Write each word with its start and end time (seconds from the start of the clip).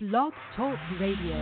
Blog 0.00 0.32
Talk 0.56 0.78
Radio. 1.00 1.34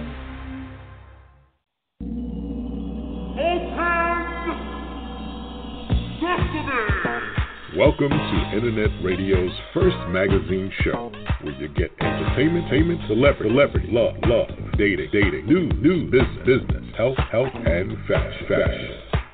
Welcome 7.77 8.09
to 8.09 8.51
Internet 8.55 8.89
Radio's 9.05 9.51
first 9.75 9.95
magazine 10.09 10.73
show, 10.83 11.13
where 11.43 11.53
you 11.61 11.69
get 11.69 11.91
entertainment, 12.01 12.65
entertainment, 12.73 13.01
celebrity, 13.09 13.51
celebrity, 13.51 13.89
love, 13.91 14.15
love, 14.23 14.49
dating, 14.79 15.11
dating, 15.13 15.45
new, 15.45 15.69
new 15.83 16.11
business, 16.11 16.47
business, 16.47 16.85
health, 16.97 17.19
health, 17.31 17.53
and 17.53 17.93
fashion, 18.09 18.47
fashion. 18.49 18.91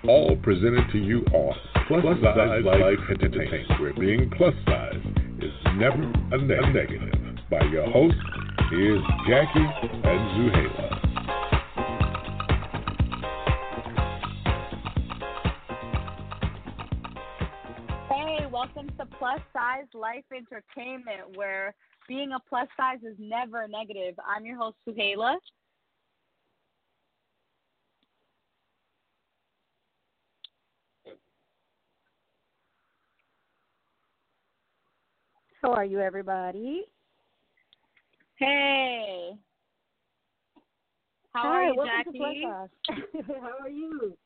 All 0.09 0.37
presented 0.43 0.91
to 0.91 0.99
you 0.99 1.21
on 1.33 1.55
Plus, 1.87 2.03
plus 2.03 2.19
Size 2.25 2.65
Life 2.65 2.99
Entertainment, 3.09 3.81
where 3.81 3.95
being 3.95 4.29
plus 4.37 4.55
size 4.67 5.01
is 5.39 5.53
never 5.77 6.03
a, 6.03 6.39
ne- 6.39 6.59
a 6.59 6.73
negative. 6.73 7.39
By 7.49 7.63
your 7.67 7.89
host, 7.89 8.17
here's 8.73 9.03
Jackie 9.29 9.59
and 9.59 10.31
Zuheila. 10.33 10.99
Hey, 18.09 18.47
welcome 18.51 18.89
to 18.99 19.07
Plus 19.19 19.41
Size 19.53 19.85
Life 19.93 20.25
Entertainment, 20.35 21.37
where 21.37 21.75
being 22.09 22.33
a 22.33 22.41
plus 22.49 22.67
size 22.79 23.01
is 23.03 23.17
never 23.19 23.69
negative. 23.69 24.15
I'm 24.27 24.47
your 24.47 24.57
host, 24.57 24.77
Zuheila. 24.89 25.37
How 35.61 35.73
are 35.73 35.85
you, 35.85 36.01
everybody? 36.01 36.87
Hey. 38.43 39.37
How 41.33 41.43
Hi, 41.43 41.49
are 41.49 41.69
you, 41.69 41.85
Jackie? 41.87 42.19
To 42.19 42.25
Plus 42.25 42.35
Size. 42.43 43.25
How 43.41 43.65
are 43.65 43.71
you? 43.71 44.17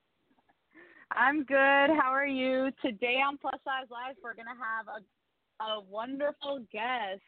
I'm 1.12 1.45
good. 1.45 1.91
How 2.00 2.12
are 2.12 2.27
you? 2.27 2.70
Today 2.81 3.20
on 3.27 3.36
Plus 3.36 3.61
Size 3.62 3.91
Life, 3.91 4.17
we're 4.23 4.34
going 4.34 4.47
to 4.47 4.53
have 4.53 4.86
a, 4.89 5.64
a 5.64 5.81
wonderful 5.83 6.64
guest, 6.73 7.20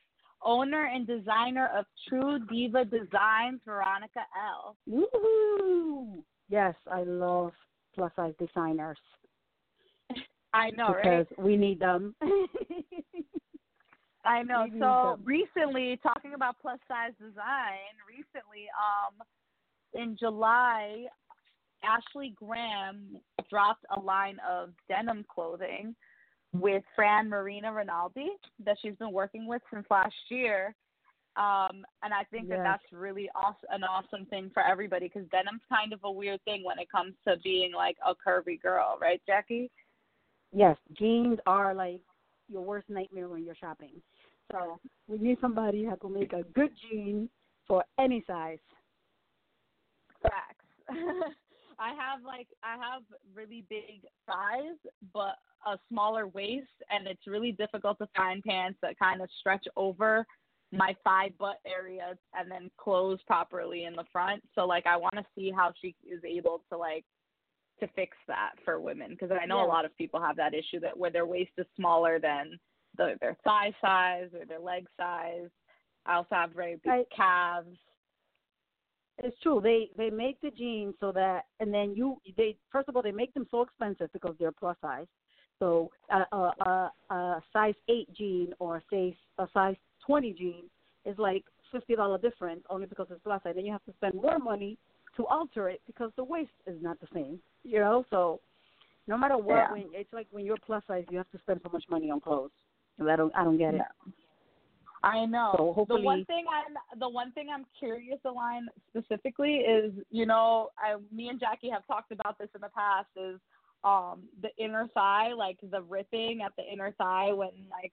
owner 0.43 0.87
and 0.87 1.07
designer 1.07 1.69
of 1.77 1.85
Tru 2.09 2.39
Diva 2.47 2.87
Designs, 2.87 3.61
Veronica 3.67 4.21
L. 4.35 4.77
Woohoo! 4.91 6.23
Yes, 6.49 6.75
I 6.91 7.03
love 7.03 7.53
plus 7.95 8.13
size 8.17 8.33
designers 8.39 8.99
I 10.55 10.71
know, 10.71 10.95
because 10.97 11.27
right? 11.37 11.45
we 11.45 11.59
need 11.59 11.81
them. 11.81 12.15
I 14.29 14.43
know. 14.43 14.65
Need 14.65 14.81
So 14.81 15.19
recently, 15.25 15.99
talking 16.03 16.35
about 16.35 16.57
plus 16.61 16.79
size 16.87 17.13
design, 17.19 17.95
recently, 18.07 18.67
um, 18.77 19.15
in 19.95 20.17
July, 20.19 21.07
Ashley 21.83 22.35
Graham 22.37 23.17
dropped 23.49 23.85
a 23.97 24.01
line 24.01 24.39
of 24.49 24.71
denim 24.89 25.25
clothing 25.33 25.95
with 26.53 26.83
Fran 26.95 27.29
Marina 27.29 27.73
Rinaldi 27.73 28.29
that 28.65 28.77
she's 28.83 28.95
been 28.97 29.13
working 29.13 29.47
with 29.47 29.63
since 29.73 29.87
last 29.91 30.15
year. 30.29 30.75
Um, 31.37 31.85
and 32.03 32.13
I 32.13 32.25
think 32.31 32.49
that 32.49 32.61
that's 32.65 32.83
really 32.93 33.31
awesome, 33.35 33.69
an 33.71 33.85
awesome 33.85 34.27
thing 34.27 34.51
for 34.53 34.63
everybody 34.63 35.07
because 35.07 35.29
denim's 35.31 35.63
kind 35.69 35.93
of 35.93 36.01
a 36.03 36.11
weird 36.11 36.43
thing 36.45 36.65
when 36.65 36.79
it 36.81 36.91
comes 36.91 37.15
to 37.27 37.37
being 37.45 37.73
like 37.73 37.97
a 38.05 38.13
curvy 38.13 38.61
girl, 38.61 38.99
right, 39.01 39.23
Jackie? 39.25 39.71
yes, 40.53 40.77
jeans 40.99 41.39
are 41.47 41.75
like 41.75 42.01
your 42.49 42.63
worst 42.63 42.89
nightmare 42.89 43.29
when 43.29 43.45
you're 43.45 43.55
shopping. 43.55 44.01
So 44.53 44.81
we 45.07 45.19
need 45.19 45.39
somebody 45.41 45.85
who 45.85 45.97
can 45.97 46.15
make 46.15 46.33
a 46.33 46.43
good 46.55 46.71
jean 46.91 47.29
for 47.67 47.85
any 47.99 48.25
size. 48.27 48.59
Facts. 50.23 50.65
I 51.79 51.91
have 51.91 52.25
like 52.25 52.49
I 52.63 52.73
have 52.73 53.03
really 53.35 53.65
big 53.69 54.03
thighs, 54.27 54.77
but 55.13 55.37
a 55.67 55.79
smaller 55.89 56.27
waist, 56.27 56.67
and 56.91 57.07
it's 57.07 57.27
really 57.27 57.53
difficult 57.53 57.99
to 57.99 58.09
find 58.17 58.43
pants 58.43 58.79
that 58.83 58.99
kind 58.99 59.23
of 59.23 59.29
stretch 59.39 59.67
over 59.77 60.27
my 60.73 60.95
thigh 61.05 61.31
butt 61.39 61.59
area 61.67 62.15
and 62.35 62.51
then 62.51 62.71
close 62.77 63.19
properly 63.27 63.85
in 63.85 63.95
the 63.95 64.05
front. 64.13 64.43
So 64.55 64.67
like 64.67 64.87
I 64.87 64.97
want 64.97 65.15
to 65.15 65.25
see 65.35 65.51
how 65.55 65.73
she 65.81 65.95
is 66.07 66.23
able 66.25 66.63
to 66.71 66.77
like 66.77 67.05
to 67.81 67.89
fix 67.95 68.17
that 68.27 68.53
for 68.65 68.81
women 68.81 69.11
because 69.11 69.31
I 69.31 69.47
know 69.47 69.59
Yeah. 69.59 69.67
a 69.67 69.69
lot 69.69 69.85
of 69.85 69.97
people 69.97 70.21
have 70.21 70.37
that 70.37 70.53
issue 70.53 70.81
that 70.81 70.99
where 70.99 71.11
their 71.11 71.27
waist 71.27 71.53
is 71.59 71.67
smaller 71.77 72.19
than 72.19 72.59
the, 72.99 73.15
their 73.21 73.37
thigh 73.45 73.73
size 73.81 74.29
or 74.39 74.45
their 74.45 74.61
leg 74.61 74.87
size. 74.97 75.49
I 76.05 76.17
also 76.17 76.29
have 76.35 76.51
very 76.53 76.77
big 76.85 76.93
I- 76.93 77.05
calves. 77.17 77.77
It's 79.21 79.37
true. 79.43 79.61
They 79.61 79.91
they 79.97 80.11
make 80.11 80.41
the 80.41 80.51
jeans 80.51 80.95
so 81.01 81.11
that, 81.13 81.47
and 81.59 81.75
then 81.75 81.95
you 81.97 82.19
they 82.37 82.57
first 82.71 82.89
of 82.89 82.95
all 82.95 83.03
they 83.03 83.11
make 83.11 83.35
them 83.35 83.47
so 83.51 83.63
expensive 83.63 84.13
because 84.13 84.37
they're 84.39 84.53
plus 84.53 84.77
size. 84.81 85.07
So 85.59 85.91
a 86.11 86.19
a, 86.37 86.53
a, 86.61 87.15
a 87.15 87.43
size 87.53 87.75
eight 87.89 88.09
jean 88.15 88.53
or 88.61 88.81
say 88.91 89.17
a 89.39 89.49
size 89.53 89.75
twenty 90.07 90.33
jean 90.33 90.65
is 91.05 91.19
like 91.19 91.45
fifty 91.73 91.97
dollar 91.97 92.19
difference 92.19 92.63
only 92.71 92.87
because 92.87 93.09
it's 93.11 93.21
plus 93.25 93.43
size. 93.43 93.55
Then 93.57 93.67
you 93.67 93.73
have 93.73 93.85
to 93.87 93.93
spend 93.95 94.15
more 94.15 94.39
money 94.39 94.79
to 95.17 95.27
alter 95.27 95.69
it 95.69 95.81
because 95.87 96.13
the 96.17 96.23
waist 96.23 96.51
is 96.69 96.77
not 96.81 97.01
the 97.01 97.09
same. 97.13 97.41
You 97.65 97.81
know, 97.81 98.05
so 98.11 98.39
no 99.09 99.19
matter 99.19 99.37
what, 99.37 99.57
Yeah. 99.57 99.73
when 99.73 99.85
it's 99.95 100.13
like 100.13 100.29
when 100.31 100.45
you're 100.45 100.59
plus 100.65 100.85
size, 100.87 101.05
you 101.11 101.19
have 101.19 101.31
to 101.33 101.39
spend 101.39 101.61
so 101.65 101.71
much 101.73 101.85
money 101.91 102.09
on 102.09 102.21
clothes. 102.21 102.53
I 103.01 103.17
don't 103.17 103.35
I 103.35 103.45
don't 103.45 103.59
get 103.59 103.75
it. 103.75 103.79
No. 103.79 104.13
I 105.05 105.25
know. 105.27 105.55
So 105.89 105.97
the 105.97 106.01
one 106.01 106.25
thing 106.25 106.47
I'm 106.51 106.99
the 106.99 107.09
one 107.09 107.33
thing 107.33 107.49
I'm 107.55 107.65
curious 107.79 108.19
Align 108.25 108.67
specifically 108.89 109.57
is, 109.57 109.93
you 110.11 110.27
know, 110.27 110.71
I 110.79 110.97
me 111.15 111.29
and 111.29 111.39
Jackie 111.39 111.71
have 111.71 111.87
talked 111.87 112.13
about 112.13 112.39
this 112.39 112.49
in 112.55 112.61
the 112.61 112.71
past 112.71 113.09
is 113.17 113.39
um 113.85 114.25
the 114.43 114.49
inner 114.63 114.89
thigh, 114.95 115.33
like 115.33 115.59
the 115.71 115.83
ripping 115.83 116.43
at 116.45 116.53
the 116.57 116.65
inner 116.65 116.93
thigh 116.99 117.33
when 117.33 117.51
like 117.71 117.93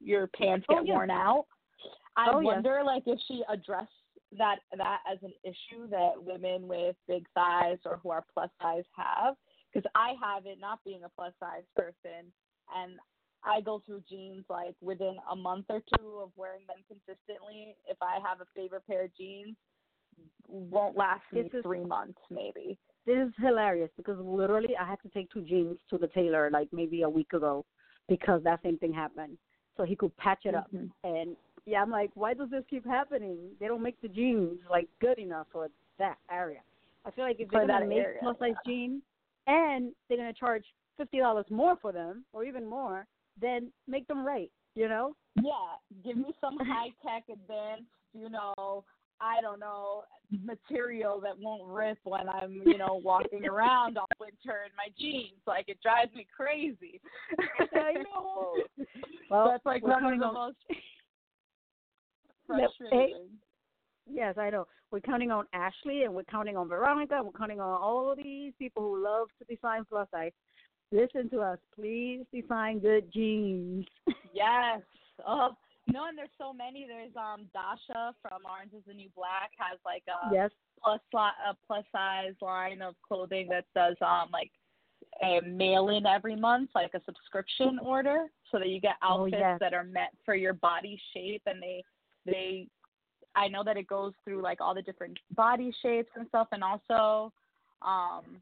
your 0.00 0.26
pants 0.28 0.66
Oh, 0.68 0.76
get 0.76 0.86
yeah. 0.86 0.94
worn 0.94 1.10
out. 1.10 1.46
I 2.16 2.30
Oh, 2.32 2.40
wonder 2.40 2.82
like 2.84 3.04
if 3.06 3.18
she 3.28 3.42
addressed 3.48 3.90
that 4.36 4.56
that 4.76 5.00
as 5.10 5.18
an 5.22 5.32
issue 5.44 5.88
that 5.90 6.12
women 6.16 6.66
with 6.66 6.96
big 7.06 7.26
thighs 7.34 7.78
or 7.84 8.00
who 8.02 8.10
are 8.10 8.24
plus 8.34 8.50
size 8.60 8.84
have 8.96 9.34
because 9.72 9.88
I 9.94 10.14
have 10.22 10.46
it 10.46 10.58
not 10.60 10.80
being 10.84 11.04
a 11.04 11.08
plus 11.08 11.32
size 11.38 11.64
person 11.76 12.32
and 12.74 12.94
I 13.44 13.60
go 13.60 13.82
through 13.84 14.02
jeans 14.08 14.44
like 14.48 14.74
within 14.80 15.16
a 15.30 15.36
month 15.36 15.66
or 15.68 15.82
two 15.98 16.18
of 16.22 16.30
wearing 16.36 16.62
them 16.66 16.78
consistently. 16.88 17.74
If 17.88 17.96
I 18.00 18.18
have 18.26 18.40
a 18.40 18.46
favorite 18.54 18.86
pair 18.86 19.04
of 19.04 19.16
jeans, 19.16 19.56
won't 20.48 20.96
last 20.96 21.22
me 21.32 21.40
is- 21.40 21.62
three 21.62 21.84
months 21.84 22.18
maybe. 22.30 22.78
this 23.06 23.16
is 23.28 23.32
hilarious 23.38 23.90
because 23.96 24.18
literally 24.20 24.76
I 24.76 24.84
had 24.86 25.00
to 25.02 25.08
take 25.08 25.30
two 25.32 25.42
jeans 25.42 25.78
to 25.90 25.98
the 25.98 26.06
tailor 26.08 26.50
like 26.50 26.68
maybe 26.72 27.02
a 27.02 27.08
week 27.10 27.32
ago 27.32 27.64
because 28.08 28.42
that 28.44 28.62
same 28.62 28.78
thing 28.78 28.92
happened. 28.92 29.38
So 29.76 29.84
he 29.84 29.96
could 29.96 30.14
patch 30.18 30.44
it 30.44 30.54
up. 30.54 30.70
Mhm. 30.70 30.90
And 31.02 31.36
yeah, 31.64 31.80
I'm 31.82 31.90
like, 31.90 32.10
why 32.14 32.34
does 32.34 32.50
this 32.50 32.64
keep 32.68 32.84
happening? 32.84 33.56
They 33.58 33.66
don't 33.66 33.82
make 33.82 34.00
the 34.02 34.08
jeans 34.08 34.60
like 34.70 34.88
good 35.00 35.18
enough 35.18 35.48
for 35.50 35.68
that 35.98 36.18
area. 36.30 36.60
I 37.04 37.10
feel 37.10 37.24
like 37.24 37.40
if 37.40 37.48
For 37.48 37.58
they're 37.58 37.66
gonna 37.66 37.86
make 37.86 37.98
area, 38.04 38.20
plus 38.20 38.38
size 38.38 38.54
jeans 38.66 39.02
and 39.46 39.92
they're 40.08 40.18
gonna 40.18 40.32
charge 40.32 40.64
fifty 40.96 41.18
dollars 41.18 41.46
more 41.50 41.76
for 41.76 41.90
them 41.90 42.24
or 42.32 42.44
even 42.44 42.66
more, 42.66 43.06
then 43.40 43.72
make 43.88 44.06
them 44.08 44.24
right, 44.26 44.50
you 44.74 44.88
know? 44.88 45.14
Yeah, 45.36 45.52
give 46.04 46.16
me 46.16 46.34
some 46.40 46.56
high 46.60 46.90
tech 47.04 47.24
advanced, 47.32 47.84
you 48.12 48.28
know, 48.28 48.84
I 49.20 49.40
don't 49.40 49.60
know, 49.60 50.02
material 50.44 51.20
that 51.20 51.38
won't 51.38 51.68
rip 51.68 51.98
when 52.04 52.28
I'm, 52.28 52.60
you 52.66 52.76
know, 52.78 53.00
walking 53.04 53.46
around 53.48 53.96
all 53.98 54.06
winter 54.18 54.64
in 54.66 54.72
my 54.76 54.88
jeans. 54.98 55.38
Like 55.46 55.66
it 55.68 55.78
drives 55.82 56.12
me 56.14 56.26
crazy. 56.36 57.00
I 57.74 57.92
know. 57.94 58.54
Well, 59.30 59.48
That's 59.50 59.64
like 59.64 59.82
one 59.82 60.04
of 60.04 60.18
the 60.18 60.26
on- 60.26 60.34
most 60.34 60.56
frustrating. 62.46 63.28
Yes, 64.10 64.36
I 64.36 64.50
know. 64.50 64.66
We're 64.90 65.00
counting 65.00 65.30
on 65.30 65.46
Ashley 65.54 66.02
and 66.02 66.12
we're 66.12 66.24
counting 66.24 66.56
on 66.56 66.68
Veronica. 66.68 67.14
and 67.16 67.24
We're 67.24 67.32
counting 67.32 67.60
on 67.60 67.80
all 67.80 68.10
of 68.10 68.18
these 68.18 68.52
people 68.58 68.82
who 68.82 69.02
love 69.02 69.28
to 69.38 69.54
design 69.54 69.84
plus 69.88 70.06
size. 70.10 70.32
Listen 70.92 71.28
to 71.30 71.40
us. 71.40 71.58
Please 71.74 72.24
define 72.32 72.78
good 72.78 73.10
jeans. 73.12 73.86
Yes. 74.34 74.80
Oh 75.26 75.50
no, 75.92 76.06
and 76.08 76.16
there's 76.16 76.30
so 76.38 76.52
many. 76.54 76.86
There's 76.88 77.14
um 77.16 77.46
Dasha 77.52 78.14
from 78.22 78.40
Orange 78.50 78.72
is 78.72 78.82
the 78.86 78.94
New 78.94 79.10
Black 79.14 79.50
has 79.58 79.78
like 79.84 80.02
a 80.08 80.32
yes. 80.34 80.50
plus 80.82 81.00
li- 81.12 81.50
a 81.50 81.54
plus 81.66 81.84
size 81.92 82.32
line 82.40 82.80
of 82.80 82.94
clothing 83.06 83.46
that 83.50 83.66
does 83.74 83.96
um 84.00 84.28
like 84.32 84.50
a 85.22 85.40
mail 85.46 85.90
in 85.90 86.06
every 86.06 86.34
month, 86.34 86.70
like 86.74 86.92
a 86.94 87.00
subscription 87.04 87.78
order, 87.82 88.26
so 88.50 88.58
that 88.58 88.68
you 88.68 88.80
get 88.80 88.94
Oh, 89.02 89.24
outfits 89.24 89.36
yes. 89.38 89.58
that 89.60 89.74
are 89.74 89.84
meant 89.84 90.12
for 90.24 90.34
your 90.34 90.54
body 90.54 90.98
shape, 91.12 91.42
and 91.46 91.62
they 91.62 91.84
they. 92.24 92.68
I 93.34 93.48
know 93.48 93.62
that 93.64 93.76
it 93.76 93.86
goes 93.86 94.12
through 94.24 94.42
like 94.42 94.60
all 94.62 94.74
the 94.74 94.82
different 94.82 95.18
body 95.34 95.74
shapes 95.82 96.10
and 96.16 96.26
stuff, 96.28 96.48
and 96.52 96.64
also 96.64 97.32
um 97.82 98.40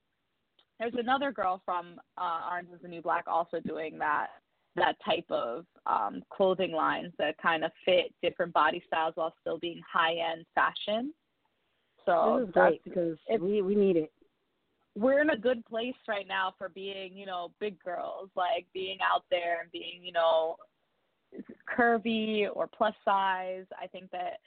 there's 0.81 0.95
another 0.99 1.31
girl 1.31 1.61
from 1.65 2.01
uh, 2.17 2.49
Orange 2.51 2.69
is 2.75 2.81
the 2.83 2.89
New 2.89 3.03
Black 3.03 3.25
also 3.29 3.61
doing 3.61 3.99
that 3.99 4.29
that 4.77 4.95
type 5.05 5.27
of 5.31 5.67
um, 5.87 6.23
clothing 6.31 6.73
lines 6.73 7.13
that 7.19 7.37
kind 7.39 7.65
of 7.65 7.73
fit 7.85 8.15
different 8.23 8.53
body 8.53 8.83
styles 8.87 9.13
while 9.17 9.35
still 9.41 9.59
being 9.59 9.81
high 9.93 10.15
end 10.15 10.47
fashion. 10.55 11.13
So 12.07 12.39
this 12.39 12.49
is 12.49 12.55
great 12.55 12.85
because 12.85 13.19
we 13.41 13.63
we 13.63 13.75
need 13.75 13.97
it. 13.97 14.13
We're 14.97 15.21
in 15.21 15.31
a 15.31 15.37
good 15.37 15.65
place 15.67 15.95
right 16.09 16.27
now 16.27 16.55
for 16.57 16.69
being, 16.69 17.17
you 17.17 17.27
know, 17.27 17.53
big 17.61 17.79
girls, 17.83 18.31
like 18.35 18.67
being 18.73 18.99
out 19.03 19.25
there 19.31 19.61
and 19.61 19.71
being, 19.71 20.01
you 20.03 20.13
know, 20.13 20.57
curvy 21.79 22.47
or 22.53 22.67
plus 22.67 22.95
size. 23.05 23.67
I 23.81 23.87
think 23.87 24.11
that 24.11 24.39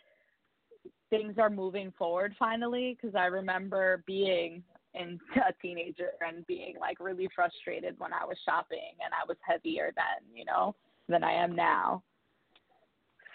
things 1.10 1.36
are 1.38 1.50
moving 1.50 1.94
forward 1.98 2.34
finally 2.40 2.98
because 3.00 3.16
I 3.16 3.26
remember 3.26 4.04
being 4.06 4.64
in 4.96 5.20
a 5.36 5.54
teenager 5.62 6.12
and 6.26 6.46
being 6.48 6.76
like 6.80 7.00
really 7.00 7.30
frustrated 7.36 7.96
when 8.00 8.14
I 8.14 8.26
was 8.26 8.38
shopping 8.46 8.96
and 9.04 9.14
I 9.14 9.26
was 9.28 9.38
heavier 9.42 9.92
then, 9.96 10.28
you 10.36 10.46
know, 10.46 10.76
than 11.10 11.24
I 11.24 11.34
am 11.34 11.56
now. 11.56 12.04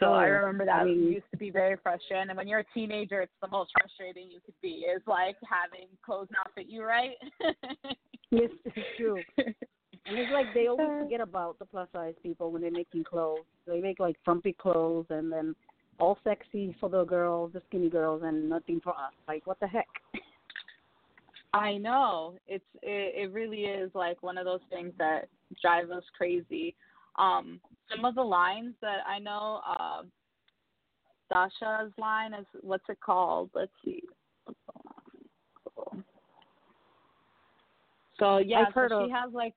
So 0.00 0.06
oh, 0.06 0.12
I 0.12 0.26
remember 0.26 0.64
that 0.64 0.82
I 0.82 0.84
mean, 0.84 1.12
used 1.12 1.30
to 1.32 1.36
be 1.36 1.50
very 1.50 1.76
frustrating. 1.82 2.28
And 2.28 2.36
when 2.36 2.46
you're 2.46 2.60
a 2.60 2.72
teenager, 2.72 3.20
it's 3.20 3.32
the 3.42 3.48
most 3.48 3.70
frustrating 3.80 4.30
you 4.30 4.38
could 4.44 4.54
be. 4.62 4.86
Is 4.86 5.02
like 5.06 5.36
having 5.42 5.88
clothes 6.04 6.28
not 6.30 6.54
fit 6.54 6.66
you 6.68 6.84
right. 6.84 7.16
yes, 8.30 8.50
it's 8.64 8.78
true. 8.96 9.20
And 9.36 10.16
it's 10.16 10.32
like 10.32 10.46
they 10.54 10.68
always 10.68 10.88
uh. 10.88 11.02
forget 11.02 11.20
about 11.20 11.58
the 11.58 11.64
plus 11.64 11.88
size 11.92 12.14
people 12.22 12.52
when 12.52 12.62
they're 12.62 12.70
making 12.70 13.04
clothes. 13.04 13.44
They 13.66 13.80
make 13.80 13.98
like 13.98 14.16
frumpy 14.24 14.52
clothes 14.52 15.06
and 15.10 15.32
then 15.32 15.56
all 15.98 16.16
sexy 16.22 16.76
for 16.78 16.88
the 16.88 17.04
girls, 17.04 17.52
the 17.52 17.62
skinny 17.68 17.90
girls, 17.90 18.22
and 18.24 18.48
nothing 18.48 18.80
for 18.82 18.90
us. 18.90 19.12
Like 19.26 19.46
what 19.46 19.58
the 19.58 19.66
heck? 19.66 19.88
I 21.52 21.78
know 21.78 22.34
it's 22.46 22.64
it, 22.82 23.14
it 23.22 23.32
really 23.32 23.62
is 23.62 23.90
like 23.94 24.22
one 24.22 24.36
of 24.36 24.44
those 24.44 24.60
things 24.70 24.92
that 24.98 25.28
drive 25.62 25.90
us 25.90 26.04
crazy. 26.16 26.74
Um, 27.18 27.60
some 27.90 28.04
of 28.04 28.14
the 28.14 28.22
lines 28.22 28.74
that 28.82 28.98
I 29.06 29.18
know, 29.18 29.60
uh, 29.66 30.02
Dasha's 31.32 31.92
line 31.98 32.34
is 32.34 32.46
what's 32.60 32.84
it 32.88 32.98
called? 33.00 33.50
Let's 33.54 33.72
see. 33.84 34.02
So 38.18 38.38
yeah, 38.38 38.64
I've 38.66 38.74
heard 38.74 38.90
so 38.90 39.00
of... 39.00 39.06
she 39.06 39.12
has 39.12 39.32
like 39.32 39.54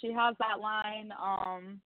she 0.00 0.12
has 0.12 0.36
that 0.38 0.60
line. 0.60 1.12
Um, 1.20 1.80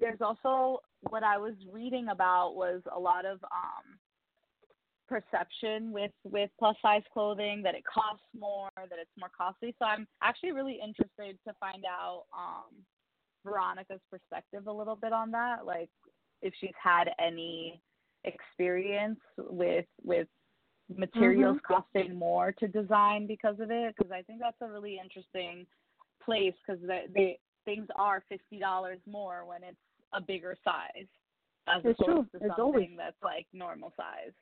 there's 0.00 0.20
also 0.20 0.80
what 1.10 1.22
I 1.22 1.38
was 1.38 1.54
reading 1.72 2.08
about 2.08 2.54
was 2.54 2.80
a 2.94 2.98
lot 2.98 3.24
of 3.24 3.42
um, 3.44 3.98
perception 5.08 5.92
with 5.92 6.12
with 6.24 6.50
plus 6.58 6.76
size 6.82 7.02
clothing 7.12 7.62
that 7.62 7.74
it 7.74 7.82
costs 7.84 8.26
more, 8.38 8.70
that 8.76 8.98
it's 9.00 9.10
more 9.18 9.30
costly. 9.36 9.74
So 9.78 9.84
I'm 9.84 10.06
actually 10.22 10.52
really 10.52 10.78
interested 10.82 11.38
to 11.46 11.54
find 11.58 11.84
out 11.86 12.24
um, 12.36 12.74
Veronica's 13.44 14.00
perspective 14.10 14.66
a 14.66 14.72
little 14.72 14.96
bit 14.96 15.12
on 15.12 15.30
that, 15.32 15.64
like 15.64 15.90
if 16.42 16.52
she's 16.60 16.70
had 16.82 17.10
any 17.18 17.80
experience 18.24 19.20
with 19.38 19.86
with 20.02 20.28
materials 20.96 21.58
mm-hmm. 21.58 21.74
costing 21.74 22.18
more 22.18 22.52
to 22.52 22.66
design 22.68 23.26
because 23.26 23.60
of 23.60 23.70
it 23.70 23.94
because 23.96 24.10
I 24.12 24.22
think 24.22 24.40
that's 24.40 24.56
a 24.62 24.70
really 24.70 24.98
interesting 25.02 25.66
place 26.24 26.54
because 26.66 26.80
they, 26.86 27.04
they 27.14 27.38
things 27.64 27.86
are 27.96 28.22
fifty 28.28 28.58
dollars 28.58 28.98
more 29.06 29.44
when 29.46 29.62
it's 29.62 29.76
a 30.14 30.20
bigger 30.20 30.56
size 30.64 31.06
as 31.68 31.82
it's 31.84 32.00
opposed 32.00 32.30
true. 32.30 32.40
to 32.40 32.46
it's 32.46 32.56
something 32.56 32.60
always, 32.60 32.90
that's 32.96 33.22
like 33.22 33.46
normal 33.52 33.92
size. 33.96 34.32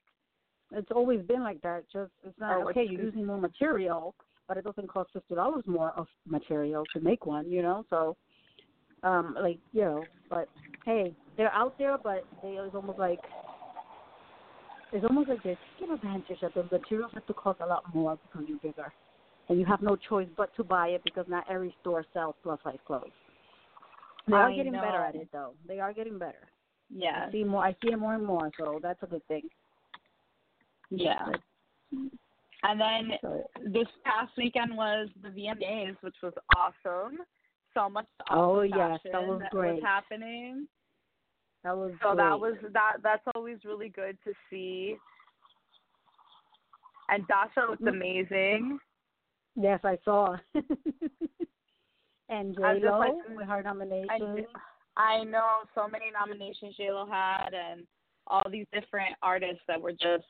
It's 0.76 0.90
always 0.94 1.22
been 1.22 1.42
like 1.42 1.60
that. 1.62 1.84
Just 1.90 2.12
it's 2.24 2.38
not 2.38 2.56
oh, 2.56 2.68
okay. 2.70 2.82
It's, 2.82 2.92
you're 2.92 3.02
using 3.02 3.24
more 3.24 3.38
material, 3.38 4.14
but 4.46 4.58
it 4.58 4.64
doesn't 4.64 4.88
cost 4.88 5.10
fifty 5.12 5.34
dollars 5.34 5.64
more 5.66 5.92
of 5.96 6.06
material 6.28 6.84
to 6.92 7.00
make 7.00 7.24
one. 7.24 7.50
You 7.50 7.62
know, 7.62 7.84
so 7.88 8.16
um, 9.02 9.34
like 9.40 9.58
you 9.72 9.82
know, 9.82 10.04
but 10.28 10.48
hey, 10.84 11.14
they're 11.36 11.52
out 11.52 11.78
there, 11.78 11.96
but 11.96 12.24
they 12.42 12.50
it's 12.50 12.74
almost 12.74 12.98
like 12.98 13.20
it's 14.92 15.04
almost 15.08 15.30
like 15.30 15.42
they 15.42 15.56
take 15.80 15.90
advantage 15.90 16.38
that 16.42 16.54
the 16.54 16.64
materials 16.64 17.10
have 17.14 17.26
to 17.26 17.34
cost 17.34 17.60
a 17.60 17.66
lot 17.66 17.82
more 17.94 18.18
because 18.22 18.46
you're 18.48 18.58
bigger, 18.58 18.92
and 19.48 19.58
you 19.58 19.64
have 19.64 19.80
no 19.80 19.96
choice 19.96 20.28
but 20.36 20.54
to 20.56 20.64
buy 20.64 20.88
it 20.88 21.02
because 21.04 21.24
not 21.28 21.44
every 21.50 21.74
store 21.80 22.04
sells 22.12 22.34
plus 22.42 22.58
size 22.62 22.76
clothes. 22.86 23.10
They 24.28 24.34
are 24.34 24.50
I 24.50 24.56
getting 24.56 24.72
know. 24.72 24.82
better 24.82 25.02
at 25.02 25.14
it 25.14 25.28
though. 25.32 25.54
They 25.66 25.80
are 25.80 25.92
getting 25.94 26.18
better. 26.18 26.48
Yeah. 26.94 27.26
I 27.28 27.32
see 27.32 27.44
more. 27.44 27.64
I 27.64 27.72
see 27.82 27.92
it 27.92 27.98
more 27.98 28.14
and 28.14 28.24
more, 28.24 28.50
so 28.58 28.78
that's 28.82 29.02
a 29.02 29.06
good 29.06 29.26
thing. 29.28 29.48
Yeah. 30.90 31.26
And 32.62 32.80
then 32.80 33.18
this 33.72 33.86
past 34.04 34.32
weekend 34.36 34.76
was 34.76 35.08
the 35.22 35.28
VMAs, 35.28 35.96
which 36.00 36.16
was 36.22 36.32
awesome. 36.56 37.18
So 37.74 37.88
much 37.88 38.06
awesome 38.30 38.38
oh 38.38 38.62
yes, 38.62 38.98
that 39.12 39.22
was 39.22 39.42
great. 39.50 39.74
Was 39.74 39.82
happening. 39.84 40.66
That 41.62 41.76
was 41.76 41.92
so 42.02 42.14
great. 42.14 42.24
that 42.24 42.40
was 42.40 42.54
that. 42.72 42.92
That's 43.02 43.22
always 43.34 43.58
really 43.64 43.88
good 43.90 44.16
to 44.24 44.32
see. 44.48 44.96
And 47.08 47.26
Dasha 47.28 47.68
looked 47.68 47.82
Mm-hmm. 47.82 47.88
amazing. 47.88 48.78
Yes, 49.56 49.80
I 49.84 49.98
saw. 50.04 50.36
and 52.28 52.54
J 52.56 52.60
Lo 52.82 52.98
like, 52.98 53.12
with 53.36 53.46
her 53.46 53.62
nomination. 53.62 54.46
I 54.96 55.24
know 55.24 55.48
so 55.74 55.86
many 55.86 56.06
nominations 56.18 56.76
J 56.76 56.90
Lo 56.90 57.06
had, 57.06 57.50
and 57.52 57.86
all 58.26 58.42
these 58.50 58.66
different 58.72 59.14
artists 59.22 59.62
that 59.68 59.80
were 59.80 59.92
just 59.92 60.24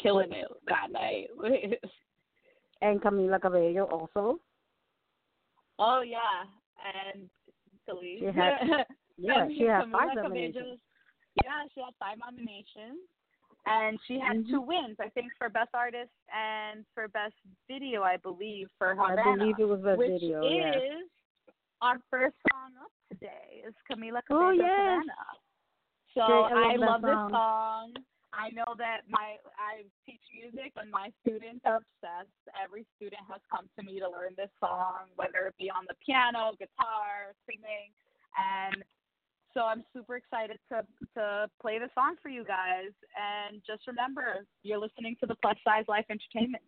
killing 0.00 0.32
it 0.32 0.48
that 0.68 0.90
night. 0.90 1.28
and 2.82 3.00
Camila 3.00 3.40
Cabello 3.40 3.84
also. 3.84 4.38
Oh 5.78 6.02
yeah, 6.02 6.44
and. 7.14 7.28
She 7.90 8.24
had, 8.24 8.86
yeah, 9.18 9.48
she 9.48 9.64
had 9.64 9.82
Camila 9.84 9.92
five 9.92 10.08
Cabello, 10.10 10.28
nominations. 10.28 10.78
Yeah, 11.42 11.66
she 11.74 11.80
had 11.80 11.94
five 11.98 12.18
nominations, 12.18 13.02
and 13.66 13.98
she 14.06 14.14
had 14.20 14.38
mm-hmm. 14.38 14.50
two 14.52 14.60
wins. 14.60 14.96
I 15.00 15.08
think 15.08 15.32
for 15.38 15.48
best 15.48 15.70
artist 15.74 16.10
and 16.30 16.84
for 16.94 17.08
best 17.08 17.34
video, 17.68 18.02
I 18.02 18.16
believe 18.16 18.68
for 18.78 18.94
Havana, 18.94 19.22
I 19.22 19.36
believe 19.36 19.54
it 19.58 19.64
was 19.68 19.80
best 19.80 19.98
which 19.98 20.20
video. 20.20 20.42
is 20.42 20.54
yeah. 20.54 21.52
our 21.82 21.98
first 22.10 22.36
song 22.50 22.72
up 22.82 22.92
today. 23.10 23.66
Is 23.66 23.74
Camila 23.90 24.20
Oh 24.30 24.50
Cabello 24.50 24.52
yes. 24.52 25.02
Havana. 25.02 25.20
So 26.14 26.22
I 26.22 26.72
I 26.72 26.76
love 26.76 27.02
love 27.02 27.02
this 27.02 27.34
song. 27.34 27.92
I 28.32 28.50
know 28.54 28.78
that 28.78 29.02
my 29.10 29.42
I 29.58 29.82
teach 30.06 30.22
music 30.30 30.72
and 30.78 30.90
my 30.90 31.10
students 31.22 31.66
are 31.66 31.82
obsessed. 31.82 32.30
Every 32.54 32.86
student 32.96 33.22
has 33.26 33.42
come 33.50 33.66
to 33.78 33.82
me 33.82 33.98
to 33.98 34.06
learn 34.06 34.38
this 34.38 34.50
song, 34.62 35.10
whether 35.16 35.50
it 35.50 35.54
be 35.58 35.70
on 35.70 35.84
the 35.90 35.98
piano, 36.04 36.54
guitar, 36.58 37.34
singing, 37.46 37.90
and 38.38 38.84
so 39.54 39.66
I'm 39.66 39.82
super 39.92 40.16
excited 40.16 40.58
to 40.70 40.86
to 41.18 41.50
play 41.60 41.78
the 41.78 41.90
song 41.94 42.14
for 42.22 42.28
you 42.28 42.44
guys. 42.44 42.94
And 43.18 43.60
just 43.66 43.86
remember, 43.86 44.46
you're 44.62 44.78
listening 44.78 45.16
to 45.20 45.26
the 45.26 45.34
Plus 45.42 45.56
Size 45.64 45.84
Life 45.88 46.06
Entertainment. 46.10 46.62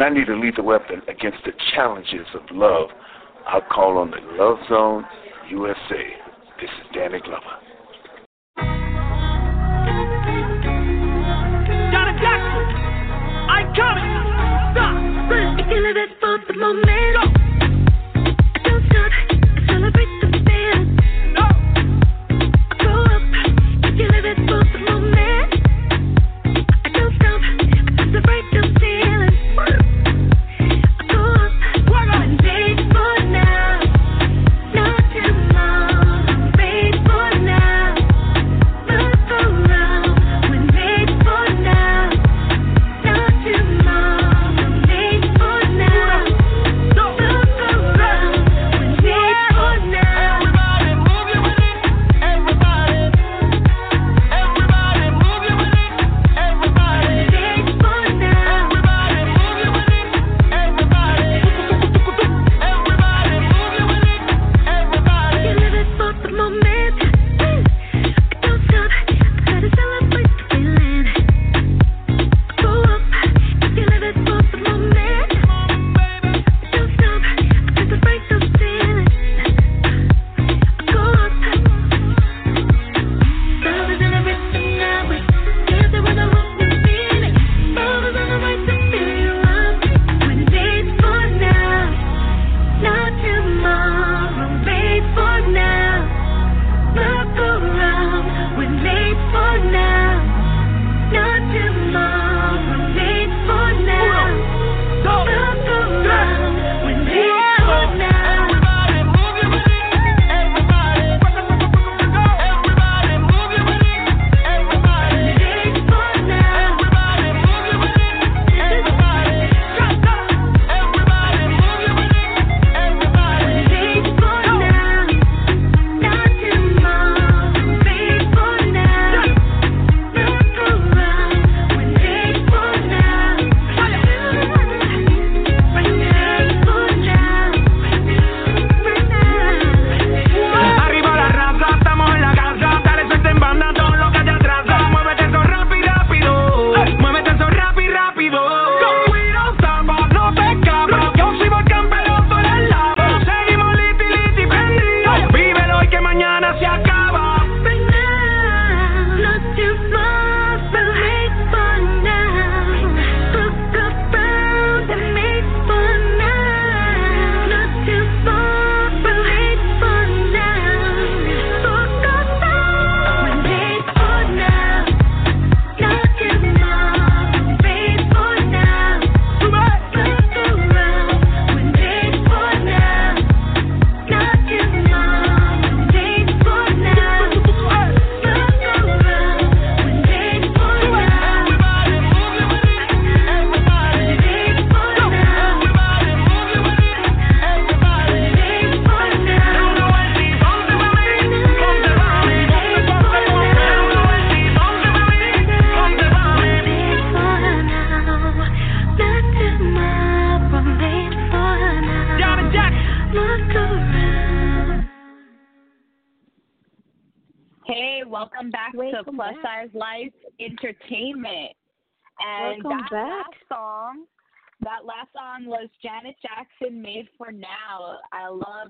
When 0.00 0.12
I 0.12 0.18
need 0.18 0.30
a 0.30 0.34
lethal 0.34 0.64
weapon 0.64 1.02
against 1.08 1.44
the 1.44 1.52
challenges 1.74 2.26
of 2.32 2.40
love, 2.52 2.88
I'll 3.46 3.60
call 3.60 3.98
on 3.98 4.10
the 4.10 4.16
Love 4.42 4.56
Zone 4.66 5.04
USA. 5.50 5.76
This 6.58 6.70
is 6.70 6.86
Danny 6.94 7.20
Glover. 7.20 7.58
Gotta 11.92 12.16
Jackson, 12.18 12.64
I 13.50 13.62
got 13.76 13.98
it. 13.98 14.04
Stop. 14.72 14.96
If 15.60 15.66
you 15.70 15.82
live 15.82 15.98
it 15.98 16.18
for 16.18 16.38
the 16.48 16.58
moment. 16.58 16.86
Go. 17.36 17.49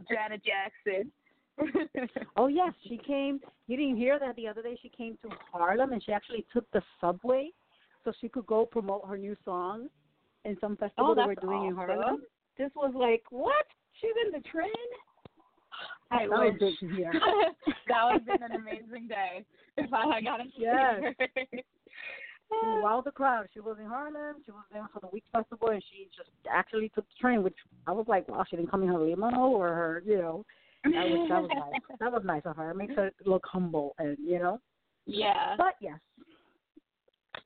Love 0.00 0.08
Janet 0.08 0.42
Jackson. 0.44 1.10
Oh 2.36 2.46
yes, 2.46 2.72
she 2.88 2.96
came. 2.96 3.38
You 3.66 3.76
didn't 3.76 3.96
hear 3.96 4.18
that 4.18 4.34
the 4.36 4.48
other 4.48 4.62
day. 4.62 4.78
She 4.80 4.88
came 4.88 5.18
to 5.22 5.28
Harlem 5.52 5.92
and 5.92 6.02
she 6.02 6.10
actually 6.12 6.46
took 6.52 6.70
the 6.70 6.80
subway 7.00 7.50
so 8.02 8.12
she 8.18 8.28
could 8.30 8.46
go 8.46 8.64
promote 8.64 9.06
her 9.06 9.18
new 9.18 9.36
song 9.44 9.88
in 10.46 10.56
some 10.58 10.76
festival 10.76 11.10
Oh, 11.10 11.14
they 11.14 11.26
were 11.26 11.34
doing 11.34 11.66
in 11.66 11.74
awesome. 11.74 11.76
Harlem. 11.98 12.22
This 12.56 12.70
was 12.74 12.94
like 12.96 13.24
what? 13.30 13.66
She's 14.00 14.10
in 14.24 14.32
the 14.32 14.40
train. 14.48 14.70
I 16.10 16.20
That 16.26 16.30
was 16.30 16.54
wish. 16.58 16.78
good 16.80 16.88
to 16.88 16.94
hear. 16.96 17.12
that 17.88 18.04
would 18.04 18.12
have 18.14 18.26
been 18.26 18.42
an 18.42 18.52
amazing 18.52 19.08
day 19.08 19.44
if 19.76 19.92
I 19.92 20.14
had 20.14 20.24
gotten 20.24 20.46
to 20.46 20.52
see 20.56 20.62
Yes. 22.50 22.60
her. 22.62 22.80
Wow, 22.82 23.02
the 23.04 23.10
crowd. 23.10 23.46
She 23.52 23.60
was 23.60 23.76
in 23.80 23.86
Harlem. 23.86 24.36
She 24.44 24.50
was 24.50 24.64
there 24.72 24.88
for 24.92 25.00
the 25.00 25.08
week 25.12 25.24
festival, 25.32 25.68
and 25.68 25.82
she 25.90 26.08
just 26.16 26.30
actually 26.50 26.90
took 26.94 27.06
the 27.06 27.14
train. 27.20 27.42
Which 27.42 27.56
I 27.86 27.92
was 27.92 28.06
like, 28.08 28.28
wow, 28.28 28.44
she 28.48 28.56
didn't 28.56 28.70
come 28.70 28.82
in 28.82 28.88
her 28.88 28.98
limo 28.98 29.30
or 29.30 29.68
her, 29.68 30.02
you 30.04 30.18
know. 30.18 30.44
That 30.84 31.10
was 31.10 31.28
that 31.28 31.42
was 31.42 31.50
nice. 31.54 31.80
That 32.00 32.12
was 32.12 32.22
nice 32.24 32.42
of 32.44 32.56
her. 32.56 32.70
It 32.70 32.76
makes 32.76 32.94
her 32.96 33.10
look 33.26 33.44
humble, 33.50 33.94
and 33.98 34.16
you 34.24 34.38
know. 34.38 34.60
Yeah. 35.06 35.54
But 35.56 35.74
yes. 35.80 35.98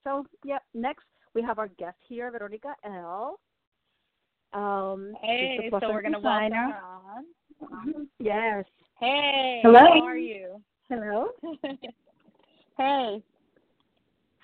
So 0.04 0.26
yeah, 0.44 0.58
Next 0.74 1.04
we 1.34 1.42
have 1.42 1.58
our 1.58 1.68
guest 1.68 1.96
here, 2.08 2.30
Veronica 2.30 2.74
L. 2.84 3.40
Um, 4.52 5.14
Hey, 5.20 5.58
the 5.62 5.70
plus 5.70 5.82
so 5.82 5.90
we're 5.90 6.02
gonna 6.02 6.20
welcome 6.20 6.50
designer. 6.50 6.80
her 7.60 7.66
on. 7.66 8.08
Yes. 8.20 8.64
Hey, 9.00 9.60
Hello. 9.62 9.80
how 9.80 10.04
are 10.04 10.16
you? 10.16 10.62
Hello. 10.88 11.28
hey. 12.78 13.22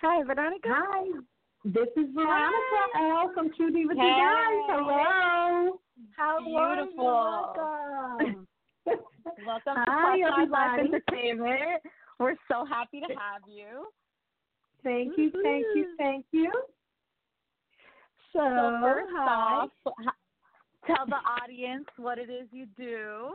Hi, 0.02 0.23
Veronica. 0.25 0.69
Hi, 0.71 1.04
this 1.62 1.88
is 1.95 2.07
Veronica 2.14 2.83
L 2.97 3.30
from 3.35 3.50
Tru 3.54 3.71
Diva 3.71 3.92
Hey. 3.95 4.00
Designs. 4.00 4.64
Hello. 4.71 5.80
How 6.16 6.38
Beautiful. 6.38 7.04
Welcome. 7.04 8.47
Welcome 9.47 9.75
Hi, 9.76 10.16
to 10.16 10.30
Size 10.37 10.49
Life. 10.49 10.80
Entertainment. 10.80 11.83
We're 12.19 12.35
so 12.50 12.64
happy 12.64 13.00
to 13.00 13.09
have 13.09 13.42
you. 13.47 13.88
Thank 14.83 15.19
you, 15.19 15.30
thank 15.42 15.66
you, 15.75 15.85
mm-hmm. 15.85 15.97
thank 15.99 16.25
you. 16.33 16.50
So, 18.32 18.39
So 18.39 18.78
first 18.80 19.10
hi. 19.15 19.26
off, 19.26 19.71
tell 20.86 21.04
the 21.06 21.21
audience 21.43 21.84
what 21.99 22.17
it 22.17 22.30
is 22.30 22.49
you 22.52 22.67
do. 22.75 23.34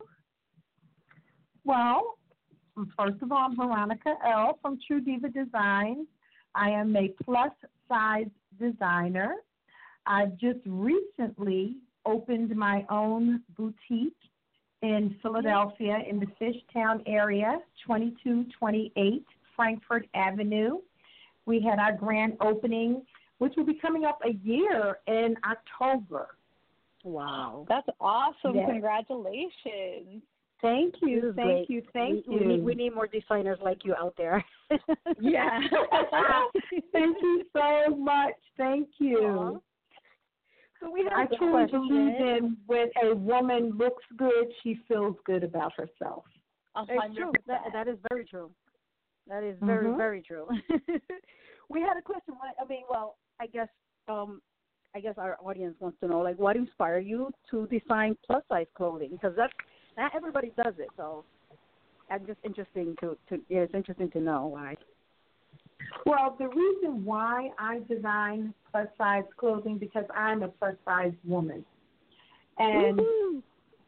Well, 1.64 2.18
first 2.98 3.22
of 3.22 3.30
all, 3.30 3.38
I'm 3.38 3.56
Veronica 3.56 4.14
L 4.26 4.58
from 4.60 4.78
Tru 4.84 5.00
Diva 5.00 5.28
Designs. 5.28 6.08
I 6.56 6.70
am 6.70 6.96
a 6.96 7.08
plus 7.22 7.52
size 7.88 8.26
designer. 8.58 9.36
I've 10.06 10.36
just 10.38 10.60
recently 10.64 11.76
opened 12.06 12.56
my 12.56 12.86
own 12.88 13.42
boutique 13.56 14.16
in 14.82 15.16
Philadelphia 15.22 15.98
in 16.08 16.18
the 16.18 16.26
Fishtown 16.40 17.02
area, 17.06 17.58
2228 17.86 19.24
Frankford 19.54 20.08
Avenue. 20.14 20.78
We 21.44 21.60
had 21.60 21.78
our 21.78 21.92
grand 21.92 22.36
opening, 22.40 23.02
which 23.38 23.54
will 23.56 23.66
be 23.66 23.74
coming 23.74 24.04
up 24.04 24.20
a 24.24 24.32
year 24.46 24.98
in 25.06 25.36
October. 25.48 26.28
Wow. 27.04 27.66
That's 27.68 27.88
awesome. 28.00 28.56
Yes. 28.56 28.68
Congratulations. 28.70 30.22
Thank 30.62 30.94
you, 31.02 31.32
thank 31.36 31.66
great. 31.66 31.70
you, 31.70 31.82
thank 31.92 32.26
we, 32.26 32.34
you. 32.34 32.40
We 32.40 32.46
need, 32.46 32.64
we 32.64 32.74
need 32.74 32.94
more 32.94 33.06
designers 33.06 33.58
like 33.62 33.84
you 33.84 33.94
out 33.94 34.14
there. 34.16 34.44
Yeah. 35.20 35.60
Thank 36.92 37.16
you 37.22 37.44
so 37.52 37.94
much. 37.94 38.34
Thank 38.56 38.88
you. 38.98 39.60
So 40.80 40.90
we 40.90 41.04
have 41.04 41.12
I 41.12 41.36
truly 41.36 41.66
believe 41.70 42.20
in 42.20 42.56
when 42.66 42.88
a 43.02 43.14
woman 43.14 43.72
looks 43.78 44.02
good, 44.16 44.48
she 44.62 44.80
feels 44.88 45.16
good 45.24 45.44
about 45.44 45.72
herself. 45.76 46.24
A 46.74 46.84
It's 46.88 47.16
true. 47.16 47.32
That, 47.46 47.60
that 47.72 47.88
is 47.88 47.96
very 48.10 48.24
true. 48.24 48.50
That 49.28 49.42
is 49.42 49.56
very, 49.60 49.86
Mhm. 49.86 49.96
very 49.96 50.22
true. 50.22 50.48
we 51.68 51.80
had 51.80 51.96
a 51.96 52.02
question. 52.02 52.34
I 52.60 52.64
mean, 52.64 52.84
well, 52.90 53.16
I 53.40 53.46
guess, 53.46 53.68
um, 54.08 54.42
I 54.94 55.00
guess 55.00 55.14
our 55.18 55.36
audience 55.42 55.76
wants 55.80 55.98
to 56.00 56.08
know, 56.08 56.20
like, 56.20 56.38
what 56.38 56.56
inspired 56.56 57.06
you 57.06 57.30
to 57.50 57.66
design 57.68 58.16
plus 58.26 58.42
size 58.48 58.66
clothing? 58.74 59.10
Because 59.12 59.34
that's 59.36 59.52
not 59.96 60.14
everybody 60.14 60.52
does 60.56 60.74
it. 60.78 60.88
So, 60.96 61.24
I'm 62.10 62.26
just 62.26 62.38
interesting 62.44 62.94
to, 63.00 63.16
to 63.28 63.40
yeah, 63.48 63.60
it's 63.60 63.74
interesting 63.74 64.10
to 64.12 64.20
know 64.20 64.46
why. 64.46 64.76
Well, 66.04 66.36
the 66.38 66.48
reason 66.48 67.04
why 67.04 67.50
I 67.58 67.80
design 67.88 68.54
plus 68.70 68.88
size 68.96 69.24
clothing 69.36 69.78
because 69.78 70.04
I'm 70.14 70.42
a 70.42 70.48
plus 70.48 70.74
size 70.84 71.12
woman, 71.24 71.64
and 72.58 72.98
Woohoo. 72.98 73.42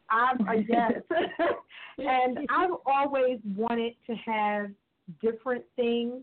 I'm 0.09 0.47
a 0.47 0.55
yes, 0.67 0.93
and 1.97 2.39
I've 2.49 2.71
always 2.85 3.39
wanted 3.55 3.93
to 4.07 4.15
have 4.25 4.69
different 5.21 5.63
things, 5.75 6.21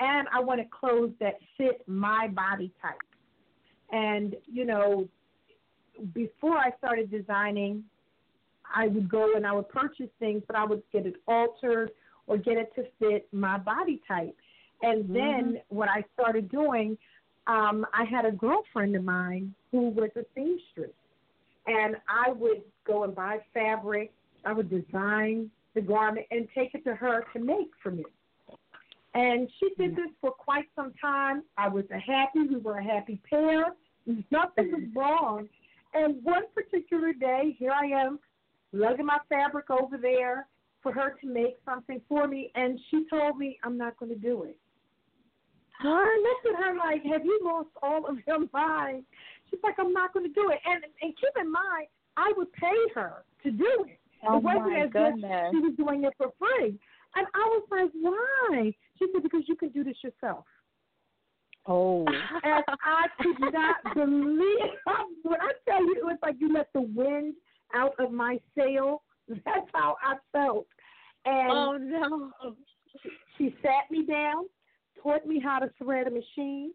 and 0.00 0.28
I 0.32 0.40
wanted 0.40 0.70
clothes 0.70 1.12
that 1.20 1.34
fit 1.56 1.82
my 1.86 2.28
body 2.28 2.72
type. 2.80 2.94
And 3.92 4.34
you 4.46 4.64
know, 4.64 5.08
before 6.12 6.56
I 6.56 6.70
started 6.78 7.10
designing, 7.10 7.84
I 8.74 8.88
would 8.88 9.08
go 9.08 9.34
and 9.36 9.46
I 9.46 9.52
would 9.52 9.68
purchase 9.68 10.10
things, 10.18 10.42
but 10.46 10.56
I 10.56 10.64
would 10.64 10.82
get 10.92 11.06
it 11.06 11.14
altered 11.26 11.90
or 12.26 12.36
get 12.36 12.56
it 12.56 12.72
to 12.76 12.84
fit 12.98 13.28
my 13.32 13.58
body 13.58 14.00
type. 14.06 14.36
And 14.82 15.08
then 15.08 15.44
mm-hmm. 15.44 15.76
what 15.76 15.88
I 15.88 16.04
started 16.14 16.50
doing, 16.50 16.98
um, 17.46 17.86
I 17.92 18.04
had 18.04 18.24
a 18.24 18.32
girlfriend 18.32 18.96
of 18.96 19.04
mine 19.04 19.54
who 19.70 19.90
was 19.90 20.10
a 20.16 20.24
seamstress, 20.34 20.90
and 21.66 21.96
I 22.08 22.32
would 22.32 22.62
go 22.86 23.04
and 23.04 23.14
buy 23.14 23.38
fabric. 23.52 24.12
I 24.44 24.52
would 24.52 24.70
design 24.70 25.50
the 25.74 25.80
garment 25.80 26.26
and 26.30 26.48
take 26.54 26.74
it 26.74 26.84
to 26.84 26.94
her 26.94 27.24
to 27.32 27.38
make 27.38 27.70
for 27.82 27.90
me. 27.90 28.04
And 29.14 29.48
she 29.60 29.70
did 29.78 29.92
mm. 29.92 29.96
this 29.96 30.10
for 30.20 30.32
quite 30.32 30.66
some 30.74 30.92
time. 31.00 31.44
I 31.56 31.68
was 31.68 31.84
a 31.90 31.98
happy. 31.98 32.40
We 32.48 32.56
were 32.56 32.78
a 32.78 32.84
happy 32.84 33.20
pair. 33.28 33.66
Mm-hmm. 34.08 34.20
Nothing 34.30 34.72
was 34.72 34.82
wrong. 34.94 35.48
And 35.94 36.22
one 36.24 36.42
particular 36.54 37.12
day, 37.12 37.56
here 37.58 37.70
I 37.70 37.86
am, 37.86 38.18
lugging 38.74 39.06
my 39.06 39.18
fabric 39.28 39.70
over 39.70 39.96
there 39.96 40.46
for 40.82 40.92
her 40.92 41.16
to 41.20 41.26
make 41.26 41.56
something 41.64 42.00
for 42.08 42.28
me, 42.28 42.50
and 42.54 42.78
she 42.90 43.06
told 43.08 43.38
me 43.38 43.58
I'm 43.64 43.78
not 43.78 43.96
going 43.96 44.12
to 44.12 44.18
do 44.18 44.42
it. 44.44 44.58
I 45.80 46.36
looked 46.44 46.56
at 46.56 46.64
her 46.64 46.76
like, 46.76 47.02
"Have 47.04 47.24
you 47.24 47.40
lost 47.42 47.70
all 47.82 48.06
of 48.06 48.16
your 48.26 48.46
mind?" 48.52 49.04
She's 49.50 49.60
like, 49.62 49.74
"I'm 49.78 49.92
not 49.92 50.12
going 50.12 50.26
to 50.26 50.32
do 50.32 50.50
it." 50.50 50.60
And 50.64 50.84
and 51.02 51.14
keep 51.16 51.34
in 51.40 51.50
mind, 51.50 51.88
I 52.16 52.32
would 52.36 52.52
pay 52.52 52.76
her 52.94 53.24
to 53.42 53.50
do 53.50 53.84
it. 53.88 53.98
Oh 54.26 54.38
it 54.38 54.42
wasn't 54.42 54.70
my 54.70 54.80
as 54.80 54.90
goodness. 54.90 55.24
if 55.24 55.52
she 55.52 55.58
was 55.58 55.74
doing 55.76 56.04
it 56.04 56.12
for 56.16 56.32
free. 56.38 56.78
And 57.16 57.26
I 57.34 57.44
was 57.48 57.66
like, 57.70 57.90
"Why?" 58.00 58.74
She 58.98 59.06
said, 59.12 59.22
"Because 59.22 59.42
you 59.46 59.56
can 59.56 59.70
do 59.70 59.84
this 59.84 59.96
yourself." 60.02 60.44
Oh. 61.66 62.04
and 62.06 62.62
I 62.68 63.06
could 63.20 63.52
not 63.52 63.76
believe 63.94 64.70
when 65.22 65.40
I 65.40 65.52
tell 65.66 65.82
you 65.82 65.96
it 65.96 66.04
was 66.04 66.18
like 66.22 66.36
you 66.38 66.52
let 66.52 66.70
the 66.74 66.82
wind 66.82 67.34
out 67.74 67.94
of 67.98 68.12
my 68.12 68.38
sail. 68.56 69.02
That's 69.28 69.68
how 69.72 69.96
I 70.02 70.16
felt. 70.32 70.66
And 71.24 71.50
Oh 71.50 71.76
no. 71.78 72.32
she 73.38 73.54
sat 73.62 73.90
me 73.90 74.04
down, 74.04 74.44
taught 75.02 75.26
me 75.26 75.40
how 75.40 75.58
to 75.58 75.70
thread 75.82 76.06
a 76.06 76.10
machine, 76.10 76.72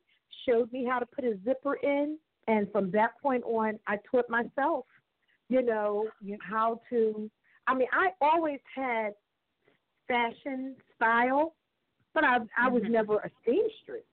showed 0.47 0.71
me 0.71 0.85
how 0.89 0.99
to 0.99 1.05
put 1.05 1.23
a 1.25 1.37
zipper 1.45 1.75
in, 1.75 2.17
and 2.47 2.71
from 2.71 2.89
that 2.91 3.11
point 3.21 3.43
on, 3.43 3.77
I 3.87 3.97
taught 4.09 4.29
myself, 4.29 4.85
you 5.49 5.61
know, 5.61 6.07
how 6.41 6.81
to. 6.89 7.29
I 7.67 7.75
mean, 7.75 7.87
I 7.93 8.09
always 8.21 8.59
had 8.75 9.13
fashion 10.07 10.75
style, 10.95 11.53
but 12.15 12.23
I 12.23 12.37
I 12.57 12.69
was 12.69 12.81
mm-hmm. 12.81 12.93
never 12.93 13.17
a 13.17 13.29
seamstress. 13.45 14.03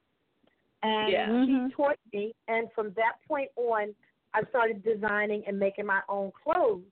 And 0.82 1.12
Yeah. 1.12 1.44
She 1.46 1.74
taught 1.74 1.98
me, 2.12 2.34
and 2.48 2.68
from 2.74 2.92
that 2.96 3.14
point 3.26 3.48
on, 3.56 3.94
I 4.36 4.42
started 4.50 4.84
designing 4.84 5.42
and 5.46 5.58
making 5.58 5.86
my 5.86 6.00
own 6.08 6.30
clothes. 6.44 6.84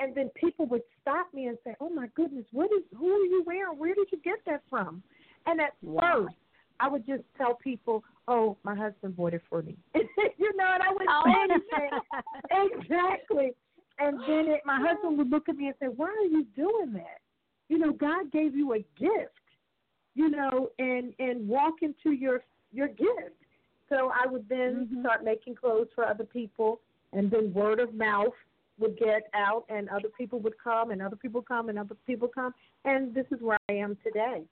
And 0.00 0.14
then 0.14 0.30
people 0.30 0.66
would 0.66 0.82
stop 1.00 1.32
me 1.32 1.46
and 1.46 1.56
say, 1.62 1.76
"Oh 1.78 1.90
my 1.90 2.08
goodness, 2.16 2.46
what 2.52 2.70
is? 2.72 2.82
Who 2.96 3.08
are 3.12 3.24
you 3.24 3.44
wearing? 3.46 3.78
Where 3.78 3.94
did 3.94 4.10
you 4.10 4.18
get 4.18 4.44
that 4.46 4.62
from?" 4.68 5.02
And 5.46 5.60
at 5.60 5.74
Wow. 5.82 6.22
first, 6.24 6.36
I 6.80 6.88
would 6.88 7.06
just 7.06 7.22
tell 7.36 7.54
people, 7.54 8.02
"Oh, 8.26 8.56
my 8.64 8.74
husband 8.74 9.14
bought 9.16 9.34
it 9.34 9.42
for 9.48 9.62
me," 9.62 9.76
you 9.94 10.56
know, 10.56 10.66
and 10.72 10.82
I 10.82 10.90
wouldn't 10.92 11.10
Oh. 11.10 11.22
say 11.26 11.36
anything. 11.42 12.00
exactly. 12.72 13.54
And 13.98 14.20
then 14.26 14.48
it, 14.48 14.62
my 14.64 14.80
husband 14.80 15.18
would 15.18 15.30
look 15.30 15.48
at 15.48 15.56
me 15.56 15.66
and 15.66 15.76
say, 15.78 15.86
"Why 15.86 16.08
are 16.08 16.24
you 16.24 16.44
doing 16.56 16.92
that? 16.94 17.20
You 17.68 17.78
know, 17.78 17.92
God 17.92 18.32
gave 18.32 18.56
you 18.56 18.72
a 18.72 18.78
gift, 18.98 19.46
you 20.14 20.30
know, 20.30 20.70
and 20.78 21.14
and 21.18 21.46
walk 21.46 21.82
into 21.82 22.12
your 22.12 22.42
your 22.72 22.88
gift." 22.88 23.39
So 23.90 24.10
I 24.14 24.26
would 24.26 24.48
then 24.48 24.86
Mhm. 24.86 25.00
start 25.00 25.24
making 25.24 25.56
clothes 25.56 25.88
for 25.94 26.06
other 26.06 26.24
people, 26.24 26.80
and 27.12 27.30
then 27.30 27.52
word 27.52 27.80
of 27.80 27.92
mouth 27.92 28.34
would 28.78 28.96
get 28.96 29.28
out, 29.34 29.64
and 29.68 29.90
other 29.90 30.08
people 30.08 30.38
would 30.40 30.56
come, 30.58 30.90
and 30.90 31.02
other 31.02 31.16
people 31.16 31.42
come, 31.42 31.68
and 31.68 31.78
other 31.78 31.96
people 32.06 32.28
come, 32.28 32.54
and 32.84 33.12
this 33.12 33.26
is 33.30 33.42
where 33.42 33.58
I 33.68 33.74
am 33.74 33.96
today. 33.96 34.46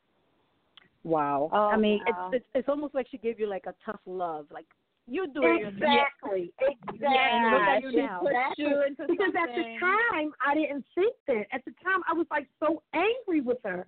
Wow. 1.04 1.48
Oh, 1.52 1.68
I 1.68 1.76
mean, 1.76 2.00
wow. 2.06 2.30
it's, 2.32 2.42
it's 2.42 2.46
it's 2.54 2.68
almost 2.68 2.94
like 2.94 3.08
she 3.08 3.18
gave 3.18 3.38
you 3.40 3.46
like 3.46 3.66
a 3.66 3.74
tough 3.84 4.00
love. 4.04 4.46
Like 4.50 4.66
you 5.06 5.26
do 5.28 5.42
it 5.44 5.60
yourself. 5.60 5.74
Exactly. 5.76 6.52
Exactly. 6.60 6.98
Yeah, 7.00 7.50
look 7.54 7.62
at 7.62 7.82
you 7.82 7.92
now. 7.92 8.20
Exactly. 8.26 8.64
you 8.64 8.82
into 8.82 9.06
because 9.08 9.34
at 9.40 9.54
the 9.54 9.62
time 9.80 10.32
I 10.44 10.54
didn't 10.54 10.84
think 10.94 11.14
that. 11.28 11.46
At 11.52 11.64
the 11.64 11.72
time 11.82 12.02
I 12.08 12.12
was 12.12 12.26
like 12.30 12.46
so 12.60 12.82
angry 12.92 13.40
with 13.40 13.58
her. 13.64 13.86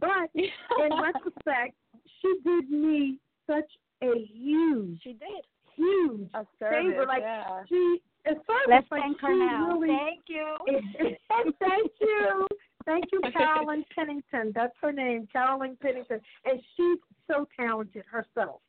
But 0.00 0.30
in 0.34 0.90
retrospect, 1.02 1.74
she 2.20 2.34
did 2.44 2.70
me 2.70 3.18
such 3.46 3.70
a 4.02 4.14
huge, 4.32 5.00
She 5.02 5.12
did. 5.12 5.44
huge 5.74 6.28
a 6.34 6.44
favor. 6.58 7.06
Like 7.06 7.22
yeah. 7.22 7.62
she, 7.68 8.02
at 8.26 8.34
first, 8.46 8.68
Let's 8.68 8.86
like 8.90 9.02
thank 9.02 9.20
she 9.20 9.26
her 9.26 9.34
now. 9.36 9.78
Really, 9.78 9.96
Thank 9.96 10.22
you. 10.28 10.56
thank 11.60 11.90
you. 12.00 12.46
Thank 12.84 13.04
you, 13.12 13.20
Carolyn 13.32 13.84
Pennington. 13.94 14.52
That's 14.54 14.72
her 14.80 14.92
name, 14.92 15.28
Carolyn 15.32 15.76
Pennington. 15.80 16.20
And 16.44 16.60
she's 16.76 16.98
so 17.28 17.46
talented 17.56 18.04
herself. 18.10 18.60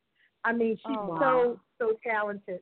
I 0.44 0.52
mean, 0.52 0.76
she's 0.86 0.96
Oh, 0.98 1.16
so, 1.18 1.48
wow. 1.48 1.60
so 1.78 1.92
talented. 2.08 2.60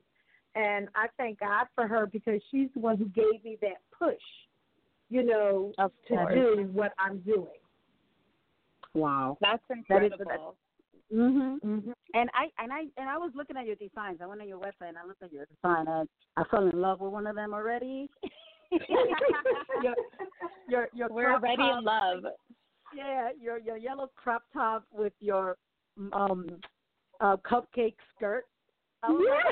And 0.55 0.87
I 0.95 1.07
thank 1.17 1.39
God 1.39 1.67
for 1.75 1.87
her 1.87 2.05
because 2.07 2.41
she's 2.49 2.69
the 2.73 2.79
one 2.79 2.97
who 2.97 3.05
gave 3.05 3.43
me 3.43 3.57
that 3.61 3.81
push, 3.97 4.15
you 5.09 5.23
know, 5.23 5.73
Of 5.77 5.91
to 6.07 6.15
do 6.33 6.69
what 6.73 6.93
I'm 6.99 7.19
doing. 7.19 7.47
Wow. 8.93 9.37
That's 9.41 9.61
That 9.89 10.03
is- 10.03 10.11
Mhm. 11.13 11.59
Mm-hmm. 11.61 11.91
And 12.15 12.29
I 12.33 12.49
and 12.61 12.73
I 12.73 12.81
and 12.97 13.07
I 13.09 13.17
was 13.17 13.31
looking 13.35 13.57
at 13.57 13.65
your 13.65 13.75
designs. 13.75 14.19
I 14.21 14.25
went 14.25 14.41
on 14.41 14.47
your 14.47 14.59
website 14.59 14.89
and 14.89 14.97
I 14.97 15.05
looked 15.05 15.21
at 15.21 15.31
your 15.31 15.45
design 15.45 15.87
and 15.87 16.09
I 16.37 16.43
fell 16.49 16.67
in 16.67 16.79
love 16.79 16.99
with 17.01 17.11
one 17.11 17.27
of 17.27 17.35
them 17.35 17.53
already. 17.53 18.09
your 19.83 19.95
your 20.67 20.89
your 20.93 21.09
We're 21.09 21.33
already 21.33 21.57
top, 21.57 21.77
in 21.79 21.83
love. 21.83 22.23
Yeah, 22.95 23.29
your 23.39 23.59
your 23.59 23.77
yellow 23.77 24.09
crop 24.15 24.43
top 24.53 24.85
with 24.91 25.13
your 25.19 25.57
um 26.13 26.47
uh 27.21 27.37
cupcake 27.37 27.95
skirt. 28.15 28.45
I 29.03 29.09
was 29.11 29.25
like, 29.29 29.45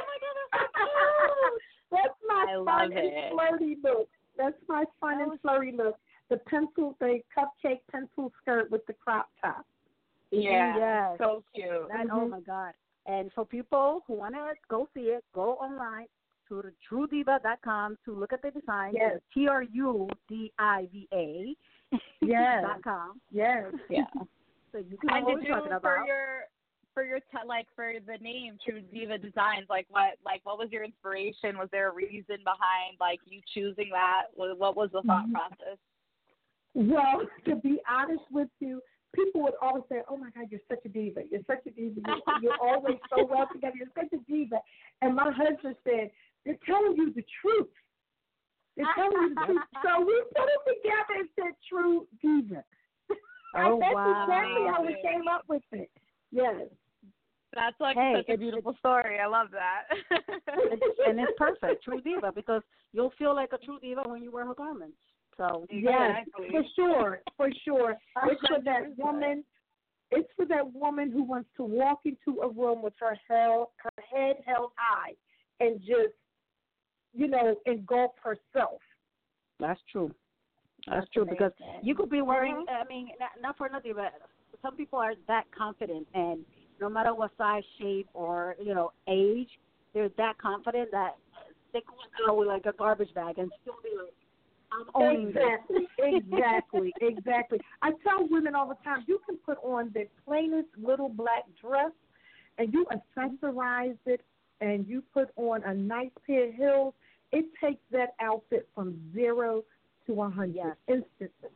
oh 0.78 1.58
That's 1.92 2.18
my 2.28 2.46
I 2.50 2.64
fun 2.66 2.92
and 2.94 2.94
it. 2.94 3.32
flirty 3.34 3.78
look. 3.84 4.08
That's 4.38 4.58
my 4.68 4.86
fun 5.00 5.22
and 5.22 5.40
flirty 5.42 5.74
look. 5.74 5.96
The 6.30 6.38
pencil, 6.38 6.96
the 7.00 7.20
cupcake 7.38 7.82
pencil 7.92 8.32
skirt 8.42 8.72
with 8.72 8.86
the 8.88 8.94
crop 8.94 9.28
top. 9.44 9.66
Yeah. 10.32 10.78
Yes. 10.78 11.18
So 11.18 11.44
cute. 11.54 11.68
That, 11.90 12.08
Oh 12.12 12.28
my 12.28 12.40
God! 12.42 12.74
And 13.06 13.32
for 13.34 13.46
people 13.46 14.04
who 14.08 14.14
want 14.14 14.36
to 14.36 14.54
go 14.70 14.88
see 14.94 15.02
it, 15.02 15.24
go 15.34 15.54
online 15.56 16.08
to 16.50 16.62
the 16.62 16.74
trudiva.com 16.90 17.98
to 18.06 18.14
look 18.16 18.34
at 18.34 18.42
the 18.42 18.52
design. 18.52 18.94
Yes. 18.96 19.20
T 19.34 19.48
R 19.48 19.64
U 19.64 20.10
D 20.30 20.52
I 20.60 20.88
V 20.92 21.08
A. 21.14 21.56
Yes. 22.22 22.64
dot 22.64 22.84
com. 22.84 23.22
Yes. 23.32 23.66
Yeah. 23.90 24.04
So 24.72 24.78
you 24.78 24.98
can 24.98 25.10
And 25.10 25.26
know 25.26 25.26
what 25.26 25.36
we're 25.36 25.42
you 25.42 25.48
talking 25.50 25.80
for 25.82 26.04
your 26.08 26.42
for 26.94 27.04
your 27.04 27.20
te- 27.20 27.48
like 27.48 27.68
for 27.76 27.92
the 28.06 28.18
name 28.24 28.58
Tru 28.66 28.82
Diva 28.82 29.18
Designs? 29.18 29.66
Like 29.70 29.86
what 29.90 30.14
like 30.26 30.40
what 30.44 30.58
was 30.58 30.70
your 30.72 30.84
inspiration? 30.86 31.58
Was 31.58 31.68
there 31.74 31.90
a 31.90 31.94
reason 31.94 32.38
behind 32.46 32.96
like 33.02 33.20
you 33.26 33.42
choosing 33.54 33.90
that? 33.92 34.28
What 34.34 34.58
what 34.58 34.78
was 34.78 34.90
the 34.94 35.02
thought 35.02 35.26
Mhm. 35.28 35.34
process? 35.34 35.78
Well, 36.74 37.22
to 37.46 37.56
be 37.58 37.80
honest 37.90 38.24
with 38.32 38.48
you, 38.60 38.82
people 39.14 39.42
would 39.42 39.54
always 39.62 39.84
say, 39.90 40.02
"Oh 40.10 40.18
my 40.18 40.30
God, 40.32 40.48
you're 40.50 40.64
such 40.70 40.84
a 40.86 40.90
diva. 40.90 41.22
You're 41.30 41.46
such 41.48 41.66
a 41.68 41.72
diva. 41.72 42.02
You're, 42.06 42.42
you're 42.42 42.62
always 42.62 42.98
so 43.10 43.26
well 43.30 43.48
together. 43.52 43.76
You're 43.78 43.96
such 43.96 44.12
a 44.14 44.32
diva." 44.32 44.60
And 45.02 45.16
my 45.16 45.32
husband 45.32 45.76
said, 45.84 46.12
"They're 46.46 46.60
telling 46.66 46.96
you 46.98 47.14
the 47.14 47.24
truth. 47.42 47.70
They're 48.78 48.94
telling 48.96 49.30
you 49.30 49.36
the 49.36 49.46
truth." 49.46 49.62
So 49.84 50.06
we 50.06 50.24
put 50.36 50.48
it 50.48 50.62
together 50.78 51.14
and 51.20 51.30
said, 51.36 51.54
"True 51.68 52.08
diva." 52.22 52.64
Oh, 53.54 53.80
That's 53.82 53.94
wow. 53.94 54.24
exactly 54.24 54.64
how 54.72 54.82
we 54.82 54.96
came 55.04 55.28
up 55.28 55.44
with 55.50 55.64
it. 55.74 55.92
Yes. 56.32 56.72
That's 57.54 57.76
like 57.82 57.98
Hey, 57.98 58.14
such 58.16 58.34
a 58.34 58.38
beautiful 58.38 58.74
story. 58.80 59.20
I 59.20 59.28
love 59.28 59.48
that. 59.52 59.88
It's, 60.48 61.00
and 61.06 61.20
it's 61.20 61.34
perfect, 61.38 61.84
true 61.84 62.00
diva, 62.00 62.32
because 62.34 62.62
you'll 62.94 63.12
feel 63.20 63.36
like 63.36 63.50
a 63.52 63.58
true 63.58 63.78
diva 63.82 64.04
when 64.06 64.24
you 64.24 64.32
wear 64.32 64.46
her 64.46 64.54
garments. 64.54 64.96
So 65.38 65.66
Yes, 65.70 66.26
Exactly. 66.28 66.50
for 66.52 66.64
sure, 66.76 67.22
for 67.38 67.50
sure. 67.64 67.98
It's 68.30 68.42
for 68.48 68.62
that 68.64 68.98
woman. 68.98 69.44
It's 70.12 70.30
for 70.36 70.46
that 70.46 70.74
woman 70.74 71.10
who 71.12 71.24
wants 71.24 71.50
to 71.58 71.64
walk 71.64 72.02
into 72.06 72.42
a 72.42 72.50
room 72.50 72.82
with 72.82 72.94
her 73.00 73.18
held, 73.30 73.70
her 73.78 74.04
head 74.12 74.38
held 74.46 74.72
high, 74.76 75.14
and 75.62 75.80
just, 75.80 76.14
you 77.14 77.28
know, 77.28 77.56
engulf 77.66 78.12
herself. 78.22 78.82
that's 79.60 79.80
true. 79.92 80.12
That's, 80.88 81.08
true 81.14 81.26
because 81.26 81.52
you 81.84 81.94
could 81.96 82.10
be 82.10 82.22
wearing. 82.22 82.66
Mm-hmm. 82.68 82.84
I 82.84 82.94
mean, 82.94 83.10
not, 83.20 83.30
not 83.42 83.58
for 83.58 83.70
nothing, 83.70 83.94
but 83.96 84.14
some 84.62 84.76
people 84.76 85.00
are 85.00 85.14
that 85.28 85.44
confident, 85.56 86.08
and 86.14 86.44
no 86.80 86.90
matter 86.90 87.14
what 87.14 87.32
size, 87.38 87.64
shape, 87.80 88.08
or 88.14 88.56
you 88.60 88.74
know 88.74 88.92
age, 89.08 89.50
they're 89.94 90.10
that 90.18 90.38
confident 90.40 90.90
that 90.92 91.16
they 91.74 91.82
can 91.82 91.96
walk 91.96 92.30
out 92.30 92.38
with 92.38 92.48
like 92.48 92.66
a 92.66 92.74
garbage 92.78 93.14
bag 93.14 93.38
and 93.38 93.52
still 93.62 93.76
be 93.84 93.90
like, 93.96 94.14
"I'm 94.72 94.86
owning 94.96 95.30
Exactly, 95.30 95.88
this." 95.98 96.24
exactly, 96.24 96.94
exactly. 97.02 97.60
I 97.82 97.92
tell 98.04 98.28
women 98.30 98.56
all 98.56 98.68
the 98.68 98.78
time, 98.84 99.04
you 99.08 99.20
can 99.26 99.38
put 99.38 99.58
on 99.64 99.92
the 99.94 100.08
plainest 100.26 100.70
little 100.78 101.10
black 101.10 101.44
dress, 101.60 101.92
and 102.58 102.74
you 102.74 102.86
accessorize 102.92 103.98
it, 104.06 104.22
and 104.62 104.88
you 104.88 105.02
put 105.14 105.30
on 105.36 105.64
a 105.64 105.74
nice 105.74 106.12
pair 106.26 106.48
of 106.50 106.54
heels. 106.56 106.94
It 107.32 107.46
takes 107.64 107.82
that 107.92 108.16
outfit 108.22 108.68
from 108.76 109.00
zero 109.14 109.64
to 110.08 110.22
a 110.22 110.30
hundred 110.30 110.56
Yes. 110.56 110.76
instantly. 110.88 111.50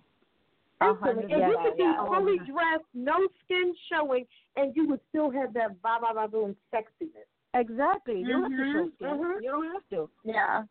Instantly. 0.81 0.99
hundred 0.99 1.31
And 1.31 1.51
you 1.51 1.57
could 1.63 1.77
be 1.77 1.83
yeah. 1.83 2.05
fully 2.05 2.37
dressed, 2.39 2.85
no 2.93 3.27
skin 3.43 3.73
showing, 3.89 4.25
and 4.55 4.75
you 4.75 4.87
would 4.87 4.99
still 5.09 5.29
have 5.31 5.53
that 5.53 5.81
ba 5.81 5.97
ba 6.01 6.13
ba 6.13 6.27
boom 6.27 6.55
sexiness. 6.73 7.27
Exactly. 7.53 8.19
You 8.19 8.27
don't 8.27 8.51
have 8.51 8.51
to 8.51 8.71
show 8.73 8.85
Mhm, 8.85 8.95
skin. 8.95 9.07
mhm. 9.07 9.41
You 9.41 9.51
don't 9.51 9.71
have 9.71 9.89
to. 9.91 10.09
yeah. 10.23 10.63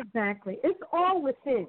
Exactly. 0.00 0.58
It's 0.64 0.80
all 0.92 1.22
within. 1.22 1.66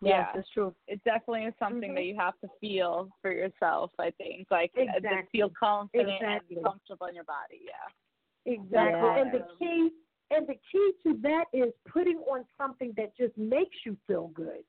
Yes, 0.00 0.28
Yeah. 0.34 0.40
it's 0.40 0.48
true. 0.50 0.74
It 0.88 1.02
definitely 1.04 1.44
is 1.44 1.54
something 1.58 1.92
Mhm. 1.92 1.94
that 1.94 2.04
you 2.04 2.16
have 2.16 2.38
to 2.40 2.48
feel 2.60 3.08
for 3.20 3.30
yourself. 3.30 3.92
I 3.98 4.10
think, 4.12 4.50
like, 4.50 4.72
uh, 4.76 4.84
to 4.84 4.96
Exactly. 4.96 5.28
feel 5.30 5.50
confident 5.50 6.10
Exactly. 6.10 6.56
and 6.56 6.64
comfortable 6.64 7.06
in 7.06 7.14
your 7.14 7.24
body. 7.24 7.62
Yeah. 7.64 8.52
Exactly. 8.52 9.08
Yeah. 9.08 9.20
And 9.20 9.32
the 9.32 9.46
key 9.58 9.92
and 10.30 10.46
the 10.46 10.58
key 10.72 10.92
to 11.02 11.14
that 11.18 11.44
is 11.52 11.72
putting 11.84 12.18
on 12.20 12.44
something 12.56 12.92
that 12.96 13.14
just 13.16 13.36
makes 13.36 13.84
you 13.84 13.96
feel 14.06 14.28
good. 14.28 14.64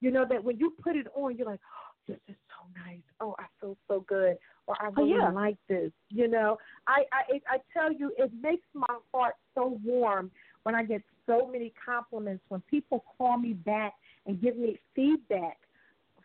You 0.00 0.12
know 0.12 0.24
that 0.24 0.42
when 0.42 0.58
you 0.58 0.70
put 0.80 0.94
it 0.94 1.08
on, 1.14 1.36
you're 1.36 1.46
like, 1.46 1.60
oh, 1.60 1.92
"This 2.06 2.20
is 2.28 2.36
so 2.48 2.66
nice. 2.86 3.02
Oh, 3.20 3.34
I 3.38 3.46
feel 3.60 3.76
so 3.88 4.00
good." 4.02 4.38
Or 4.66 4.80
I 4.80 4.88
really 4.90 5.10
yeah. 5.10 5.30
like 5.30 5.58
this. 5.66 5.92
You 6.08 6.28
know, 6.28 6.56
I 6.86 7.04
I 7.12 7.42
I 7.50 7.58
tell 7.72 7.92
you, 7.92 8.14
it 8.16 8.32
makes 8.32 8.66
my 8.74 8.96
heart 9.12 9.34
so 9.54 9.78
warm 9.84 10.30
when 10.62 10.74
I 10.76 10.84
get 10.84 11.02
so 11.28 11.46
many 11.46 11.72
compliments 11.84 12.42
when 12.48 12.60
people 12.62 13.04
call 13.16 13.38
me 13.38 13.52
back 13.52 13.94
and 14.26 14.40
give 14.42 14.56
me 14.56 14.80
feedback 14.96 15.58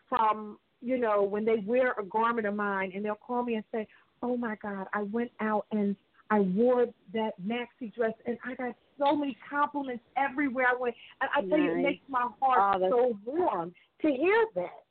from 0.10 0.58
you 0.82 0.98
know 0.98 1.22
when 1.22 1.46
they 1.46 1.58
wear 1.66 1.94
a 2.00 2.04
garment 2.04 2.48
of 2.48 2.56
mine 2.56 2.92
and 2.96 3.06
they'll 3.06 3.16
call 3.16 3.44
me 3.44 3.56
and 3.56 3.64
say, 3.72 3.88
"Oh 4.24 4.36
my 4.36 4.56
God, 4.64 4.88
I 4.94 5.04
went 5.04 5.32
out 5.40 5.68
and 5.72 5.96
I 6.32 6.40
wore 6.40 6.88
that 7.14 7.32
maxi 7.46 7.94
dress 7.94 8.14
and 8.26 8.38
I 8.44 8.56
got 8.56 8.76
so 8.98 9.16
many 9.16 9.38
compliments 9.48 10.04
everywhere 10.18 10.68
I 10.70 10.76
went." 10.76 10.96
And 11.22 11.30
I 11.36 11.42
tell 11.42 11.60
you, 11.60 11.72
it 11.72 11.84
makes 11.84 12.04
my 12.10 12.28
heart 12.42 12.82
Oh, 12.82 12.90
so 12.90 13.20
warm 13.26 13.74
to 14.02 14.12
hear 14.12 14.46
that. 14.56 14.84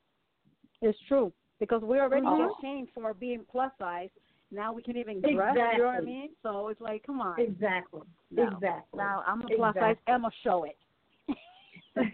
It's 0.82 0.98
true 1.08 1.32
because 1.60 1.82
we're 1.82 2.02
already 2.02 2.26
Mhm. 2.26 2.38
get 2.38 2.60
shamed 2.60 2.88
for 2.92 3.14
being 3.14 3.44
plus 3.50 3.72
size. 3.78 4.10
Now 4.52 4.72
we 4.72 4.82
can 4.82 4.96
even 4.98 5.20
dress. 5.20 5.32
You 5.32 5.34
know 5.34 5.44
what 5.44 5.94
I 5.94 5.96
Exactly. 5.96 6.04
mean? 6.04 6.28
So 6.42 6.68
it's 6.68 6.80
like, 6.80 7.02
come 7.06 7.20
on. 7.20 7.40
Exactly. 7.40 8.02
No. 8.30 8.48
Exactly. 8.54 8.98
Now 8.98 9.24
I'm 9.26 9.40
a 9.42 9.48
plus 9.48 9.74
size. 9.74 9.96
Exactly. 9.96 10.14
Emma, 10.14 10.30
show 10.44 10.64
it. 10.64 10.76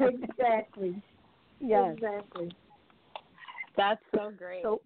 exactly. 0.00 1.02
Yes. 1.60 1.96
Exactly. 1.96 2.52
That's 3.76 4.00
so 4.14 4.30
great. 4.30 4.62
So, 4.62 4.80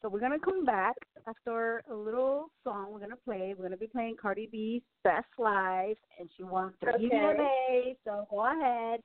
so 0.00 0.08
we're 0.08 0.20
gonna 0.20 0.38
come 0.38 0.64
back 0.64 0.94
after 1.28 1.82
a 1.90 1.94
little 1.94 2.46
song. 2.64 2.86
We're 2.90 3.00
gonna 3.00 3.16
play. 3.22 3.54
We're 3.54 3.64
gonna 3.64 3.76
be 3.76 3.86
playing 3.86 4.16
Cardi 4.20 4.48
B's 4.50 4.80
"Best 5.04 5.26
Life," 5.38 5.98
and 6.18 6.30
she 6.36 6.42
wants 6.42 6.78
the 6.80 6.94
Okay. 6.94 7.04
EVMA. 7.06 7.96
So 8.04 8.26
go 8.30 8.46
ahead, 8.46 9.00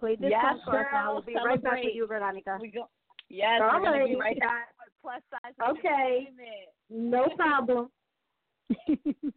play 0.00 0.16
this 0.16 0.30
Yes, 0.30 0.42
song 0.42 0.60
for 0.64 0.80
us. 0.80 0.86
Now 0.92 1.04
girl, 1.04 1.12
we'll 1.14 1.22
be 1.22 1.36
right 1.36 1.62
back 1.62 1.84
with 1.84 1.94
you, 1.94 2.06
Veronica. 2.08 2.58
we 2.60 2.68
go. 2.72 2.88
Yes, 3.28 3.60
All 3.62 3.78
we're 3.80 3.84
gonna 3.84 4.04
be 4.06 4.14
right. 4.16 4.20
right 4.20 4.40
back 4.40 4.68
with 4.70 4.75
plus 5.06 5.22
size. 5.30 5.54
Okay. 5.70 6.28
No 6.90 7.26
problem. 7.36 7.90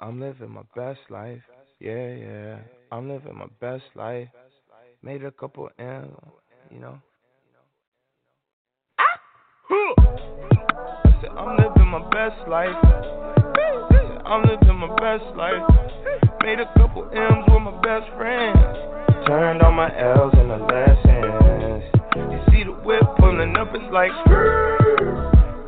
I'm 0.00 0.20
living 0.20 0.50
my 0.50 0.62
best 0.74 1.00
life. 1.08 1.40
Yeah, 1.78 2.14
yeah. 2.14 2.58
I'm 2.90 3.08
living 3.08 3.36
my 3.36 3.46
best 3.60 3.84
life. 3.94 4.28
Made 5.02 5.24
a 5.24 5.30
couple 5.30 5.70
M, 5.78 6.10
you 6.72 6.80
know. 6.80 6.98
I 8.98 9.04
said, 11.20 11.30
I'm 11.30 11.56
living 11.56 11.86
my 11.86 12.02
best 12.10 12.48
life. 12.48 12.74
I'm 14.26 14.42
living 14.42 14.76
my 14.76 14.88
best 14.96 15.36
life. 15.36 15.62
Made 16.42 16.58
a 16.58 16.66
couple 16.76 17.04
M's 17.04 17.44
with 17.48 17.62
my 17.62 17.80
best 17.82 18.10
friends. 18.16 18.58
Turned 19.26 19.62
all 19.62 19.72
my 19.72 19.96
L's 19.96 20.34
into 20.34 20.56
lessons. 20.56 20.98
You 22.88 22.94
whip 22.94 23.16
pulling 23.18 23.54
up, 23.56 23.68
it's 23.74 23.84
like, 23.92 24.12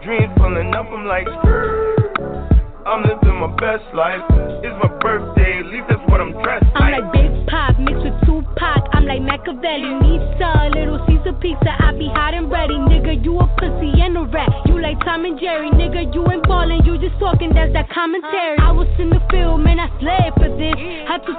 Dreams 0.00 0.33
pulling 0.40 0.72
up, 0.72 0.87
I'm 0.88 1.04
like, 1.04 1.28
I'm 2.88 3.04
living 3.04 3.37
my 3.37 3.52
best 3.61 3.85
life. 3.92 4.24
It's 4.64 4.72
my 4.80 4.88
birthday, 5.04 5.61
at 5.61 5.66
least 5.66 5.85
that's 5.88 6.00
what 6.09 6.22
I'm 6.22 6.33
dressed 6.33 6.64
I'm 6.74 6.88
like 6.88 7.12
Big 7.12 7.28
Pop 7.46 7.76
mixed 7.78 8.09
with 8.09 8.16
Tupac. 8.24 8.88
I'm 8.96 9.04
like 9.04 9.20
Machiavelli. 9.20 10.00
Nisa, 10.00 10.72
little 10.72 10.96
Caesar 11.06 11.37
pizza. 11.44 11.68
I 11.68 11.92
be 11.92 12.09
hot 12.09 12.33
and 12.33 12.50
ready. 12.50 12.74
Nigga, 12.88 13.22
you 13.22 13.37
a 13.37 13.46
pussy 13.61 14.00
and 14.00 14.16
a 14.16 14.24
rat. 14.24 14.48
You 14.64 14.80
like 14.80 14.96
Tom 15.04 15.24
and 15.24 15.38
Jerry. 15.38 15.68
Nigga, 15.76 16.14
you 16.14 16.24
ain't 16.30 16.46
ballin'. 16.48 16.85
You 16.87 16.96
just 16.96 17.18
talking. 17.20 17.52
That's 17.52 17.72
that 17.74 17.90
commentary. 17.90 18.56
Uh. 18.56 18.70
I 18.70 18.72
was 18.72 18.88
in 18.98 19.11
the 19.11 19.20
field, 19.30 19.61
man. 19.61 19.78
I 19.78 19.92
slayed 20.00 20.33
for 20.40 20.48
this. 20.56 20.78
Had 21.04 21.20
to 21.28 21.35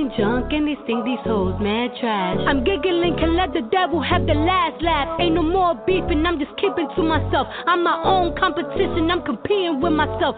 talking 0.00 0.16
junk 0.16 0.52
and 0.52 0.66
they 0.66 0.76
think 0.86 1.04
these 1.04 1.18
hoes 1.24 1.54
mad 1.60 1.90
trash. 2.00 2.38
I'm 2.46 2.64
giggling, 2.64 3.16
can 3.18 3.36
let 3.36 3.52
the 3.52 3.62
devil 3.70 4.00
have 4.00 4.26
the 4.26 4.34
last 4.34 4.82
laugh. 4.82 5.20
Ain't 5.20 5.34
no 5.34 5.42
more 5.42 5.74
beefing, 5.86 6.24
I'm 6.26 6.38
just 6.38 6.52
keeping 6.56 6.88
to 6.96 7.02
myself. 7.02 7.46
I'm 7.66 7.84
my 7.84 8.00
own 8.04 8.36
competition, 8.36 9.10
I'm 9.10 9.22
competing 9.22 9.80
with 9.80 9.92
myself. 9.92 10.36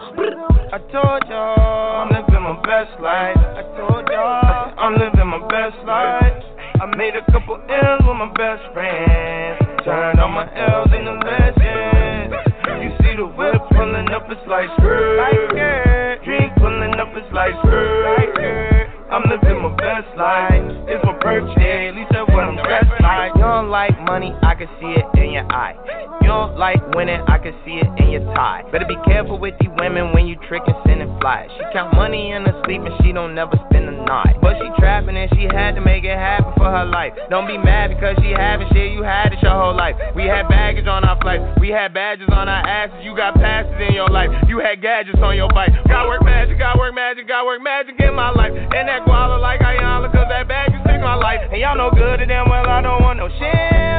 I 0.71 0.79
told 0.91 1.23
y'all 1.29 2.03
I'm 2.03 2.09
living 2.09 2.43
my 2.43 2.59
best 2.63 2.99
life. 3.01 3.37
I 3.37 3.63
told 3.77 4.07
y'all 4.09 4.73
I'm 4.77 4.93
living 4.95 5.27
my 5.27 5.39
best 5.47 5.77
life. 5.85 6.43
I 6.81 6.85
made 6.97 7.15
a 7.15 7.23
couple 7.31 7.55
M's 7.55 8.03
with 8.03 8.17
my 8.17 8.31
best 8.35 8.63
friends. 8.73 9.61
Turned 9.85 10.19
all 10.19 10.29
my 10.29 10.47
L's 10.57 10.91
into 10.91 11.13
legends. 11.23 12.35
You 12.81 12.89
see 12.99 13.15
the 13.15 13.25
whip 13.25 13.61
pulling 13.71 14.09
up, 14.09 14.25
it's 14.29 14.41
like 14.47 14.69
skirt. 14.79 16.23
Drink 16.25 16.51
pulling 16.57 16.95
up, 16.99 17.09
it's 17.15 17.31
like 17.33 17.53
skirt. 17.61 18.72
I'm 19.13 19.21
living 19.29 19.61
my 19.61 19.69
best 19.75 20.17
life. 20.17 20.89
It's 20.89 21.05
my 21.05 21.13
birthday, 21.21 21.82
money, 24.13 24.29
I 24.45 24.53
can 24.53 24.69
see 24.77 24.93
it 24.93 25.05
in 25.17 25.33
your 25.33 25.49
eye. 25.49 25.73
You 26.21 26.29
don't 26.29 26.53
like 26.53 26.77
winning, 26.93 27.17
I 27.25 27.41
can 27.41 27.57
see 27.65 27.81
it 27.81 27.89
in 27.97 28.13
your 28.13 28.21
tie. 28.37 28.61
Better 28.69 28.85
be 28.85 28.93
careful 29.09 29.41
with 29.41 29.57
these 29.57 29.73
women 29.81 30.13
when 30.13 30.29
you 30.29 30.37
trickin', 30.45 30.77
sending 30.85 31.09
flies. 31.17 31.49
She 31.57 31.65
count 31.73 31.97
money 31.97 32.29
in 32.29 32.45
her 32.45 32.53
sleep 32.61 32.85
and 32.85 32.93
she 33.01 33.09
don't 33.09 33.33
never 33.33 33.57
spend 33.65 33.89
a 33.89 33.95
night. 34.05 34.37
But 34.37 34.61
she 34.61 34.69
trapping 34.77 35.17
and 35.17 35.33
she 35.33 35.49
had 35.49 35.73
to 35.73 35.81
make 35.81 36.05
it 36.05 36.13
happen 36.13 36.53
for 36.61 36.69
her 36.69 36.85
life. 36.85 37.17
Don't 37.33 37.49
be 37.49 37.57
mad 37.57 37.89
because 37.89 38.13
she 38.21 38.37
having 38.37 38.69
shit, 38.69 38.93
you 38.93 39.01
had 39.01 39.33
it 39.33 39.41
your 39.41 39.57
whole 39.57 39.73
life. 39.73 39.97
We 40.13 40.29
had 40.29 40.45
baggage 40.45 40.85
on 40.85 41.01
our 41.03 41.17
flights, 41.17 41.41
we 41.57 41.73
had 41.73 41.89
badges 41.91 42.29
on 42.29 42.45
our 42.45 42.61
asses. 42.69 43.01
You 43.01 43.17
got 43.17 43.33
passes 43.33 43.73
in 43.81 43.97
your 43.97 44.13
life, 44.13 44.29
you 44.45 44.61
had 44.61 44.77
gadgets 44.77 45.25
on 45.25 45.35
your 45.35 45.49
bike. 45.49 45.73
Got 45.89 46.05
work 46.05 46.21
magic, 46.21 46.61
got 46.61 46.77
work 46.77 46.93
magic, 46.93 47.27
got 47.27 47.49
work 47.49 47.63
magic 47.65 47.97
in 47.97 48.13
my 48.13 48.29
life. 48.29 48.53
And 48.53 48.85
that 48.85 49.09
guala 49.09 49.41
like 49.41 49.59
Ayala, 49.65 50.05
cause 50.13 50.29
that 50.29 50.47
bag 50.47 50.69
you 50.69 50.77
stick 50.85 51.01
my 51.01 51.17
life. 51.17 51.41
And 51.49 51.57
y'all 51.57 51.75
know 51.75 51.89
good 51.89 52.21
and 52.21 52.29
damn 52.29 52.45
well 52.45 52.69
I 52.69 52.79
don't 52.85 53.01
want 53.01 53.17
no 53.17 53.27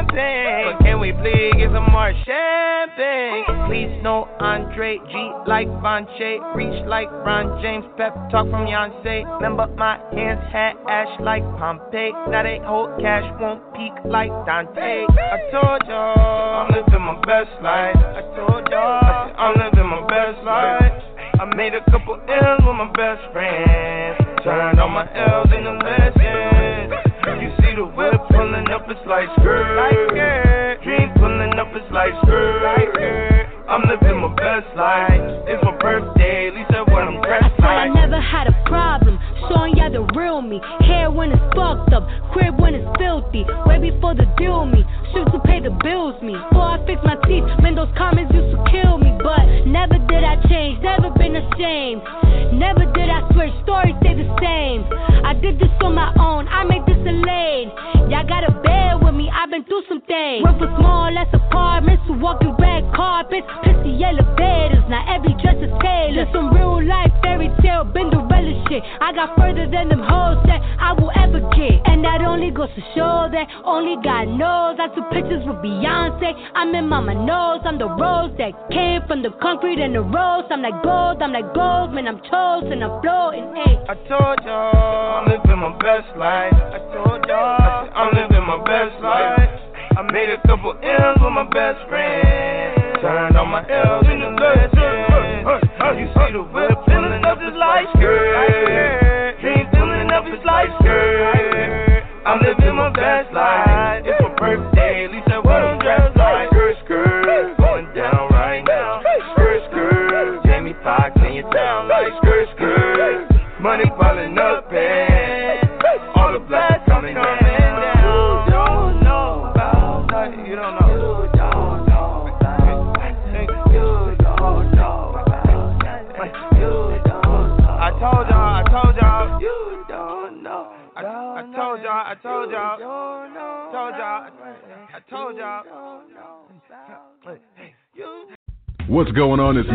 But 0.07 0.79
can 0.83 0.99
we 0.99 1.11
please 1.13 1.53
get 1.57 1.71
some 1.73 1.91
more 1.91 2.13
champagne? 2.25 3.45
Please 3.67 3.91
no 4.03 4.27
Andre 4.39 4.97
G 4.97 5.31
like 5.47 5.67
Bonche, 5.81 6.39
reach 6.55 6.85
like 6.85 7.09
Ron 7.11 7.61
James, 7.61 7.85
pep 7.97 8.13
talk 8.31 8.49
from 8.49 8.65
Beyonce. 8.65 9.25
Remember 9.35 9.67
my 9.75 9.97
hands 10.13 10.41
had 10.51 10.73
ash 10.87 11.19
like 11.21 11.43
Pompeii. 11.57 12.11
Now 12.29 12.43
they 12.43 12.59
hold 12.63 12.99
cash, 13.01 13.25
won't 13.39 13.61
peak 13.73 13.93
like 14.05 14.31
Dante. 14.45 15.05
I 15.09 15.37
told 15.51 15.81
y'all 15.87 16.65
I'm 16.65 16.71
living 16.71 17.01
my 17.01 17.19
best 17.25 17.51
life. 17.61 17.97
I 17.97 18.21
told 18.35 18.67
y'all 18.69 19.33
I'm 19.37 19.57
living 19.57 19.89
my 19.89 20.05
best 20.07 20.43
life. 20.43 20.93
I 21.35 21.45
made 21.55 21.73
a 21.73 21.83
couple 21.91 22.15
M's 22.15 22.63
with 22.63 22.77
my 22.77 22.89
best 22.95 23.21
friends. 23.33 24.17
Turned 24.43 24.79
all 24.79 24.87
my 24.89 25.03
L's 25.11 25.51
into 25.51 25.73
legends. 25.83 26.93
You 27.41 27.49
see 27.59 27.75
the 27.75 27.83
whip 27.83 28.15
pulling 28.31 28.69
up, 28.71 28.87
it's 28.87 29.01
like 29.05 29.27
living 34.55 34.69
my 34.75 35.14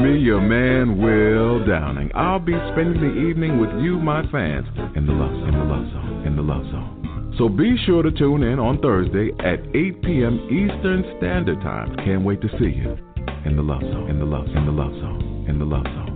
me, 0.02 0.18
your 0.18 0.40
man, 0.40 0.98
Will 0.98 1.64
Downing. 1.66 2.10
I'll 2.14 2.38
be 2.40 2.54
spending 2.72 3.00
the 3.00 3.28
evening 3.28 3.60
with 3.60 3.70
you, 3.82 3.98
my 3.98 4.22
fans, 4.30 4.66
in 4.96 5.06
the 5.06 5.12
love 5.12 5.30
zone, 5.30 5.48
in 5.48 5.58
the 5.58 5.64
love 5.64 5.92
zone, 5.92 6.26
in 6.26 6.36
the 6.36 6.42
love 6.42 6.64
zone. 6.72 7.34
So 7.38 7.48
be 7.48 7.76
sure 7.86 8.02
to 8.02 8.10
tune 8.10 8.42
in 8.42 8.58
on 8.58 8.80
Thursday 8.80 9.30
at 9.40 9.60
8 9.74 10.02
p.m. 10.02 10.40
Eastern 10.48 11.04
Standard 11.18 11.60
Time. 11.60 11.94
Can't 11.96 12.24
wait 12.24 12.40
to 12.40 12.48
see 12.58 12.72
you 12.76 12.96
in 13.44 13.56
the 13.56 13.62
love 13.62 13.82
zone, 13.82 14.10
in 14.10 14.18
the 14.18 14.24
love, 14.24 14.46
in 14.46 14.66
the 14.66 14.72
love 14.72 14.92
zone, 14.92 15.46
in 15.48 15.58
the 15.58 15.64
love 15.64 15.84
zone. 15.84 16.09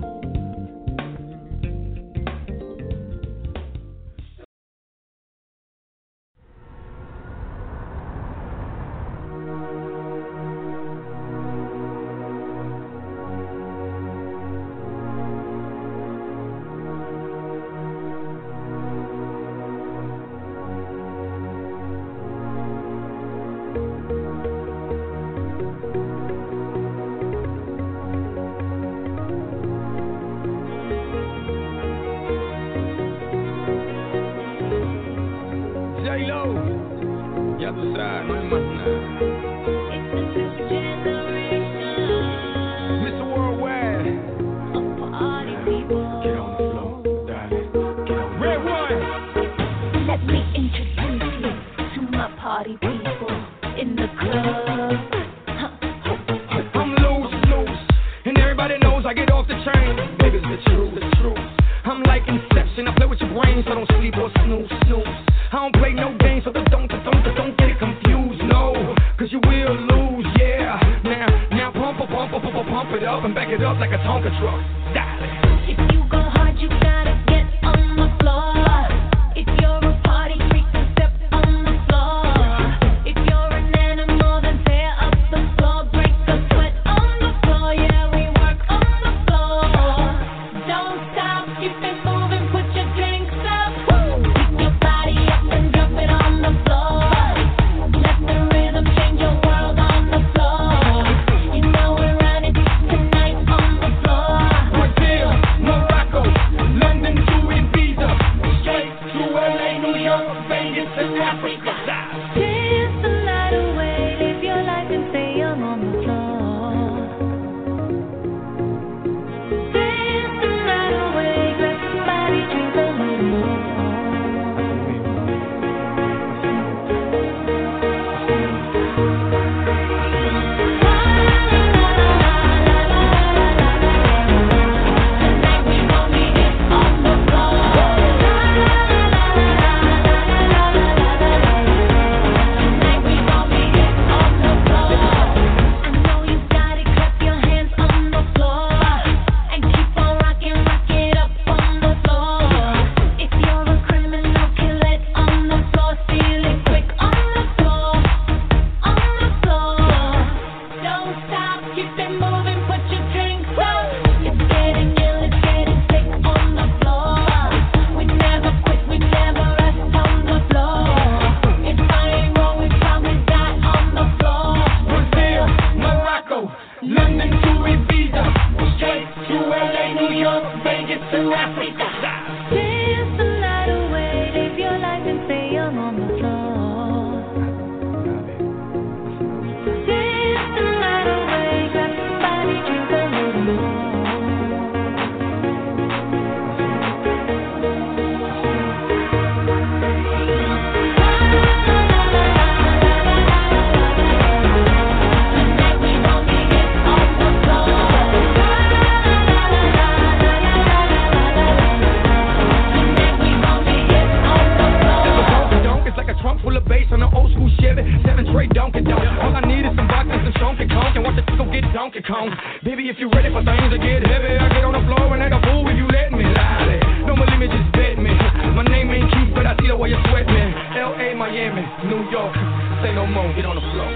Baby, 222.62 222.88
if 222.88 222.96
you 222.98 223.10
ready 223.10 223.30
for 223.32 223.42
things 223.42 223.72
to 223.72 223.78
get 223.78 224.06
heavy, 224.06 224.38
I 224.38 224.48
get 224.54 224.64
on 224.64 224.72
the 224.72 224.84
floor 224.86 225.12
and 225.14 225.22
act 225.22 225.34
a 225.34 225.40
fool 225.42 225.66
if 225.66 225.76
you 225.76 225.88
let 225.88 226.12
me. 226.12 226.22
Lolly. 226.22 226.78
Don't 227.06 227.18
believe 227.18 227.40
me, 227.40 227.48
just 227.48 227.72
bet 227.72 227.98
me. 227.98 228.14
My 228.54 228.62
name 228.62 228.90
ain't 228.90 229.10
Keith, 229.10 229.34
but 229.34 229.46
I 229.46 229.56
see 229.58 229.68
the 229.68 229.76
way 229.76 229.90
you 229.90 229.98
sweat 230.08 230.26
me. 230.26 230.42
L.A., 230.78 231.14
Miami, 231.14 231.66
New 231.90 232.08
York, 232.10 232.34
say 232.80 232.94
no 232.94 233.06
more, 233.06 233.32
get 233.34 233.44
on 233.44 233.56
the 233.56 233.64
floor. 233.74 233.90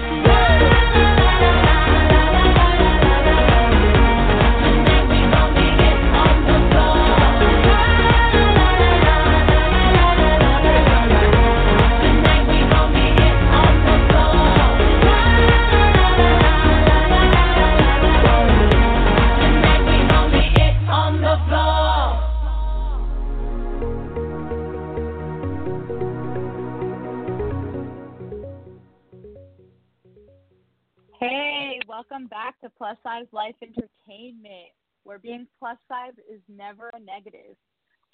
Plus 32.89 32.97
Size 33.03 33.27
Life 33.31 33.55
Entertainment, 33.61 34.71
where 35.03 35.19
being 35.19 35.45
plus 35.59 35.77
size 35.87 36.13
is 36.31 36.41
never 36.47 36.89
a 36.89 36.99
negative. 36.99 37.55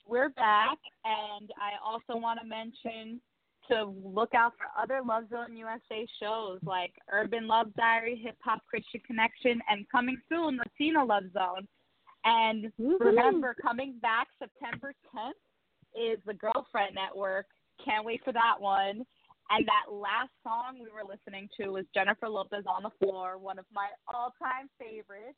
We're 0.05 0.29
back, 0.29 0.77
and 1.05 1.49
I 1.55 1.81
also 1.81 2.19
want 2.19 2.41
to 2.41 2.45
mention 2.45 3.21
to 3.69 3.93
look 4.03 4.33
out 4.33 4.51
for 4.57 4.65
other 4.77 5.01
Love 5.05 5.29
Zone 5.29 5.55
USA 5.55 6.05
shows 6.21 6.59
like 6.63 6.91
Urban 7.09 7.47
Love 7.47 7.67
Diary, 7.77 8.19
Hip 8.21 8.35
Hop 8.43 8.59
Christian 8.69 8.99
Connection, 9.07 9.61
and 9.69 9.85
coming 9.89 10.17
soon, 10.27 10.57
Latina 10.57 11.05
Love 11.05 11.31
Zone. 11.31 11.65
And 12.25 12.69
remember, 12.77 13.55
coming 13.61 13.95
back 14.01 14.27
September 14.39 14.93
10th 15.15 15.31
is 15.95 16.19
the 16.25 16.33
Girlfriend 16.33 16.95
Network. 16.95 17.45
Can't 17.83 18.03
wait 18.03 18.21
for 18.25 18.33
that 18.33 18.55
one. 18.59 19.05
And 19.49 19.65
that 19.67 19.93
last 19.93 20.31
song 20.43 20.79
we 20.81 20.89
were 20.89 21.07
listening 21.07 21.47
to 21.59 21.69
was 21.69 21.85
Jennifer 21.93 22.27
Lopez 22.27 22.63
on 22.65 22.83
the 22.83 22.89
Floor, 22.99 23.37
one 23.37 23.59
of 23.59 23.65
my 23.71 23.87
all 24.07 24.33
time 24.41 24.69
favorites. 24.79 25.37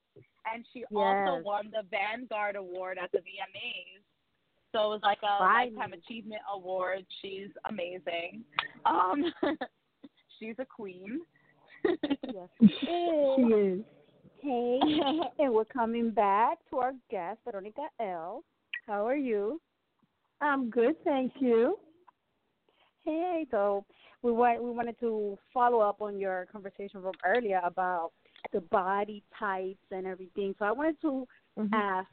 And 0.52 0.66
she 0.74 0.86
also 0.96 1.44
won 1.44 1.72
the 1.72 1.84
Vanguard 1.92 2.56
Award 2.56 2.98
at 3.02 3.12
the 3.12 3.20
VMAs. 3.20 4.02
So 4.72 4.80
it 4.86 4.88
was 4.88 5.02
like 5.04 5.20
a 5.24 5.38
Finally. 5.40 5.76
Lifetime 5.76 5.94
Achievement 5.94 6.42
Award. 6.54 7.06
She's 7.22 7.50
amazing. 7.70 8.44
Um, 8.86 9.26
she's 10.40 10.56
a 10.60 10.66
queen. 10.66 11.22
Yes, 11.84 12.50
she 12.80 12.88
is. 12.88 13.82
Hey, 14.40 14.80
and 15.40 15.54
we're 15.54 15.66
coming 15.66 16.12
back 16.12 16.60
to 16.70 16.78
our 16.78 16.94
guest, 17.10 17.40
Veronica 17.44 17.88
L. 18.00 18.44
How 18.86 19.06
are 19.06 19.16
you? 19.16 19.60
I'm 20.42 20.70
good, 20.70 20.96
thank 21.04 21.34
you. 21.40 21.78
Hey, 23.08 23.48
so 23.52 23.86
we 24.22 24.34
want 24.34 24.62
we 24.62 24.70
wanted 24.70 25.00
to 25.00 25.40
follow 25.54 25.80
up 25.80 26.02
on 26.02 26.20
your 26.20 26.46
conversation 26.52 27.02
from 27.02 27.14
earlier 27.26 27.62
about 27.64 28.12
the 28.52 28.60
body 28.60 29.24
types 29.40 29.80
and 29.92 30.06
everything. 30.06 30.54
So 30.60 30.66
I 30.66 30.74
wanted 30.74 31.00
to 31.04 31.26
Mm-hmm. 31.58 31.74
ask, 31.74 32.10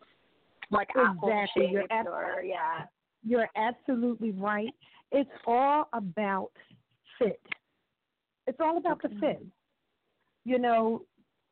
Like 0.70 0.88
Exactly, 0.96 1.68
you're 1.70 1.84
ab- 1.90 2.06
or 2.06 2.42
yeah. 2.42 2.84
You're 3.24 3.48
absolutely 3.56 4.30
right. 4.32 4.68
It's 5.10 5.30
all 5.46 5.88
about 5.92 6.50
fit. 7.18 7.40
It's 8.46 8.58
all 8.60 8.76
about 8.78 9.02
the 9.02 9.08
fit. 9.20 9.44
You 10.44 10.58
know, 10.58 11.02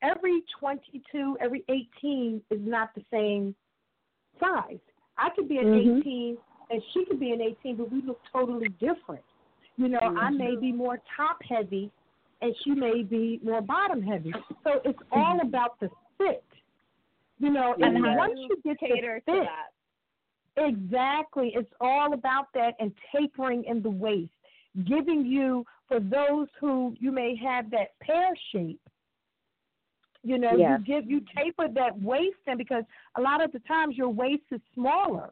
every 0.03 0.43
22, 0.59 1.39
every 1.41 1.64
18 1.68 2.43
is 2.51 2.61
not 2.62 2.95
the 2.95 3.03
same 3.11 3.55
size. 4.39 4.78
I 5.18 5.30
could 5.30 5.49
be 5.49 5.59
an 5.59 5.66
Mhm. 5.66 5.99
18 6.01 6.39
and 6.70 6.82
she 6.93 7.05
could 7.05 7.20
be 7.20 7.32
an 7.32 7.41
18, 7.41 7.76
but 7.76 7.91
we 7.91 8.03
look 8.03 8.20
totally 8.32 8.68
different. 8.68 9.24
You 9.76 9.89
know, 9.89 9.99
I 10.01 10.30
may 10.30 10.57
be 10.57 10.72
more 10.72 11.01
top 11.16 11.43
heavy 11.43 11.91
and 12.41 12.55
she 12.62 12.70
may 12.70 13.03
be 13.03 13.41
more 13.43 13.61
bottom 13.62 14.03
heavy. 14.03 14.32
So 14.64 14.80
it's 14.84 14.99
all 15.11 15.41
about 15.41 15.80
the 15.80 15.89
fit. 16.18 16.45
You 17.39 17.51
know, 17.51 17.74
and 17.74 17.97
And 17.97 18.16
once 18.16 18.39
you 18.39 18.57
get 18.64 18.78
cater 18.78 19.20
the 19.26 19.32
to 19.32 19.39
fit, 19.39 19.49
that. 19.49 19.72
Exactly. 20.57 21.53
It's 21.55 21.72
all 21.80 22.14
about 22.14 22.47
that 22.55 22.74
and 22.80 22.93
tapering 23.14 23.64
in 23.64 23.82
the 23.82 23.91
waist, 23.91 24.32
giving 24.84 25.26
you, 25.26 25.64
for 25.87 26.01
those 26.01 26.49
who 26.59 26.95
you 26.99 27.12
may 27.12 27.37
have 27.37 27.70
that 27.70 27.99
pear 28.01 28.30
shape, 28.53 28.80
you 30.22 30.39
know, 30.39 30.57
you 30.57 30.78
give 30.78 31.09
you 31.09 31.20
taper 31.37 31.68
that 31.68 32.01
waist 32.01 32.39
in 32.47 32.57
because 32.57 32.84
a 33.16 33.20
lot 33.20 33.45
of 33.45 33.53
the 33.53 33.61
times 33.61 33.97
your 33.97 34.09
waist 34.09 34.43
is 34.51 34.61
smaller. 34.74 35.30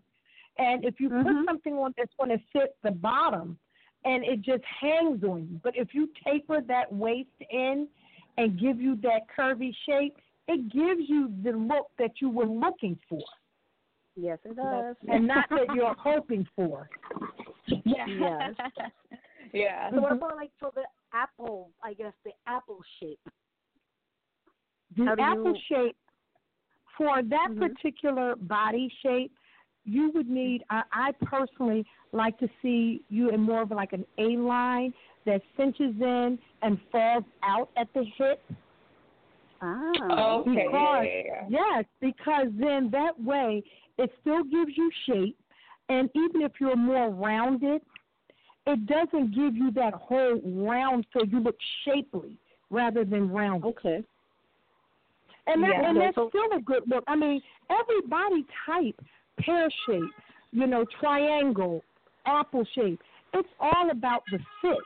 And 0.59 0.85
if 0.85 1.01
you 1.01 1.09
Mhm. 1.09 1.23
put 1.25 1.47
something 1.47 1.75
on 1.79 1.95
that's 1.97 2.15
going 2.15 2.31
to 2.31 2.39
fit 2.53 2.77
the 2.83 2.93
bottom 2.93 3.59
and 4.05 4.25
it 4.25 4.43
just 4.43 4.63
hangs 4.81 5.23
on 5.25 5.49
you. 5.51 5.61
But 5.63 5.77
if 5.77 5.95
you 5.95 6.09
taper 6.25 6.61
that 6.63 6.93
waist 6.93 7.29
in 7.51 7.89
and 8.37 8.59
give 8.61 8.81
you 8.81 8.97
that 9.03 9.23
curvy 9.37 9.73
shape, 9.87 10.17
it 10.49 10.71
gives 10.73 11.09
you 11.09 11.33
the 11.43 11.53
look 11.53 11.87
that 11.99 12.21
you 12.21 12.29
were 12.29 12.47
looking 12.47 12.99
for 13.09 13.23
Yes, 14.17 14.39
it 14.45 14.57
does. 14.57 14.95
and 15.09 15.27
not 15.27 15.47
that 15.51 15.75
you're 15.75 15.95
hoping 15.95 16.47
for. 16.55 16.89
Yeah. 17.85 18.07
Yes. 18.07 18.55
yeah. 19.53 19.91
So 19.91 20.01
what 20.01 20.13
about 20.13 20.37
like 20.37 20.51
for 20.61 20.71
the 20.75 20.85
apple? 21.13 21.71
I 21.83 21.95
guess 21.95 22.13
the 22.25 22.33
apple 22.47 22.81
shape. 23.01 23.19
The 24.97 25.17
apple 25.19 25.55
you- 25.55 25.61
shape 25.69 25.97
for 26.97 27.23
that 27.23 27.49
Mhm. 27.51 27.59
particular 27.59 28.37
body 28.37 28.89
shape, 29.03 29.33
you 29.85 30.11
would 30.15 30.29
need. 30.29 30.65
I, 30.71 30.83
I 30.93 31.13
personally 31.23 31.85
like 32.13 32.39
to 32.39 32.49
see 32.63 33.03
you 33.09 33.31
in 33.31 33.41
more 33.41 33.63
of 33.63 33.71
like 33.71 33.93
an 33.93 34.05
A 34.19 34.37
line 34.37 34.93
that 35.27 35.43
cinches 35.57 35.95
in 36.01 36.39
and 36.63 36.79
falls 36.93 37.25
out 37.43 37.69
at 37.77 37.89
the 37.95 38.05
hip. 38.17 38.43
Ah. 39.61 40.41
Okay. 40.41 40.67
Because 40.67 41.07
yes, 41.49 41.85
because 42.01 42.47
then 42.59 42.91
that 42.93 43.13
way 43.23 43.63
it 43.99 44.13
still 44.21 44.43
gives 44.45 44.77
you 44.77 44.91
shape, 45.07 45.39
and 45.89 46.11
even 46.15 46.43
if 46.43 46.53
you're 46.61 46.77
more 46.77 47.11
rounded, 47.11 47.81
it 48.67 48.87
doesn't 48.87 49.35
give 49.35 49.55
you 49.55 49.71
that 49.73 49.95
whole 49.95 50.41
round 50.45 51.07
so 51.13 51.25
you 51.25 51.41
look 51.41 51.57
shapely 51.85 52.37
rather 52.71 53.05
than 53.05 53.31
round. 53.31 53.65
Okay. 53.65 54.03
And 55.47 55.63
that 55.63 55.71
Yeah. 55.71 55.89
and 55.91 56.01
that's 56.01 56.15
So- 56.15 56.29
still 56.31 56.53
a 56.53 56.61
good 56.61 56.83
look. 56.89 57.05
I 57.07 57.17
mean, 57.17 57.43
every 57.71 58.01
body 58.03 58.45
type, 58.67 59.01
pear 59.41 59.69
shape, 59.87 60.13
you 60.53 60.67
know, 60.67 60.85
triangle, 61.01 61.83
apple 62.27 62.65
shape, 62.75 63.01
it's 63.33 63.49
all 63.61 63.91
about 63.91 64.23
the 64.31 64.39
fit. 64.61 64.79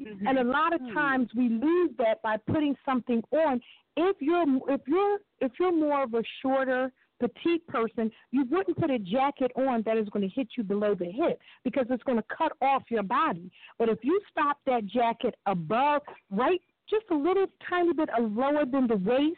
Mhm. 0.00 0.28
And 0.28 0.38
a 0.38 0.44
lot 0.44 0.72
of 0.72 0.80
Hmm. 0.80 0.94
times 0.94 1.34
we 1.34 1.48
lose 1.48 1.94
that 1.96 2.22
by 2.22 2.36
putting 2.38 2.76
something 2.84 3.22
on. 3.32 3.62
If 3.96 4.20
you're 4.20 4.46
if 4.68 4.86
you're 4.88 5.18
if 5.40 5.52
you're 5.58 5.72
more 5.72 6.02
of 6.02 6.14
a 6.14 6.22
shorter 6.40 6.92
petite 7.20 7.66
person, 7.66 8.10
you 8.30 8.44
wouldn't 8.44 8.78
put 8.78 8.90
a 8.90 8.98
jacket 8.98 9.52
on 9.54 9.82
that 9.82 9.98
is 9.98 10.08
going 10.08 10.26
to 10.26 10.34
hit 10.34 10.48
you 10.56 10.64
below 10.64 10.94
the 10.94 11.10
hip 11.10 11.38
because 11.64 11.86
it's 11.90 12.02
going 12.04 12.16
to 12.16 12.24
cut 12.34 12.52
off 12.62 12.90
your 12.90 13.02
body. 13.02 13.50
But 13.78 13.90
if 13.90 14.02
you 14.02 14.20
stop 14.30 14.58
that 14.64 14.86
jacket 14.86 15.34
above, 15.44 16.02
right, 16.30 16.62
just 16.88 17.04
a 17.10 17.14
little 17.14 17.46
tiny 17.68 17.92
bit 17.92 18.08
lower 18.18 18.64
than 18.64 18.86
the 18.86 18.96
waist, 18.96 19.36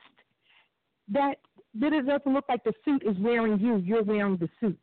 that 1.09 1.41
then 1.75 1.93
it 1.95 2.07
doesn't 2.07 2.33
look 2.33 2.45
like 2.49 2.63
the 2.65 2.73
suit 2.85 3.03
is 3.05 3.17
wearing 3.19 3.59
you. 3.59 3.77
You're 3.77 4.03
wearing 4.03 4.37
the 4.37 4.49
suit. 4.61 4.79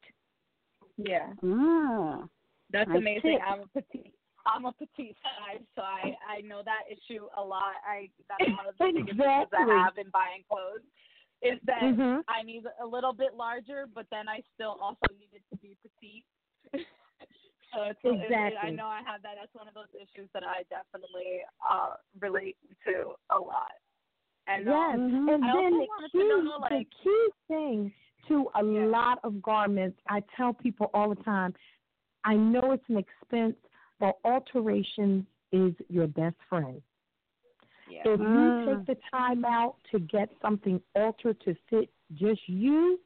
yeah. 0.97 1.33
Ah. 1.43 2.23
That's 2.71 2.89
amazing. 2.91 3.39
I'm 3.45 3.61
a 3.61 3.67
petite. 3.67 4.13
I'm 4.45 4.65
a 4.65 4.71
petite 4.73 5.17
size, 5.21 5.61
so 5.75 5.81
I 5.81 6.15
I 6.27 6.41
know 6.41 6.61
that 6.63 6.83
issue 6.89 7.25
a 7.37 7.41
lot. 7.43 7.75
I 7.87 8.09
that's 8.29 8.49
one 8.51 8.67
of 8.67 8.75
the 8.77 8.85
biggest 9.05 9.19
issues 9.19 9.47
I 9.53 9.83
have 9.85 9.97
in 9.97 10.09
buying 10.11 10.43
clothes 10.49 10.85
is 11.41 11.59
that 11.65 11.81
Mhm. 11.81 12.21
I 12.27 12.43
need 12.43 12.63
a 12.81 12.85
little 12.85 13.13
bit 13.13 13.33
larger, 13.35 13.85
but 13.93 14.05
then 14.11 14.27
I 14.29 14.41
still 14.53 14.77
also 14.81 15.07
need 15.17 15.29
it 15.33 15.43
to 15.51 15.57
be 15.57 15.75
petite. 15.81 16.25
so 17.73 17.83
it's 17.83 17.99
it- 18.03 18.31
it- 18.31 18.57
I 18.61 18.69
know 18.71 18.87
I 18.87 19.01
have 19.05 19.21
that. 19.23 19.35
That's 19.39 19.53
one 19.53 19.67
of 19.67 19.73
those 19.73 19.91
issues 19.95 20.29
that 20.33 20.43
I 20.43 20.63
definitely 20.69 21.41
uh 21.69 21.93
relate 22.19 22.57
to 22.85 23.13
a 23.29 23.39
lot. 23.39 23.71
And 24.49 24.65
Yes, 24.67 24.95
um, 24.95 25.29
and 25.29 25.43
I 25.43 25.53
then 25.53 25.71
the 25.79 25.87
key, 26.11 26.17
to 26.19 26.27
know, 26.43 26.57
like, 26.61 26.69
the 26.71 26.85
key 27.03 27.27
thing 27.47 27.93
to 28.27 28.47
a 28.55 28.63
Yeah. 28.63 28.85
lot 28.85 29.19
of 29.23 29.41
garments, 29.41 29.99
I 30.07 30.21
tell 30.35 30.53
people 30.53 30.89
all 30.93 31.09
the 31.09 31.23
time, 31.23 31.53
I 32.25 32.35
know 32.35 32.71
it's 32.71 32.83
an 32.89 32.97
expense, 32.97 33.55
but 33.99 34.17
alterations 34.25 35.25
is 35.51 35.73
your 35.87 36.07
best 36.07 36.35
friend. 36.49 36.81
yeah. 37.87 38.01
If 38.05 38.19
Mm. 38.19 38.33
you 38.33 38.65
take 38.65 38.85
the 38.85 38.95
time 39.11 39.45
out 39.45 39.75
to 39.91 39.99
get 39.99 40.29
something 40.41 40.81
altered 40.95 41.39
to 41.41 41.55
fit 41.69 41.89
just 42.15 42.41
you, 42.47 42.99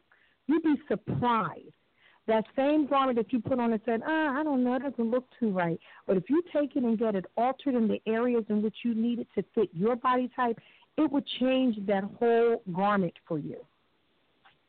you'd 0.47 0.63
be 0.63 0.75
surprised. 0.87 1.73
That 2.25 2.45
same 2.55 2.87
garment 2.87 3.17
that 3.17 3.33
you 3.33 3.41
put 3.41 3.59
on 3.59 3.73
and 3.73 3.81
said, 3.85 4.01
ah, 4.05 4.39
I 4.39 4.43
don't 4.43 4.63
know, 4.63 4.75
it 4.75 4.83
doesn't 4.83 5.11
look 5.11 5.25
too 5.39 5.51
right. 5.51 5.77
But 6.07 6.15
if 6.15 6.29
you 6.29 6.41
take 6.53 6.75
it 6.77 6.83
and 6.83 6.97
get 6.97 7.15
it 7.15 7.25
altered 7.35 7.75
in 7.75 7.87
the 7.89 8.01
areas 8.07 8.45
in 8.47 8.61
which 8.61 8.77
you 8.83 8.95
need 8.95 9.19
it 9.19 9.27
to 9.35 9.43
fit 9.53 9.69
your 9.73 9.97
body 9.97 10.29
type, 10.33 10.57
it 10.97 11.11
would 11.11 11.25
change 11.39 11.75
that 11.87 12.03
whole 12.19 12.61
garment 12.73 13.13
for 13.27 13.39
you. 13.39 13.65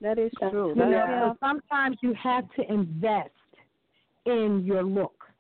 That 0.01 0.18
is 0.18 0.33
true. 0.39 0.70
You 0.70 0.75
That- 0.75 0.85
know, 0.85 0.91
yeah. 0.91 1.33
so 1.33 1.37
sometimes 1.41 1.99
you 2.03 2.12
have 2.14 2.51
to 2.55 2.72
invest 2.72 3.31
in 4.27 4.64
your 4.64 4.83
look. 4.83 5.31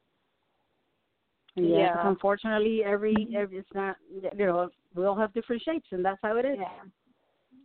Yeah. 1.56 1.62
'cause 1.94 2.04
Yeah. 2.04 2.08
Unfortunately, 2.08 2.84
every 2.84 3.14
every 3.34 3.58
it's 3.58 3.72
not. 3.74 3.96
You 4.10 4.46
know, 4.46 4.70
we 4.94 5.04
all 5.04 5.14
have 5.14 5.32
different 5.32 5.62
shapes, 5.62 5.86
and 5.92 6.04
that's 6.04 6.20
how 6.22 6.36
it 6.36 6.44
is. 6.44 6.58
Yeah. 6.58 6.82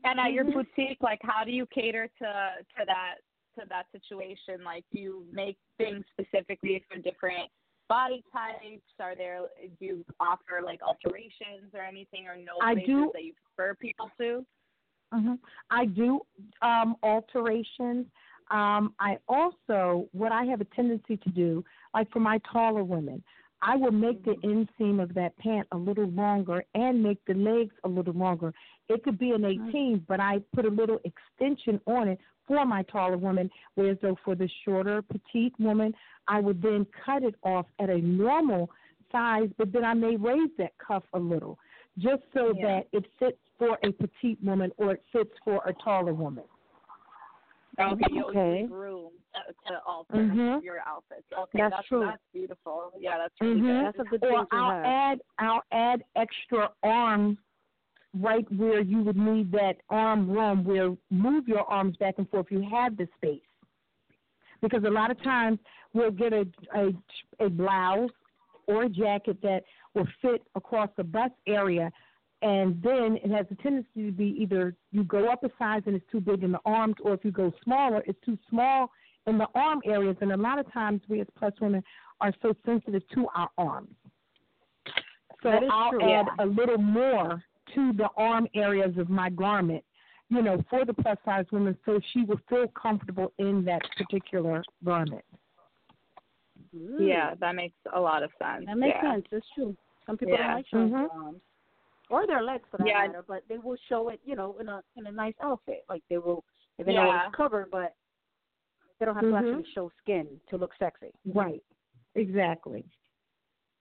And 0.03 0.19
at 0.19 0.31
your 0.31 0.45
boutique, 0.45 1.01
like, 1.01 1.19
how 1.23 1.43
do 1.43 1.51
you 1.51 1.65
cater 1.67 2.07
to 2.07 2.65
to 2.77 2.85
that 2.85 3.15
to 3.57 3.65
that 3.67 3.91
situation? 3.91 4.63
Like, 4.63 4.85
do 4.93 4.99
you 4.99 5.27
make 5.31 5.57
things 5.77 6.05
specifically 6.13 6.79
for 6.89 6.97
different 6.99 7.49
body 7.89 8.23
types? 8.31 8.81
Are 9.01 9.15
there 9.15 9.41
do 9.79 9.85
you 9.85 10.05
offer 10.19 10.61
like 10.63 10.79
alterations 10.81 11.73
or 11.73 11.81
anything, 11.81 12.27
or 12.27 12.37
no 12.37 12.53
I 12.61 12.75
places 12.75 12.87
do- 12.87 13.11
that 13.13 13.23
you 13.23 13.33
prefer 13.43 13.75
people 13.75 14.09
to? 14.19 14.45
hmm 15.11 15.33
I 15.69 15.85
do 15.85 16.21
um, 16.61 16.95
alterations. 17.03 18.05
Um, 18.51 18.95
I 18.99 19.17
also, 19.27 20.07
what 20.11 20.31
I 20.31 20.43
have 20.45 20.61
a 20.61 20.65
tendency 20.65 21.17
to 21.17 21.29
do, 21.29 21.63
like 21.93 22.09
for 22.11 22.19
my 22.19 22.39
taller 22.51 22.83
women, 22.83 23.23
I 23.61 23.75
will 23.75 23.91
make 23.91 24.23
the 24.23 24.35
inseam 24.43 25.01
of 25.01 25.13
that 25.15 25.37
pant 25.37 25.67
a 25.71 25.77
little 25.77 26.07
longer 26.09 26.63
and 26.75 27.03
make 27.03 27.23
the 27.25 27.33
legs 27.33 27.73
a 27.83 27.89
little 27.89 28.13
longer. 28.13 28.53
It 28.87 29.03
could 29.03 29.19
be 29.19 29.31
an 29.31 29.43
18, 29.43 30.05
but 30.07 30.19
I 30.19 30.39
put 30.55 30.65
a 30.65 30.69
little 30.69 30.99
extension 31.03 31.79
on 31.85 32.07
it 32.07 32.19
for 32.47 32.65
my 32.65 32.83
taller 32.83 33.17
woman. 33.17 33.49
Whereas 33.75 33.97
though 34.01 34.17
for 34.23 34.35
the 34.35 34.49
shorter, 34.63 35.01
petite 35.01 35.53
woman, 35.59 35.93
I 36.27 36.39
would 36.39 36.61
then 36.61 36.85
cut 37.05 37.23
it 37.23 37.35
off 37.43 37.65
at 37.79 37.89
a 37.89 37.97
normal 37.99 38.69
size, 39.11 39.49
but 39.57 39.71
then 39.71 39.83
I 39.83 39.93
may 39.93 40.15
raise 40.15 40.51
that 40.57 40.77
cuff 40.77 41.03
a 41.13 41.19
little, 41.19 41.59
just 41.97 42.23
so 42.33 42.53
Yeah. 42.55 42.81
that 42.81 42.87
it 42.93 43.05
fits 43.19 43.39
for 43.57 43.77
a 43.83 43.91
petite 43.91 44.41
woman 44.41 44.71
or 44.77 44.93
it 44.93 45.03
fits 45.11 45.37
for 45.43 45.61
a 45.65 45.73
taller 45.73 46.13
woman. 46.13 46.45
Okay, 47.93 48.05
you 48.11 48.25
Okay. 48.25 48.67
room 48.69 49.11
to, 49.33 49.71
to 49.71 49.79
alter 49.85 50.15
Mhm. 50.15 50.61
your 50.63 50.79
outfits. 50.85 51.23
Okay, 51.31 51.59
That's 51.59 51.75
that's 51.75 51.87
true. 51.87 52.05
That's 52.05 52.21
beautiful. 52.33 52.91
Yeah, 52.99 53.17
that's 53.17 53.33
really 53.39 53.61
Mhm. 53.61 53.65
good. 53.65 53.85
That's 53.85 53.99
a 53.99 54.03
good 54.03 54.23
or 54.23 54.29
thing 54.29 54.45
I'll 54.51 54.71
have. 54.71 54.85
add 54.85 55.21
I'll 55.39 55.63
add 55.71 56.03
extra 56.15 56.71
arms 56.83 57.37
right 58.13 58.45
where 58.51 58.81
you 58.81 59.01
would 59.03 59.17
need 59.17 59.51
that 59.51 59.77
arm 59.89 60.29
room 60.29 60.63
where 60.63 60.95
move 61.09 61.47
your 61.47 61.63
arms 61.71 61.95
back 61.97 62.15
and 62.17 62.29
forth 62.29 62.47
you 62.49 62.61
have 62.69 62.97
the 62.97 63.07
space. 63.17 63.41
Because 64.61 64.83
a 64.83 64.89
lot 64.89 65.09
of 65.11 65.21
times 65.23 65.59
we'll 65.93 66.11
get 66.11 66.33
a 66.33 66.45
a, 66.75 66.91
a 67.39 67.49
blouse 67.49 68.11
or 68.67 68.83
a 68.83 68.89
jacket 68.89 69.41
that 69.41 69.63
will 69.95 70.07
fit 70.21 70.41
across 70.55 70.89
the 70.97 71.03
bust 71.03 71.33
area, 71.47 71.91
and 72.41 72.81
then 72.81 73.17
it 73.23 73.31
has 73.31 73.45
a 73.51 73.55
tendency 73.55 74.05
to 74.05 74.11
be 74.11 74.35
either 74.39 74.75
you 74.91 75.03
go 75.03 75.29
up 75.29 75.43
a 75.43 75.49
size 75.59 75.81
and 75.85 75.95
it's 75.95 76.09
too 76.11 76.21
big 76.21 76.43
in 76.43 76.51
the 76.51 76.59
arms, 76.65 76.95
or 77.01 77.13
if 77.13 77.25
you 77.25 77.31
go 77.31 77.51
smaller, 77.63 78.01
it's 78.05 78.19
too 78.25 78.37
small 78.49 78.91
in 79.27 79.37
the 79.37 79.47
arm 79.55 79.81
areas. 79.85 80.15
And 80.21 80.31
a 80.31 80.37
lot 80.37 80.57
of 80.57 80.71
times 80.71 81.01
we 81.09 81.19
as 81.19 81.27
plus 81.37 81.53
women 81.59 81.83
are 82.21 82.33
so 82.41 82.53
sensitive 82.65 83.03
to 83.15 83.27
our 83.35 83.49
arms. 83.57 83.93
So 85.43 85.49
I'll 85.49 85.91
true. 85.91 86.01
add 86.01 86.27
Yeah. 86.27 86.45
a 86.45 86.45
little 86.45 86.77
more 86.77 87.43
to 87.75 87.93
the 87.93 88.09
arm 88.17 88.47
areas 88.53 88.97
of 88.97 89.09
my 89.09 89.29
garment, 89.29 89.83
you 90.29 90.41
know, 90.41 90.63
for 90.69 90.85
the 90.85 90.93
plus 90.93 91.17
size 91.25 91.45
woman, 91.51 91.77
so 91.85 91.99
she 92.11 92.23
will 92.23 92.39
feel 92.49 92.67
comfortable 92.69 93.33
in 93.37 93.65
that 93.65 93.81
particular 93.97 94.63
garment. 94.83 95.23
Yeah, 96.71 97.35
that 97.35 97.55
makes 97.55 97.75
a 97.93 97.99
lot 97.99 98.23
of 98.23 98.31
sense. 98.39 98.63
Mm. 98.63 98.65
That 98.67 98.77
makes 98.77 98.97
yeah. 99.01 99.13
sense. 99.13 99.25
It's 99.31 99.47
true. 99.55 99.75
Some 100.05 100.17
people 100.17 100.35
Yeah. 100.35 100.47
don't 100.47 100.55
like 100.55 100.67
showing 100.67 100.89
Mhm. 100.91 101.13
arms 101.13 101.41
or 102.09 102.25
their 102.27 102.41
legs 102.41 102.67
for 102.71 102.77
that 102.77 102.87
Yeah. 102.87 103.05
matter, 103.07 103.23
but 103.27 103.43
they 103.47 103.57
will 103.57 103.77
show 103.87 104.09
it, 104.09 104.19
you 104.23 104.35
know, 104.35 104.57
in 104.59 104.67
a 104.69 104.83
in 104.95 105.07
a 105.07 105.11
nice 105.11 105.35
outfit. 105.41 105.85
Like 105.89 106.03
they 106.09 106.17
will, 106.17 106.43
if 106.77 106.85
they 106.85 106.93
know 106.93 107.05
Yeah. 107.05 107.27
it's 107.27 107.35
covered, 107.35 107.69
but 107.71 107.95
they 108.99 109.05
don't 109.05 109.15
have 109.15 109.23
to 109.23 109.29
Mhm. 109.31 109.37
actually 109.37 109.71
show 109.71 109.89
skin 110.01 110.41
to 110.49 110.57
look 110.57 110.73
sexy. 110.75 111.11
Right. 111.25 111.63
Exactly. 112.15 112.83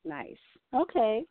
Nice. 0.05 0.39
Okay. 0.73 1.27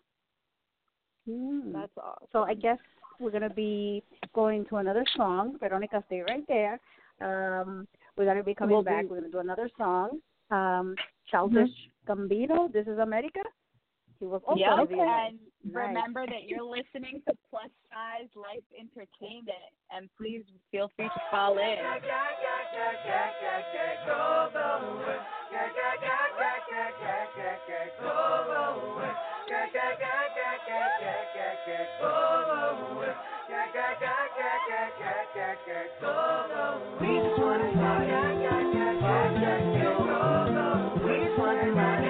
Mm. 1.27 1.73
That's 1.73 1.97
awesome. 1.97 2.27
So 2.31 2.43
I 2.43 2.53
guess 2.53 2.79
we're 3.19 3.31
gonna 3.31 3.49
be 3.49 4.03
going 4.33 4.65
to 4.65 4.77
another 4.77 5.05
song. 5.15 5.57
Veronica, 5.59 6.03
stay 6.07 6.21
right 6.21 6.45
there. 6.47 6.79
Um, 7.19 7.87
we're 8.15 8.25
gonna 8.25 8.43
be 8.43 8.55
coming 8.55 8.75
Will 8.75 8.83
back. 8.83 9.03
do. 9.03 9.09
We're 9.09 9.17
gonna 9.21 9.31
do 9.31 9.39
another 9.39 9.69
song. 9.77 10.21
Um, 10.51 10.95
Childish 11.25 11.71
Gambino. 12.05 12.71
This 12.71 12.87
is 12.87 12.97
America. 12.99 13.41
He 14.19 14.25
was 14.25 14.41
also 14.47 14.59
Yep, 14.59 14.71
on 14.71 14.87
the 14.87 14.99
and 14.99 15.39
Nice. 15.63 15.87
remember 15.87 16.25
that 16.25 16.47
you're 16.47 16.63
listening 16.63 17.21
to 17.27 17.33
Plus 17.49 17.69
Size 17.91 18.29
Life 18.35 18.63
Entertainment, 18.77 19.71
and 19.91 20.09
please 20.17 20.43
feel 20.71 20.89
free 20.95 21.09
to 21.09 21.21
call 21.29 21.57
in. 21.57 21.77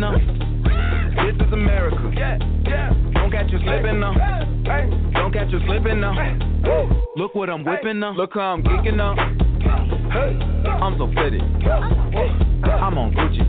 Now. 0.00 0.12
This 0.12 1.34
is 1.46 1.52
America. 1.52 1.96
Don't 3.14 3.30
catch 3.30 3.50
you 3.50 3.58
slipping 3.58 4.00
now. 4.00 4.14
Don't 5.12 5.32
catch 5.32 5.50
you 5.50 5.60
slipping 5.66 6.00
now. 6.00 6.14
Look 7.16 7.34
what 7.34 7.48
I'm 7.50 7.64
whipping 7.64 8.00
now. 8.00 8.12
Look 8.12 8.34
how 8.34 8.54
I'm 8.54 8.62
geeking 8.62 8.96
now. 8.96 9.14
I'm 10.66 10.96
so 10.98 11.06
pretty. 11.14 11.40
I'm 11.40 12.98
on 12.98 13.12
Gucci. 13.14 13.44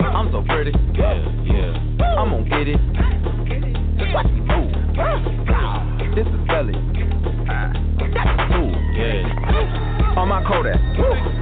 I'm 0.00 0.30
so 0.32 0.42
pretty. 0.48 0.72
Yeah, 0.94 1.14
yeah. 1.44 1.72
I'm 2.18 2.30
gonna 2.30 2.48
get 2.48 2.68
it. 2.68 2.80
Watch 4.12 4.26
me 4.26 4.40
move. 4.40 4.72
This 6.14 6.26
is 6.26 6.40
belly. 6.48 6.74
Ooh, 8.58 8.72
yeah. 8.96 10.16
On 10.16 10.28
my 10.28 10.42
Kodak. 10.42 10.80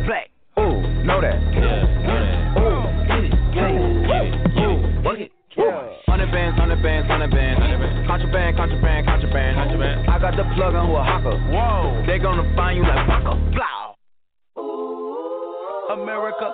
Black. 0.06 0.28
Ooh, 0.58 0.82
know 1.04 1.20
that. 1.20 1.38
Yeah, 1.54 1.85
Contraband, 8.66 9.06
contraband, 9.06 9.56
contraband. 9.56 10.10
I 10.10 10.18
got 10.18 10.34
the 10.34 10.42
plug 10.56 10.74
on 10.74 10.88
who 10.88 10.96
a 10.96 11.04
hawker. 11.04 11.38
Whoa. 11.54 12.02
They 12.04 12.18
gonna 12.18 12.42
find 12.56 12.76
you 12.76 12.82
like 12.82 13.06
Waka. 13.06 13.38
Blow. 13.54 13.94
America. 15.94 16.50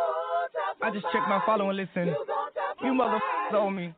I 0.82 0.90
just 0.90 1.06
checked 1.10 1.26
my 1.26 1.40
follow 1.46 1.70
and 1.70 1.78
listen. 1.78 2.14
You 2.82 2.92
motherfuckers 2.92 3.54
owe 3.54 3.70
me. 3.70 3.94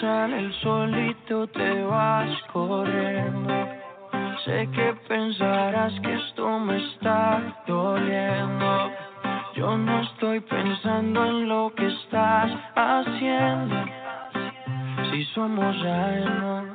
Sale 0.00 0.38
el 0.38 0.52
solito 0.54 1.46
te 1.48 1.82
vas 1.82 2.30
corriendo. 2.52 3.52
Sé 4.44 4.68
que 4.72 4.94
pensarás 5.06 5.92
que 6.00 6.14
esto 6.14 6.58
me 6.58 6.78
está 6.78 7.42
doliendo. 7.66 8.90
Yo 9.54 9.76
no 9.76 10.00
estoy 10.00 10.40
pensando 10.40 11.24
en 11.26 11.48
lo 11.48 11.72
que 11.74 11.86
estás 11.86 12.50
haciendo. 12.74 13.76
Si 15.10 15.24
somos 15.34 15.76
ajenos 15.76 16.66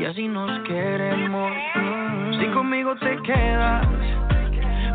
y 0.00 0.04
así 0.04 0.28
nos 0.28 0.56
queremos. 0.68 1.52
Si 2.38 2.46
conmigo 2.48 2.94
te 2.96 3.16
quedas 3.22 3.86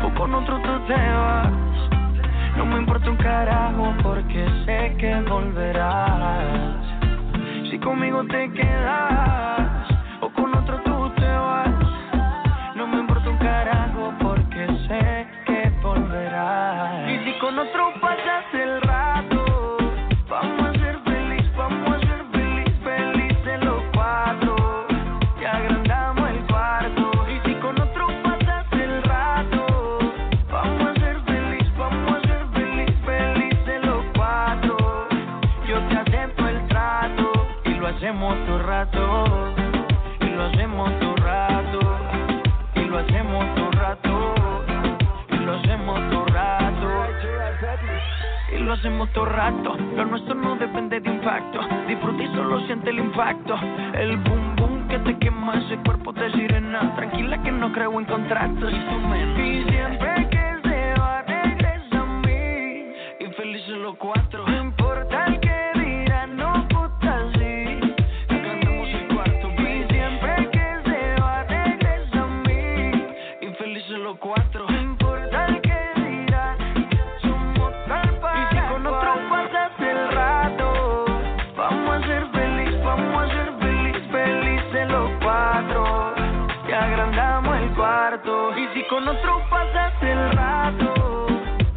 o 0.02 0.14
con 0.14 0.34
otro 0.34 0.58
tú 0.62 0.86
te 0.86 0.94
vas. 0.94 1.52
No 2.56 2.64
me 2.64 2.78
importa 2.78 3.10
un 3.10 3.16
carajo 3.16 3.94
porque 4.02 4.46
sé 4.64 4.96
que 4.98 5.14
volverás. 5.28 6.85
Conmigo 7.86 8.24
te 8.26 8.50
quedas 8.50 9.95
hacemos 48.86 49.12
todo 49.12 49.24
rato. 49.24 49.76
Lo 49.96 50.04
nuestro 50.04 50.34
no 50.34 50.54
depende 50.56 51.00
de 51.00 51.10
impacto. 51.10 51.58
Disfruta 51.88 52.22
y 52.22 52.26
solo 52.28 52.60
siente 52.66 52.90
el 52.90 53.00
impacto. 53.00 53.58
El 53.94 54.16
boom 54.18 54.54
boom 54.56 54.88
que 54.88 54.98
te 55.00 55.18
quema 55.18 55.54
ese 55.54 55.76
cuerpo 55.78 56.12
de 56.12 56.30
sirena. 56.32 56.94
Tranquila 56.94 57.42
que 57.42 57.50
no 57.50 57.72
creo 57.72 57.98
en 57.98 58.06
contratos. 58.06 58.72
Y 58.72 59.64
siempre 59.68 60.35
con 88.96 89.08
otro 89.08 89.42
pasas 89.50 89.92
el 90.00 90.32
rato, 90.32 91.26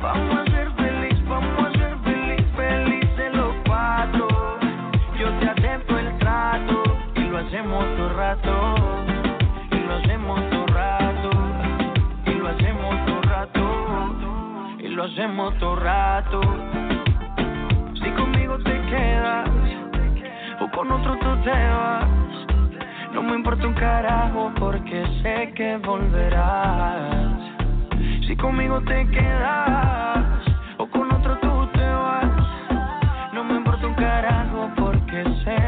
vamos 0.01 0.38
a 0.38 0.51
ser 0.51 0.72
feliz, 0.72 1.28
vamos 1.28 1.67
a 1.67 1.72
ser 1.74 1.97
feliz, 2.05 2.45
felices 2.55 3.36
los 3.36 3.53
cuatro. 3.67 4.26
Yo 5.20 5.30
te 5.39 5.49
acepto 5.49 5.99
el 5.99 6.17
trato 6.20 6.82
y 7.15 7.20
lo 7.24 7.39
hacemos 7.39 7.84
todo 7.97 8.13
rato. 8.13 8.76
Y 9.70 9.80
lo 9.80 9.95
hacemos 9.95 10.49
todo 10.49 10.65
rato. 10.67 11.30
Y 12.26 12.32
lo 12.36 12.47
hacemos 12.47 13.05
todo 13.05 13.22
rato. 13.24 14.76
Y 14.80 14.88
lo 14.88 15.03
hacemos 15.03 15.57
todo 15.57 15.76
rato. 15.76 16.41
Si 18.01 18.11
conmigo 18.11 18.57
te 18.59 18.82
quedas 18.84 19.49
o 20.61 20.72
con 20.72 20.89
otro 20.89 21.17
tú 21.17 21.36
te 21.43 21.51
vas. 21.51 22.18
No 23.14 23.24
me 23.24 23.36
importa 23.36 23.68
un 23.68 23.74
carajo 23.74 24.51
porque 24.60 25.03
sé 25.22 25.51
que 25.55 25.78
volverás. 25.78 27.39
Si 28.28 28.36
conmigo 28.36 28.80
te 28.82 29.07
quedas 29.10 30.45
o 30.78 30.88
con 30.88 31.12
otro 31.12 31.38
tú 31.39 31.68
te 31.74 31.86
vas. 31.86 33.34
No 33.34 33.43
me 33.43 33.55
importa 33.55 33.88
un 33.88 33.95
carajo 33.95 34.70
porque 34.78 35.24
sé 35.43 35.59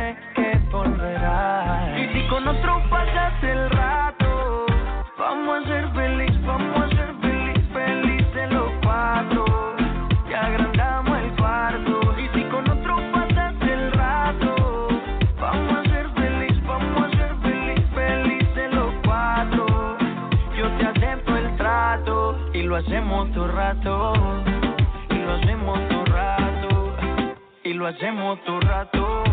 hacemos 27.91 28.39
todo 28.45 28.59
rato. 28.61 29.23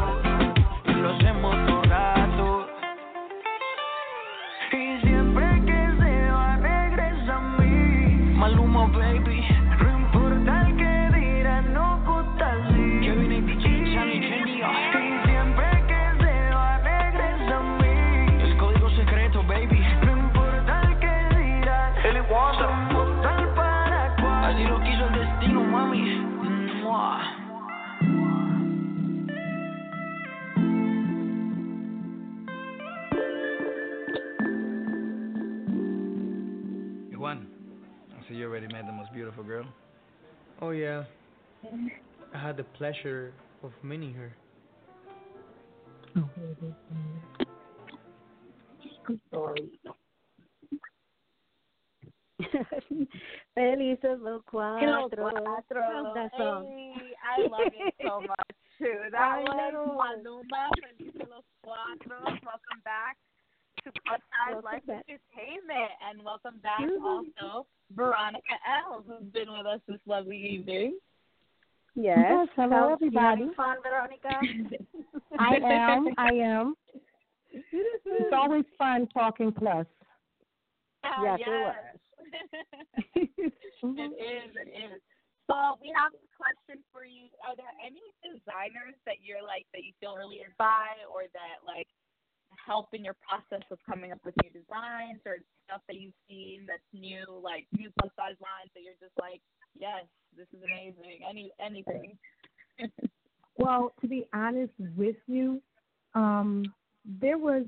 Lo 0.87 1.11
hacemos 1.11 1.55
todo 1.67 1.83
rato. 1.83 2.67
Y 4.73 5.01
siempre 5.07 5.47
que 5.65 5.81
se 6.01 6.31
va, 6.31 6.57
regresa 6.57 7.37
a 7.37 7.41
mí. 7.41 8.35
Maluma, 8.37 8.87
baby. 8.87 9.38
You 38.39 38.47
already 38.47 38.69
met 38.69 38.87
the 38.87 38.93
most 38.93 39.13
beautiful 39.13 39.43
girl. 39.43 39.67
Oh 40.63 40.71
yeah. 40.71 41.05
I 42.35 42.39
had 42.39 42.57
the 42.57 42.63
pleasure 42.63 43.33
of 43.65 43.73
meeting 43.83 44.15
her. 44.15 44.33
Sorry. 49.33 49.71
Felices 53.55 54.19
los 54.21 54.43
cuatro. 54.53 55.11
Cuatro. 55.11 56.15
That 56.15 56.31
song. 56.39 56.67
Hey, 56.67 57.15
I 57.27 57.41
love 57.43 57.61
it 57.67 57.95
so 58.03 58.21
much 58.21 58.57
too. 58.79 59.01
That 59.11 59.21
I 59.21 59.41
was. 59.41 60.19
Maluma, 60.25 60.69
Felices 60.97 61.29
los 61.29 61.45
Cuatro. 61.65 62.23
Welcome 62.23 62.81
back 62.85 63.17
to 63.85 63.93
Plus 64.07 64.21
Size 64.21 64.55
Welcome 64.55 64.65
Life 64.65 64.87
back. 64.87 65.05
Entertainment, 65.09 65.91
and 66.09 66.23
welcome 66.25 66.59
back 66.59 66.81
Mhm. 66.81 67.05
also 67.05 67.67
Veronica 67.91 68.59
L, 68.67 69.03
who's 69.03 69.25
been 69.33 69.51
with 69.53 69.67
us 69.67 69.81
this 69.87 70.01
lovely 70.07 70.37
evening. 70.37 70.99
Yes. 71.95 72.19
Yes, 72.19 72.49
hello, 72.55 72.71
How- 72.71 72.87
you 72.89 72.93
everybody. 72.95 73.41
having 73.43 73.55
fun, 73.55 73.83
Veronica? 73.83 74.29
I 75.39 75.57
am. 75.57 76.15
I 76.19 76.33
am. 76.35 76.77
It's 77.51 78.33
always 78.33 78.65
fun 78.77 79.07
talking 79.09 79.53
plus. 79.53 79.87
Ah, 81.03 81.23
Yes, 81.23 81.41
it 81.41 81.47
yes. 81.47 81.95
it 83.15 84.13
is. 84.13 84.57
It 84.57 84.69
is. 84.69 85.03
So 85.47 85.79
we 85.81 85.89
have 85.97 86.13
a 86.13 86.19
question 86.37 86.85
for 86.93 87.05
you. 87.07 87.29
Are 87.47 87.57
there 87.57 87.73
any 87.83 88.03
designers 88.23 88.95
that 89.07 89.23
you're 89.23 89.43
like 89.43 89.67
that 89.73 89.83
you 89.85 89.93
feel 89.99 90.15
really 90.17 90.41
inspired 90.43 90.59
by, 90.59 91.05
or 91.11 91.23
that 91.33 91.65
like 91.67 91.89
help 92.67 92.89
in 92.93 93.05
your 93.05 93.17
process 93.27 93.65
of 93.71 93.79
coming 93.89 94.13
up 94.13 94.19
with 94.25 94.35
new 94.43 94.51
designs, 94.51 95.21
or 95.27 95.39
stuff 95.65 95.83
that 95.89 95.97
you've 96.01 96.17
seen 96.29 96.65
that's 96.67 96.83
new, 96.93 97.25
like 97.43 97.67
new 97.77 97.91
plus 97.99 98.13
size 98.17 98.37
lines 98.41 98.71
that 98.75 98.83
you're 98.83 98.99
just 99.01 99.17
like, 99.21 99.41
yes, 99.79 100.05
this 100.37 100.47
is 100.53 100.63
amazing. 100.65 101.21
Any 101.29 101.53
anything. 101.61 102.19
Well, 103.59 103.93
to 104.01 104.07
be 104.07 104.29
honest 104.33 104.73
with 104.97 105.17
you, 105.27 105.61
um, 106.15 106.73
there 107.05 107.39
was 107.39 107.65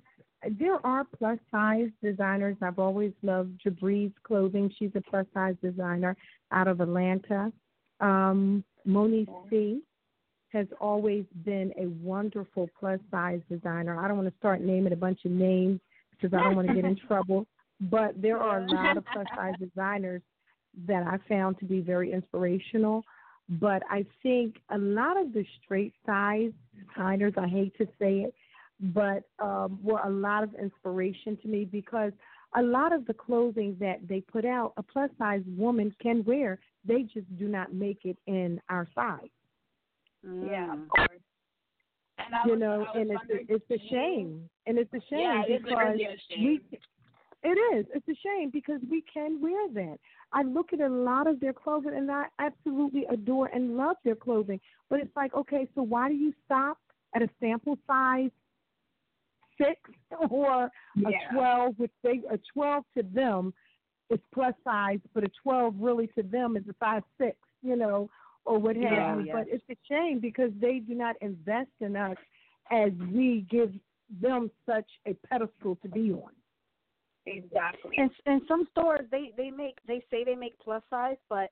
there 0.59 0.85
are 0.87 1.05
plus 1.19 1.39
size 1.51 1.91
designers. 2.03 2.57
I've 2.63 2.79
always 2.79 3.13
loved 3.23 3.61
Jibri's 3.65 4.13
clothing. 4.23 4.73
She's 4.79 4.93
a 4.95 5.01
plus 5.01 5.27
size 5.35 5.57
designer 5.63 6.17
out 6.53 6.69
of 6.69 6.81
Atlanta. 6.81 7.53
Um, 8.01 8.65
Moni 8.87 9.27
C 9.51 9.83
has 10.53 10.67
always 10.81 11.25
been 11.45 11.73
a 11.79 11.87
wonderful 12.05 12.69
plus 12.79 13.01
size 13.11 13.41
designer. 13.49 13.99
I 13.99 14.09
don't 14.09 14.17
want 14.17 14.29
to 14.29 14.39
start 14.39 14.61
naming 14.61 14.93
a 14.93 14.97
bunch 14.97 15.25
of 15.25 15.31
names 15.31 15.81
because 16.11 16.37
I 16.37 16.43
don't 16.43 16.57
want 16.57 16.69
to 16.69 16.75
get 16.75 16.85
in 16.85 16.97
trouble. 17.09 17.47
But 17.81 18.21
there 18.21 18.39
are 18.39 18.63
a 18.63 18.67
lot 18.67 18.97
of 18.97 19.05
plus 19.13 19.27
size 19.35 19.55
designers 19.61 20.23
that 20.87 21.07
I 21.07 21.19
found 21.29 21.59
to 21.61 21.65
be 21.65 21.81
very 21.81 22.13
inspirational. 22.13 23.05
But 23.49 23.83
I 23.91 24.05
think 24.23 24.57
a 24.71 24.79
lot 24.79 25.17
of 25.17 25.33
the 25.33 25.45
straight 25.63 25.95
size 26.07 26.53
designers, 26.95 27.35
I 27.37 27.49
hate 27.49 27.77
to 27.79 27.87
say 27.99 28.21
it, 28.21 28.35
but 28.81 29.25
um, 29.45 29.79
were 29.83 30.01
a 30.05 30.11
lot 30.11 30.45
of 30.45 30.55
inspiration 30.55 31.37
to 31.43 31.49
me 31.49 31.65
because 31.65 32.13
a 32.57 32.63
lot 32.63 32.93
of 32.93 33.07
the 33.07 33.15
clothing 33.15 33.77
that 33.81 34.07
they 34.09 34.21
put 34.21 34.45
out, 34.45 34.73
a 34.77 34.83
plus 34.83 35.11
size 35.19 35.43
woman 35.57 35.95
can 36.01 36.25
wear. 36.25 36.59
They 36.85 37.03
just 37.03 37.27
do 37.39 37.49
not 37.49 37.75
make 37.75 38.05
it 38.05 38.17
in 38.27 38.61
our 38.69 38.89
size. 38.95 39.29
Yeah, 40.23 40.73
of 40.73 40.79
mm. 40.79 40.89
course. 40.89 41.09
And 42.19 42.35
I 42.35 42.45
you 42.45 42.53
was, 42.53 42.61
know, 42.61 42.87
and 42.95 43.11
it's 43.11 43.51
a, 43.51 43.55
it's 43.55 43.71
a 43.71 43.89
shame, 43.89 44.49
and 44.67 44.79
it's 44.79 44.93
a 44.93 45.01
shame 45.09 45.21
Yeah, 45.21 45.43
it 45.47 45.53
is 45.53 45.63
because 45.63 45.79
really 45.79 46.05
a 46.05 46.17
shame. 46.29 46.45
we. 46.45 46.79
It 47.43 47.77
is. 47.77 47.87
It's 47.95 48.07
a 48.07 48.15
shame 48.23 48.51
because 48.51 48.81
we 48.91 49.03
can 49.13 49.41
wear 49.41 49.67
that. 49.73 49.99
I 50.33 50.43
look 50.43 50.75
at 50.75 50.81
a 50.81 50.89
lot 50.89 51.27
of 51.27 51.41
their 51.41 51.55
clothing 51.55 51.95
and 51.97 52.11
I 52.11 52.27
absolutely 52.39 53.07
adore 53.11 53.47
and 53.47 53.79
love 53.79 53.97
their 54.05 54.15
clothing. 54.15 54.61
But 54.91 55.01
it's 55.01 55.17
like, 55.17 55.33
okay, 55.35 55.67
so 55.75 55.83
why 55.83 56.11
do 56.11 56.15
you 56.15 56.35
stop 56.45 56.77
at 57.15 57.23
a 57.23 57.31
sample 57.41 57.79
size 57.87 58.31
six 59.57 59.81
or 60.31 60.65
a 60.65 61.13
twelve, 61.33 61.75
which 61.79 61.93
they 62.03 62.21
a 62.31 62.39
twelve 62.53 62.85
to 62.97 63.03
them 63.03 63.55
is 64.11 64.21
plus 64.35 64.55
size, 64.63 64.99
but 65.15 65.25
a 65.25 65.31
twelve 65.43 65.75
really 65.79 66.09
to 66.09 66.23
them 66.23 66.57
is 66.57 66.65
a 66.69 66.75
size 66.79 67.03
six, 67.19 67.37
you 67.63 67.77
know, 67.77 68.11
or 68.45 68.59
what 68.59 68.77
have 68.77 68.85
Yeah, 68.85 69.19
you. 69.19 69.25
yeah. 69.27 69.33
But 69.35 69.47
it's 69.49 69.65
a 69.71 69.77
shame 69.89 70.19
because 70.21 70.51
they 70.61 70.79
do 70.79 70.95
not 70.95 71.17
invest 71.21 71.71
in 71.81 71.97
us 71.97 72.17
as 72.71 72.91
we 73.13 73.47
give 73.51 73.73
them 74.21 74.51
such 74.67 74.89
a 75.07 75.15
pedestal 75.29 75.77
to 75.83 75.89
be 75.89 76.13
on. 76.13 76.33
Exactly. 77.27 77.93
And 77.99 78.11
and 78.27 78.43
some 78.49 78.67
stores, 78.73 79.07
they 79.11 79.33
they 79.37 79.51
make 79.51 79.77
they 79.87 80.03
say 80.11 80.25
they 80.25 80.35
make 80.35 80.59
plus 80.59 80.83
size, 80.91 81.17
but 81.29 81.51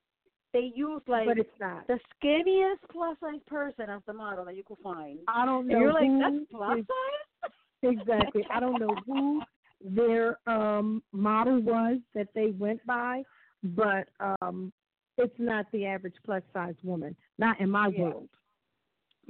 they 0.53 0.73
use 0.75 1.03
like 1.07 1.27
but 1.27 1.39
it's 1.39 1.51
not. 1.61 1.87
the 1.87 1.99
skinniest 2.17 2.79
plus 2.91 3.17
size 3.21 3.41
person 3.47 3.91
as 3.91 4.01
the 4.07 4.15
model 4.15 4.45
that 4.47 4.57
you 4.57 4.63
could 4.67 4.79
find. 4.83 5.19
I 5.29 5.45
don't 5.45 5.61
And 5.61 5.69
know 5.69 5.81
you're 5.81 5.93
like, 5.93 6.07
who 6.07 6.19
that's 6.21 6.51
plus 6.51 6.79
is- 6.79 6.87
size. 6.87 7.51
Exactly. 7.85 8.45
I 8.53 8.59
don't 8.59 8.81
know 8.81 8.97
who 9.07 9.41
their 9.81 10.39
um 10.49 11.01
model 11.13 11.61
was 11.61 11.99
that 12.15 12.27
they 12.35 12.47
went 12.51 12.85
by, 12.87 13.23
but 13.63 14.09
um 14.41 14.73
it's 15.19 15.39
not 15.39 15.67
the 15.73 15.87
average 15.87 16.15
plus 16.25 16.43
size 16.53 16.75
woman. 16.83 17.15
Not 17.39 17.61
in 17.61 17.71
my 17.71 17.89
Yeah. 17.89 18.05
world. 18.05 18.29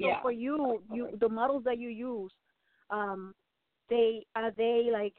So 0.01 0.15
for 0.23 0.33
you, 0.33 0.83
you 0.93 1.09
the 1.19 1.29
models 1.29 1.65
that 1.65 1.79
you 1.79 1.89
use, 1.89 2.31
um, 2.91 3.35
they 3.91 4.25
are 4.37 4.53
they 4.53 4.91
like 4.93 5.15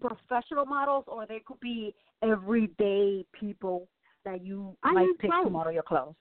professional 0.00 0.66
models 0.66 1.04
or 1.08 1.26
they 1.26 1.40
could 1.44 1.60
be 1.60 1.94
everyday 2.22 3.24
people 3.32 3.88
that 4.24 4.44
you 4.44 4.76
I 4.82 4.92
might 4.92 5.06
use 5.06 5.16
pick 5.18 5.30
to 5.30 5.50
model 5.50 5.72
your 5.72 5.82
clothes. 5.82 6.14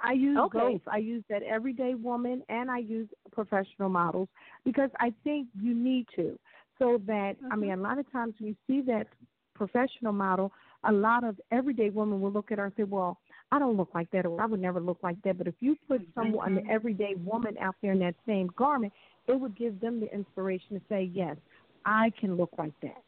I 0.00 0.12
use 0.12 0.38
Okay. 0.38 0.58
both. 0.58 0.80
I 0.88 0.98
use 0.98 1.24
that 1.30 1.42
everyday 1.42 1.94
woman 1.94 2.42
and 2.48 2.70
I 2.70 2.78
use 2.78 3.08
professional 3.32 3.88
models 3.88 4.28
because 4.64 4.90
I 5.00 5.12
think 5.24 5.48
you 5.60 5.74
need 5.74 6.06
to. 6.16 6.38
So 6.78 7.00
that 7.06 7.36
I 7.50 7.56
mean, 7.56 7.70
a 7.72 7.76
lot 7.76 7.98
of 7.98 8.10
times 8.12 8.34
when 8.38 8.48
you 8.48 8.56
see 8.66 8.82
that 8.86 9.06
professional 9.54 10.12
model, 10.12 10.52
a 10.88 10.92
lot 10.92 11.24
of 11.24 11.40
everyday 11.50 11.90
women 11.90 12.20
will 12.20 12.32
look 12.32 12.52
at 12.52 12.58
her 12.58 12.66
and 12.66 12.74
say, 12.76 12.84
"Well, 12.84 13.18
I 13.52 13.58
don't 13.58 13.76
look 13.76 13.90
like 13.94 14.10
that, 14.10 14.26
or 14.26 14.40
I 14.40 14.46
would 14.46 14.60
never 14.60 14.80
look 14.80 14.98
like 15.02 15.20
that." 15.22 15.38
But 15.38 15.46
if 15.46 15.54
you 15.60 15.76
put 15.88 16.02
someone, 16.14 16.52
an 16.52 16.64
mm-hmm. 16.64 16.70
everyday 16.70 17.14
woman, 17.16 17.56
out 17.58 17.76
there 17.82 17.92
in 17.92 17.98
that 18.00 18.14
same 18.26 18.48
garment, 18.56 18.92
it 19.26 19.38
would 19.38 19.56
give 19.56 19.80
them 19.80 20.00
the 20.00 20.12
inspiration 20.12 20.78
to 20.78 20.80
say, 20.88 21.10
"Yes, 21.12 21.36
I 21.84 22.10
can 22.18 22.36
look 22.36 22.50
like 22.58 22.78
that." 22.82 23.02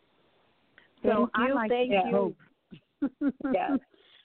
So 1.02 1.08
Thank 1.08 1.30
I 1.34 1.46
you, 1.48 1.54
like 1.54 1.70
thank 1.70 1.90
do 1.90 1.96
you. 1.96 2.12
both. 2.12 3.32
Yes. 3.52 3.78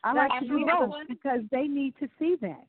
I 0.04 0.14
like 0.14 0.42
to 0.42 0.48
do 0.48 0.56
we 0.56 0.66
have 0.68 0.80
both 0.80 0.90
one- 0.90 1.06
because 1.08 1.42
they 1.52 1.68
need 1.68 1.94
to 2.00 2.10
see 2.20 2.36
that. 2.42 2.66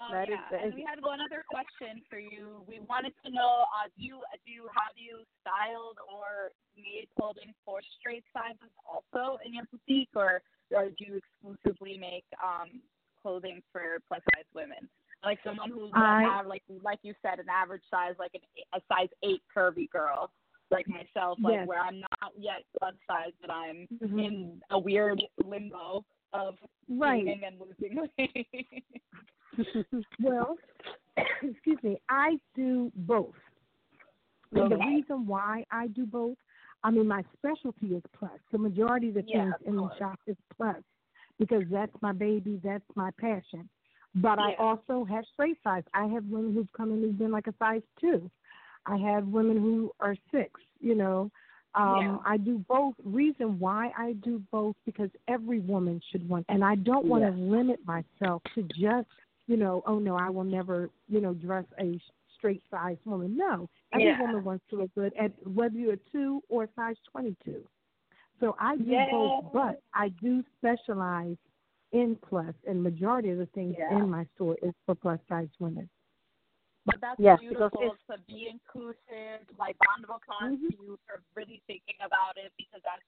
Oh, 0.00 0.08
That 0.12 0.28
yeah. 0.28 0.58
and 0.64 0.74
we 0.74 0.82
had 0.88 1.00
one 1.02 1.20
other 1.20 1.44
question 1.48 2.02
for 2.08 2.18
you. 2.18 2.64
We 2.66 2.80
wanted 2.88 3.12
to 3.24 3.30
know, 3.30 3.64
uh, 3.76 3.88
do 3.96 4.02
you 4.04 4.20
do 4.44 4.50
you 4.50 4.62
have 4.74 4.96
you 4.96 5.20
styled 5.42 5.98
or 6.12 6.50
made 6.76 7.06
clothing 7.18 7.52
for 7.64 7.80
straight 8.00 8.24
sizes 8.32 8.72
also 8.88 9.38
in 9.44 9.54
your 9.54 9.64
boutique, 9.70 10.08
or 10.16 10.42
or 10.70 10.88
do 10.98 11.04
you 11.04 11.20
exclusively 11.20 11.98
make 11.98 12.24
um 12.42 12.80
clothing 13.20 13.62
for 13.70 13.98
plus 14.08 14.22
size 14.34 14.44
women? 14.54 14.88
Like 15.22 15.38
someone 15.44 15.70
who's 15.70 15.90
I- 15.94 16.40
an 16.40 16.48
like 16.48 16.62
like 16.82 16.98
you 17.02 17.14
said, 17.22 17.38
an 17.38 17.48
average 17.48 17.84
size, 17.90 18.14
like 18.18 18.32
an, 18.34 18.40
a 18.74 18.80
size 18.88 19.08
eight 19.22 19.42
curvy 19.54 19.88
girl, 19.90 20.32
like 20.70 20.88
myself, 20.88 21.38
like 21.40 21.54
Yes. 21.54 21.68
where 21.68 21.78
I'm 21.80 22.00
not 22.00 22.32
yet 22.36 22.64
plus 22.78 22.94
size, 23.06 23.32
but 23.40 23.50
I'm 23.50 23.86
Mhm. 24.02 24.18
in 24.24 24.62
a 24.70 24.78
weird 24.78 25.22
limbo 25.44 26.04
of 26.32 26.56
Right. 26.88 27.24
gaining 27.24 27.44
and 27.44 27.60
losing 27.60 28.08
weight. 28.18 28.84
well, 30.22 30.56
excuse 31.42 31.78
me, 31.82 32.00
I 32.08 32.38
do 32.54 32.90
both. 32.94 33.34
And 34.54 34.70
the 34.70 34.76
reason 34.76 35.26
why 35.26 35.64
I 35.70 35.86
do 35.88 36.04
both, 36.04 36.36
I 36.84 36.90
mean, 36.90 37.08
my 37.08 37.24
specialty 37.38 37.94
is 37.94 38.02
plus. 38.18 38.38
The 38.50 38.58
majority 38.58 39.08
of 39.08 39.14
the 39.14 39.22
Yeah, 39.22 39.38
things 39.38 39.54
of 39.54 39.66
in 39.66 39.76
the 39.76 39.90
shop 39.98 40.18
is 40.26 40.36
plus 40.56 40.76
because 41.38 41.64
that's 41.70 41.92
my 42.02 42.12
baby, 42.12 42.60
that's 42.62 42.84
my 42.94 43.10
passion. 43.18 43.68
But 44.14 44.38
I 44.38 44.54
also 44.58 45.04
have 45.08 45.24
straight 45.32 45.56
size. 45.64 45.84
I 45.94 46.06
have 46.06 46.24
women 46.26 46.52
who've 46.52 46.72
come 46.76 46.92
in 46.92 47.00
who've 47.00 47.18
been 47.18 47.30
like 47.30 47.46
a 47.46 47.54
size 47.58 47.80
two. 47.98 48.30
I 48.84 48.96
have 48.98 49.26
women 49.28 49.56
who 49.56 49.90
are 50.00 50.16
six, 50.30 50.60
you 50.80 50.94
know. 50.94 51.30
Um, 51.74 51.96
Yeah. 51.96 52.18
I 52.26 52.36
do 52.36 52.58
both. 52.68 52.94
Reason 53.02 53.58
why 53.58 53.92
I 53.96 54.12
do 54.14 54.42
both 54.50 54.76
because 54.84 55.10
every 55.28 55.60
woman 55.60 56.00
should 56.10 56.28
want, 56.28 56.44
and 56.48 56.62
I 56.64 56.74
don't 56.74 57.06
want 57.06 57.24
to 57.24 57.30
limit 57.30 57.80
myself 57.86 58.42
to 58.54 58.62
just, 58.74 59.08
you 59.46 59.56
know, 59.56 59.82
oh 59.86 59.98
no, 59.98 60.16
I 60.16 60.28
will 60.28 60.44
never, 60.44 60.90
you 61.08 61.20
know, 61.20 61.32
dress 61.32 61.64
a 61.80 61.98
straight 62.36 62.62
size 62.70 62.98
woman. 63.06 63.36
No, 63.36 63.68
every 63.92 64.08
Yeah. 64.08 64.20
woman 64.20 64.44
wants 64.44 64.64
to 64.70 64.76
look 64.76 64.94
good, 64.94 65.14
at 65.14 65.32
whether 65.46 65.76
you're 65.78 65.96
two 66.10 66.42
or 66.48 66.68
size 66.76 66.96
twenty-two. 67.10 67.66
So 68.40 68.56
I 68.58 68.76
do 68.76 68.84
Yeah. 68.84 69.10
both, 69.10 69.52
but 69.52 69.80
I 69.94 70.08
do 70.20 70.42
specialize 70.58 71.36
in 71.92 72.16
plus, 72.16 72.54
and 72.66 72.82
majority 72.82 73.30
of 73.30 73.38
the 73.38 73.46
things 73.46 73.76
Yeah. 73.78 73.96
in 73.96 74.10
my 74.10 74.24
store 74.34 74.56
is 74.62 74.74
for 74.84 74.94
plus 74.94 75.20
size 75.28 75.48
women. 75.58 75.88
But 76.84 76.96
that's 77.00 77.20
Yes, 77.20 77.38
because 77.40 77.70
beautiful 77.70 77.94
to 78.10 78.16
be 78.26 78.50
inclusive, 78.50 79.46
like 79.58 79.76
Bondable 79.86 80.18
Con 80.26 80.56
Mm-hmm. 80.58 80.66
you 80.74 80.98
for 81.06 81.22
really 81.36 81.62
thinking 81.66 81.94
about 82.04 82.34
it 82.36 82.50
because 82.58 82.82
that's 82.82 83.06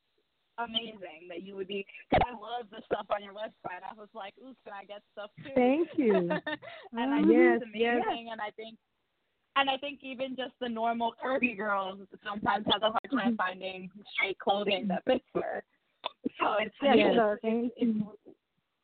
amazing 0.58 1.26
that 1.28 1.42
you 1.42 1.56
would 1.56 1.66
be. 1.66 1.84
Because 2.10 2.22
I 2.30 2.32
love 2.38 2.70
the 2.70 2.82
stuff 2.86 3.06
on 3.10 3.22
your 3.24 3.34
website. 3.34 3.82
I 3.82 3.94
was 3.98 4.08
like, 4.14 4.34
ooh, 4.38 4.54
can 4.62 4.72
I 4.72 4.84
get 4.84 5.02
stuff 5.12 5.30
too? 5.42 5.50
Thank 5.54 5.88
you. 5.96 6.14
and 6.92 7.10
I 7.14 7.18
think 7.22 7.32
Yes, 7.34 7.60
it's 7.62 7.70
yes. 7.74 8.02
and 8.30 8.40
I 8.40 8.50
think. 8.56 8.76
And 9.56 9.70
I 9.70 9.76
think 9.76 10.00
even 10.02 10.34
just 10.34 10.50
the 10.60 10.68
normal 10.68 11.14
curvy 11.24 11.56
girls 11.56 12.00
sometimes 12.26 12.66
have 12.72 12.82
a 12.82 12.90
hard 12.90 13.00
Mm-hmm. 13.06 13.18
time 13.18 13.36
finding 13.36 13.90
straight 14.14 14.38
clothing 14.38 14.88
that 14.88 15.04
fits 15.04 15.24
her. 15.34 15.62
So 16.40 16.54
it's 16.60 16.74
Yeah, 16.82 16.94
it's- 16.94 17.10
because 17.14 17.38
Thank 17.42 17.72
you. 17.76 18.18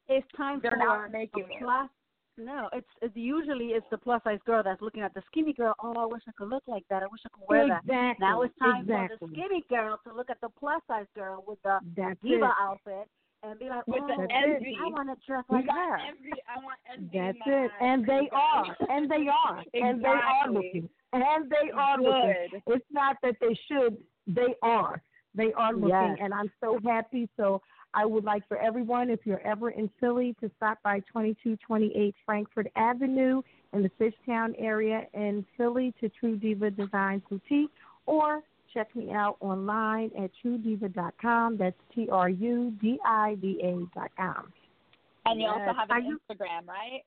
it's 0.08 0.26
time 0.36 0.60
for 0.60 0.76
not 0.76 1.10
making 1.12 1.44
a 1.44 1.54
it. 1.54 1.58
Plus. 2.40 2.46
No, 2.46 2.68
it's, 2.72 2.86
it's 3.02 3.16
usually 3.16 3.66
it's 3.68 3.86
the 3.90 3.98
plus 3.98 4.22
size 4.24 4.38
girl 4.46 4.62
that's 4.64 4.80
looking 4.82 5.02
at 5.02 5.14
the 5.14 5.22
skinny 5.26 5.52
girl. 5.52 5.74
Oh, 5.82 5.94
I 5.96 6.06
wish 6.06 6.22
I 6.28 6.32
could 6.36 6.48
look 6.48 6.64
like 6.66 6.84
that. 6.90 7.02
I 7.02 7.06
wish 7.06 7.20
I 7.26 7.28
could 7.28 7.48
wear 7.48 7.80
that. 7.86 8.14
Now 8.20 8.42
it's 8.42 8.56
time 8.58 8.82
exactly. 8.82 9.16
for 9.18 9.26
the 9.26 9.32
skinny 9.32 9.64
girl 9.68 9.98
to 10.06 10.14
look 10.14 10.30
at 10.30 10.40
the 10.40 10.48
plus 10.58 10.82
size 10.88 11.06
girl 11.14 11.44
with 11.46 11.58
the 11.62 11.78
That's 11.96 12.18
diva 12.22 12.46
it. 12.46 12.50
outfit 12.60 13.08
and 13.42 13.58
be 13.58 13.68
like, 13.68 13.86
With 13.86 14.02
oh, 14.02 14.06
the 14.06 14.34
envy. 14.34 14.76
I 14.80 14.88
want 14.88 15.08
to 15.08 15.26
dress 15.26 15.44
We 15.48 15.58
like 15.58 15.66
got 15.66 15.76
her. 15.76 15.98
envy. 16.08 16.30
I 16.48 16.62
want 16.62 16.78
envy. 16.92 17.10
That's 17.12 17.38
in 17.46 17.52
my 17.52 17.64
it. 17.64 17.70
And 17.80 18.04
they 18.06 18.28
are. 18.32 18.76
And 18.88 19.10
they 19.10 19.26
are. 19.28 19.64
Exactly. 19.72 19.80
And 19.82 20.04
they 20.04 20.08
are 20.08 20.50
looking. 20.50 20.88
And 21.12 21.50
they 21.50 21.70
are 21.74 21.98
looking. 21.98 22.60
It's 22.66 22.84
not 22.90 23.16
that 23.22 23.36
they 23.40 23.58
should. 23.70 23.96
They 24.26 24.54
are. 24.62 25.02
They 25.34 25.52
are 25.56 25.72
looking. 25.72 25.88
Yes. 25.88 26.18
And 26.20 26.34
I'm 26.34 26.50
so 26.60 26.78
happy. 26.84 27.28
So 27.36 27.62
I 27.94 28.06
would 28.06 28.24
like 28.24 28.46
for 28.46 28.56
everyone, 28.58 29.10
if 29.10 29.20
you're 29.24 29.44
ever 29.46 29.70
in 29.70 29.90
Philly, 29.98 30.34
to 30.40 30.50
stop 30.56 30.78
by 30.82 31.00
2228 31.00 32.14
Frankford 32.24 32.70
Avenue 32.76 33.42
in 33.72 33.82
the 33.82 33.90
Fishtown 34.00 34.54
area 34.58 35.06
in 35.14 35.44
Philly 35.56 35.92
to 36.00 36.08
Tru 36.08 36.36
Diva 36.36 36.70
Designs 36.70 37.22
Boutique 37.28 37.70
or 38.06 38.42
check 38.72 38.94
me 38.94 39.10
out 39.12 39.36
online 39.40 40.10
at 40.18 40.30
trudiva.com. 40.44 41.56
That's 41.56 41.76
T 41.94 42.08
R 42.10 42.28
U 42.28 42.72
D 42.80 42.98
I 43.04 43.36
V 43.40 43.60
A 43.62 43.98
dot 43.98 44.10
com. 44.16 44.52
And 45.26 45.40
you 45.40 45.48
also 45.48 45.72
have 45.76 45.90
an 45.90 46.04
you- 46.06 46.20
Instagram, 46.30 46.66
right? 46.66 47.02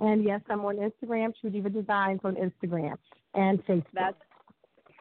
And 0.00 0.24
yes, 0.24 0.40
I'm 0.50 0.64
on 0.64 0.76
Instagram, 0.76 1.32
Tru 1.40 1.50
Diva 1.50 1.70
Designs 1.70 2.20
on 2.24 2.34
Instagram 2.34 2.96
and 3.34 3.64
Facebook. 3.64 3.84
That's 3.92 4.16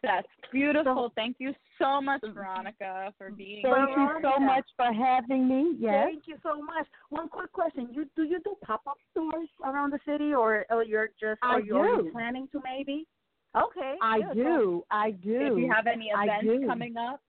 that's 0.04 0.28
beautiful. 0.52 1.12
Thank 1.16 1.38
you 1.40 1.54
so 1.80 2.02
much, 2.02 2.22
Veronica, 2.34 3.14
for 3.18 3.32
being 3.32 3.64
Thank 3.64 3.90
here. 3.90 3.96
Thank 3.96 4.24
you 4.24 4.30
so 4.30 4.40
much 4.40 4.66
for 4.76 4.94
having 4.94 5.48
me. 5.48 5.78
Yes. 5.80 6.08
Thank 6.12 6.24
you 6.28 6.36
so 6.44 6.62
much. 6.62 6.86
One 7.10 7.30
quick 7.30 7.52
question: 7.54 7.90
You 7.92 8.06
do 8.16 8.24
you 8.24 8.40
do 8.44 8.56
pop 8.64 8.82
up 8.88 8.98
stores 9.12 9.48
around 9.64 9.94
the 9.94 10.00
city, 10.06 10.34
or 10.34 10.66
or 10.70 10.84
you're 10.84 11.10
just 11.20 11.40
I 11.42 11.56
or 11.56 11.62
you're 11.62 12.02
do. 12.04 12.12
planning 12.12 12.48
to 12.52 12.62
maybe? 12.64 13.08
Okay. 13.56 13.96
I 14.02 14.22
good. 14.22 14.36
do. 14.36 14.84
I 14.92 15.12
do. 15.12 15.40
If 15.52 15.58
you 15.58 15.72
have 15.72 15.88
any 15.88 16.12
events 16.14 16.68
coming 16.68 16.98
up, 16.98 17.22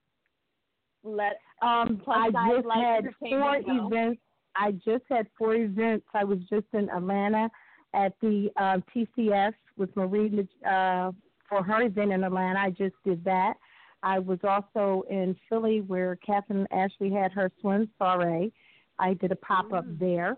let 1.05 1.39
Um, 1.62 2.01
Plus 2.03 2.16
I 2.35 2.55
just 2.55 2.66
life 2.66 2.79
had 2.79 3.05
four 3.20 3.55
entertainment 3.57 3.66
know. 3.66 3.87
events. 3.87 4.20
I 4.57 4.72
just 4.72 5.05
had 5.09 5.27
four 5.37 5.55
events. 5.55 6.07
I 6.14 6.25
was 6.25 6.39
just 6.51 6.66
in 6.72 6.89
Atlanta 6.91 7.51
at 7.93 8.14
the 8.20 8.51
uh, 8.57 8.79
TCS 8.95 9.55
with 9.77 9.95
Marie 9.97 10.49
uh, 10.68 11.12
for 11.55 11.62
her 11.62 11.82
event 11.82 12.12
in 12.12 12.24
Atlanta. 12.24 12.59
I 12.59 12.70
just 12.70 12.94
did 13.05 13.22
that. 13.24 13.55
I 14.02 14.18
was 14.18 14.38
also 14.42 15.05
in 15.09 15.36
Philly 15.48 15.80
where 15.82 16.16
Catherine 16.16 16.66
Ashley 16.72 17.11
had 17.12 17.30
her 17.32 17.50
swim 17.61 17.88
soiree. 17.98 18.52
I 18.98 19.14
did 19.14 19.30
a 19.32 19.36
pop 19.36 19.72
up 19.72 19.84
Mm. 19.86 19.98
there. 20.00 20.36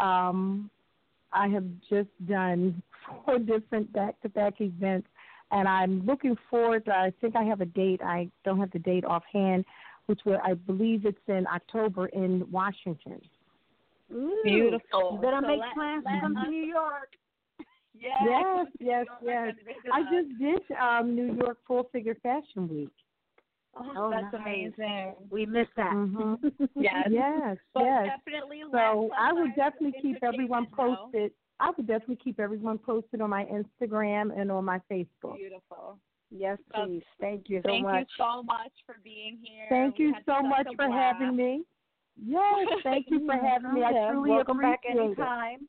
Um, 0.00 0.68
I 1.32 1.46
have 1.48 1.64
just 1.88 2.08
done 2.26 2.82
four 3.24 3.38
different 3.38 3.92
back 3.92 4.20
to 4.22 4.28
back 4.28 4.60
events, 4.60 5.08
and 5.52 5.68
I'm 5.68 6.04
looking 6.04 6.36
forward. 6.50 6.84
To, 6.86 6.92
I 6.94 7.12
think 7.20 7.36
I 7.36 7.44
have 7.44 7.60
a 7.60 7.66
date. 7.66 8.00
I 8.02 8.28
don't 8.44 8.58
have 8.58 8.70
the 8.72 8.78
date 8.80 9.04
offhand, 9.04 9.64
which 10.06 10.20
will 10.24 10.40
I 10.44 10.54
believe 10.54 11.06
it's 11.06 11.18
in 11.28 11.46
October 11.46 12.06
in 12.06 12.50
Washington. 12.50 13.20
Ooh, 14.12 14.40
Beautiful. 14.42 15.12
You 15.14 15.18
better 15.20 15.38
So 15.42 15.46
make 15.48 15.60
let- 15.60 15.74
plans 15.74 16.04
to 16.04 16.20
come 16.20 16.34
to 16.34 16.50
New 16.50 16.64
York. 16.64 17.10
Yes, 18.00 18.22
Yes, 18.24 18.66
yes, 18.80 19.06
yes. 19.24 19.54
I 19.92 20.02
just 20.02 20.38
did 20.38 20.60
um, 20.78 21.14
New 21.16 21.34
York 21.42 21.58
Full 21.66 21.88
Figure 21.92 22.16
Fashion 22.22 22.68
Week. 22.68 22.90
Oh, 23.76 23.92
Oh, 23.96 24.10
that's 24.10 24.32
nice. 24.32 24.40
amazing. 24.42 25.14
We 25.30 25.46
missed 25.46 25.70
that. 25.76 25.92
Mhm. 25.92 26.38
Yes. 26.74 27.08
Yes, 27.10 27.56
But 27.74 27.84
yes. 27.84 28.06
definitely 28.26 28.62
So 28.72 29.10
I 29.16 29.32
would 29.32 29.54
definitely 29.54 30.00
keep 30.00 30.22
everyone 30.22 30.64
entertainment 30.64 30.78
know. 30.78 30.96
posted. 31.12 31.32
I 31.60 31.70
would 31.76 31.86
definitely 31.86 32.16
keep 32.16 32.38
everyone 32.40 32.78
posted 32.78 33.20
on 33.20 33.30
my 33.30 33.44
Instagram 33.46 34.38
and 34.38 34.50
on 34.52 34.64
my 34.64 34.80
Facebook. 34.90 35.36
Beautiful. 35.36 35.98
Yes, 36.30 36.58
So, 36.74 36.84
please. 36.86 37.02
Thank 37.20 37.48
you 37.48 37.60
so 37.64 37.68
Thank 37.70 37.82
much. 37.84 37.92
Thank 37.94 38.08
you 38.18 38.24
so 38.24 38.42
much 38.42 38.72
for 38.86 38.96
being 39.02 39.38
here. 39.42 39.66
Thank 39.68 39.98
We 39.98 40.04
you 40.06 40.14
so 40.26 40.42
much 40.42 40.66
for 40.76 40.86
blast. 40.86 40.92
having 41.18 41.36
me. 41.36 41.64
Yes, 42.22 42.68
thank 42.82 43.06
you 43.10 43.24
for 43.26 43.34
having 43.48 43.74
me. 43.74 43.82
I 43.84 43.92
truly 44.10 44.30
Welcome 44.30 44.58
back 44.58 44.80
appreciate 44.84 45.02
it. 45.02 45.18
anytime. 45.18 45.58
Thank 45.58 45.68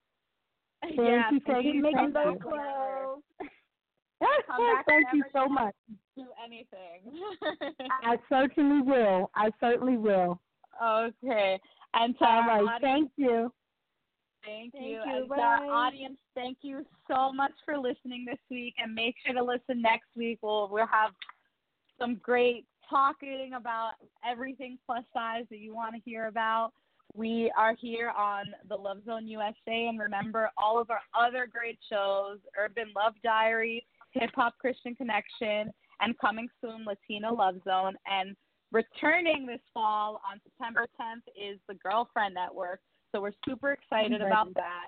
yeah, 0.84 1.30
you, 1.32 1.40
thank 1.46 1.64
Keep 1.64 1.76
you, 1.76 1.82
making 1.82 2.12
thank 2.12 2.14
those 2.14 2.34
you. 2.34 2.40
clothes. 2.40 3.22
Come 4.48 4.76
back 4.76 4.86
Thank 4.86 5.06
you 5.14 5.24
so 5.34 5.48
much. 5.48 5.74
Do 6.18 6.26
anything. 6.44 7.02
I 8.04 8.18
certainly 8.28 8.82
will. 8.82 9.32
I 9.36 9.50
certainly 9.60 9.98
will. 9.98 10.40
okay. 10.84 11.60
And 11.94 12.18
to 12.20 12.26
All 12.26 12.32
our 12.42 12.48
right. 12.48 12.62
audience, 12.62 12.82
Thank 12.82 13.12
you. 13.18 13.52
Thank, 14.46 14.74
Thank 14.74 14.86
you. 14.86 15.02
you. 15.06 15.24
And 15.24 15.32
our 15.32 15.66
audience, 15.66 16.18
thank 16.36 16.60
you 16.62 16.86
so 17.10 17.32
much 17.32 17.52
for 17.66 17.78
listening 17.78 18.26
this 18.26 18.40
week. 18.50 18.74
And 18.82 18.94
make 18.94 19.16
sure 19.26 19.34
to 19.36 19.44
listen 19.44 19.82
next 19.82 20.08
week. 20.16 20.40
We'll 20.42 20.70
we'll 20.72 20.88
have 20.88 21.12
some 22.00 22.16
great 22.24 22.66
talking 22.90 23.52
about 23.56 23.92
everything 24.28 24.78
plus 24.86 25.04
size 25.14 25.44
that 25.50 25.60
you 25.60 25.74
want 25.76 25.94
to 25.96 26.02
hear 26.04 26.28
about. 26.28 26.72
We 27.20 27.52
are 27.58 27.76
here 27.78 28.14
on 28.18 28.46
the 28.70 28.78
Love 28.78 29.00
Zone 29.06 29.28
USA, 29.28 29.88
and 29.88 30.00
remember 30.00 30.50
all 30.58 30.80
of 30.80 30.90
our 30.90 31.02
other 31.14 31.50
great 31.52 31.78
shows: 31.90 32.38
Urban 32.58 32.94
Love 32.96 33.14
Diary, 33.22 33.86
Hip 34.12 34.30
Hop 34.36 34.58
Christian 34.58 34.96
Connection, 34.96 35.70
and 36.00 36.18
coming 36.18 36.48
soon, 36.62 36.86
Latina 36.86 37.30
Love 37.34 37.56
Zone. 37.66 37.96
And 38.10 38.38
returning 38.72 39.46
this 39.46 39.60
fall 39.74 40.22
on 40.32 40.40
September 40.46 40.88
10th 40.98 41.28
is 41.36 41.60
the 41.68 41.74
Girlfriend 41.74 42.36
Network. 42.36 42.80
So 43.12 43.20
we're 43.20 43.34
super 43.46 43.74
excited 43.74 44.22
about 44.22 44.54
that. 44.54 44.88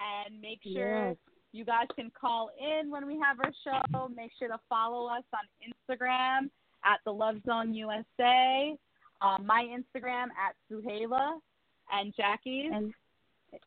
And 0.00 0.40
make 0.40 0.60
sure 0.62 1.08
Yes. 1.08 1.16
you 1.52 1.66
guys 1.66 1.88
can 1.94 2.10
call 2.18 2.52
in 2.58 2.90
when 2.90 3.06
we 3.06 3.18
have 3.20 3.38
our 3.40 3.52
show. 3.62 4.08
Make 4.08 4.32
sure 4.38 4.48
to 4.48 4.58
follow 4.70 5.08
us 5.08 5.24
on 5.34 5.44
Instagram 5.60 6.48
at 6.86 7.00
the 7.04 7.12
Love 7.12 7.36
Zone 7.44 7.74
USA. 7.74 8.78
Um, 9.20 9.44
my 9.44 9.64
Instagram 9.64 10.28
at 10.38 10.54
Zuheila 10.70 11.38
and 11.92 12.14
Jackie's. 12.16 12.70
And 12.72 12.92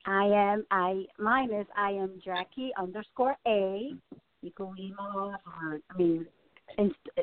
I 0.05 0.25
am 0.25 0.65
I 0.71 1.05
mine 1.17 1.51
is 1.51 1.65
I 1.77 1.91
am 1.91 2.21
Jackie 2.23 2.71
underscore 2.77 3.35
A. 3.47 3.93
You 4.41 4.51
can 4.51 4.73
email 4.79 5.33
us 5.33 5.39
or 5.45 5.79
I 5.89 5.97
mean 5.97 6.25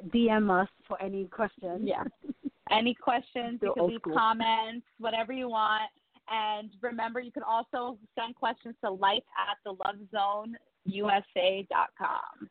DM 0.08 0.62
us 0.62 0.68
for 0.88 1.00
any 1.02 1.24
questions. 1.24 1.80
Yeah. 1.82 2.04
Any 2.68 2.94
questions, 2.94 3.60
you 3.62 3.72
can 3.76 3.86
leave 3.86 4.00
school. 4.00 4.16
comments, 4.16 4.84
whatever 4.98 5.32
you 5.32 5.48
want. 5.48 5.88
And 6.28 6.68
remember, 6.82 7.20
you 7.20 7.30
can 7.30 7.44
also 7.44 7.96
send 8.18 8.34
questions 8.34 8.74
to 8.82 8.90
life 8.90 9.22
at 9.38 9.56
the 9.64 9.70
love 9.70 10.00
zone 10.10 10.56
lovezoneusa.com. 10.88 12.48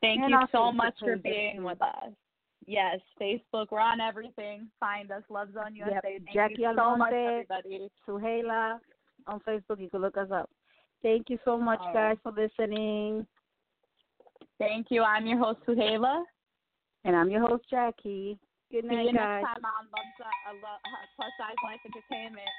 Thank 0.00 0.20
And 0.20 0.30
you 0.30 0.40
so 0.52 0.72
much 0.72 0.94
for 0.98 1.16
being 1.16 1.62
with 1.62 1.80
us. 1.82 2.12
Yes, 2.66 3.00
Facebook. 3.20 3.66
We're 3.70 3.80
on 3.80 4.00
everything. 4.00 4.68
Find 4.78 5.10
us, 5.10 5.22
Love 5.28 5.48
Zone 5.54 5.74
USA. 5.74 5.94
Yep. 5.94 6.02
Thank 6.04 6.32
Jackie 6.32 6.62
you 6.62 6.72
so 6.76 6.82
Almonte, 6.82 6.98
much, 6.98 7.12
everybody. 7.12 7.88
Zuheila 8.08 8.78
on 9.26 9.40
Facebook. 9.40 9.80
You 9.80 9.90
can 9.90 10.00
look 10.02 10.16
us 10.16 10.30
up. 10.32 10.48
Thank 11.02 11.28
you 11.30 11.38
so 11.44 11.58
much, 11.58 11.80
All 11.80 11.92
guys, 11.92 12.16
right. 12.16 12.18
for 12.22 12.30
listening. 12.32 13.26
Thank 14.58 14.86
you. 14.90 15.02
I'm 15.02 15.26
your 15.26 15.38
host, 15.38 15.60
Zuheila. 15.66 16.22
And 17.04 17.16
I'm 17.16 17.30
your 17.30 17.40
host, 17.40 17.64
Jackie. 17.70 18.38
Good 18.70 18.84
night, 18.84 19.04
See 19.04 19.10
you 19.10 19.16
guys. 19.16 19.42
next 19.42 19.54
time 19.54 19.64
on 19.64 19.86
Love 19.90 20.12
Zone, 20.18 20.62
uh, 20.62 20.78
Plus 21.16 21.32
Size 21.38 21.56
Life 21.64 21.80
Entertainment. 21.86 22.50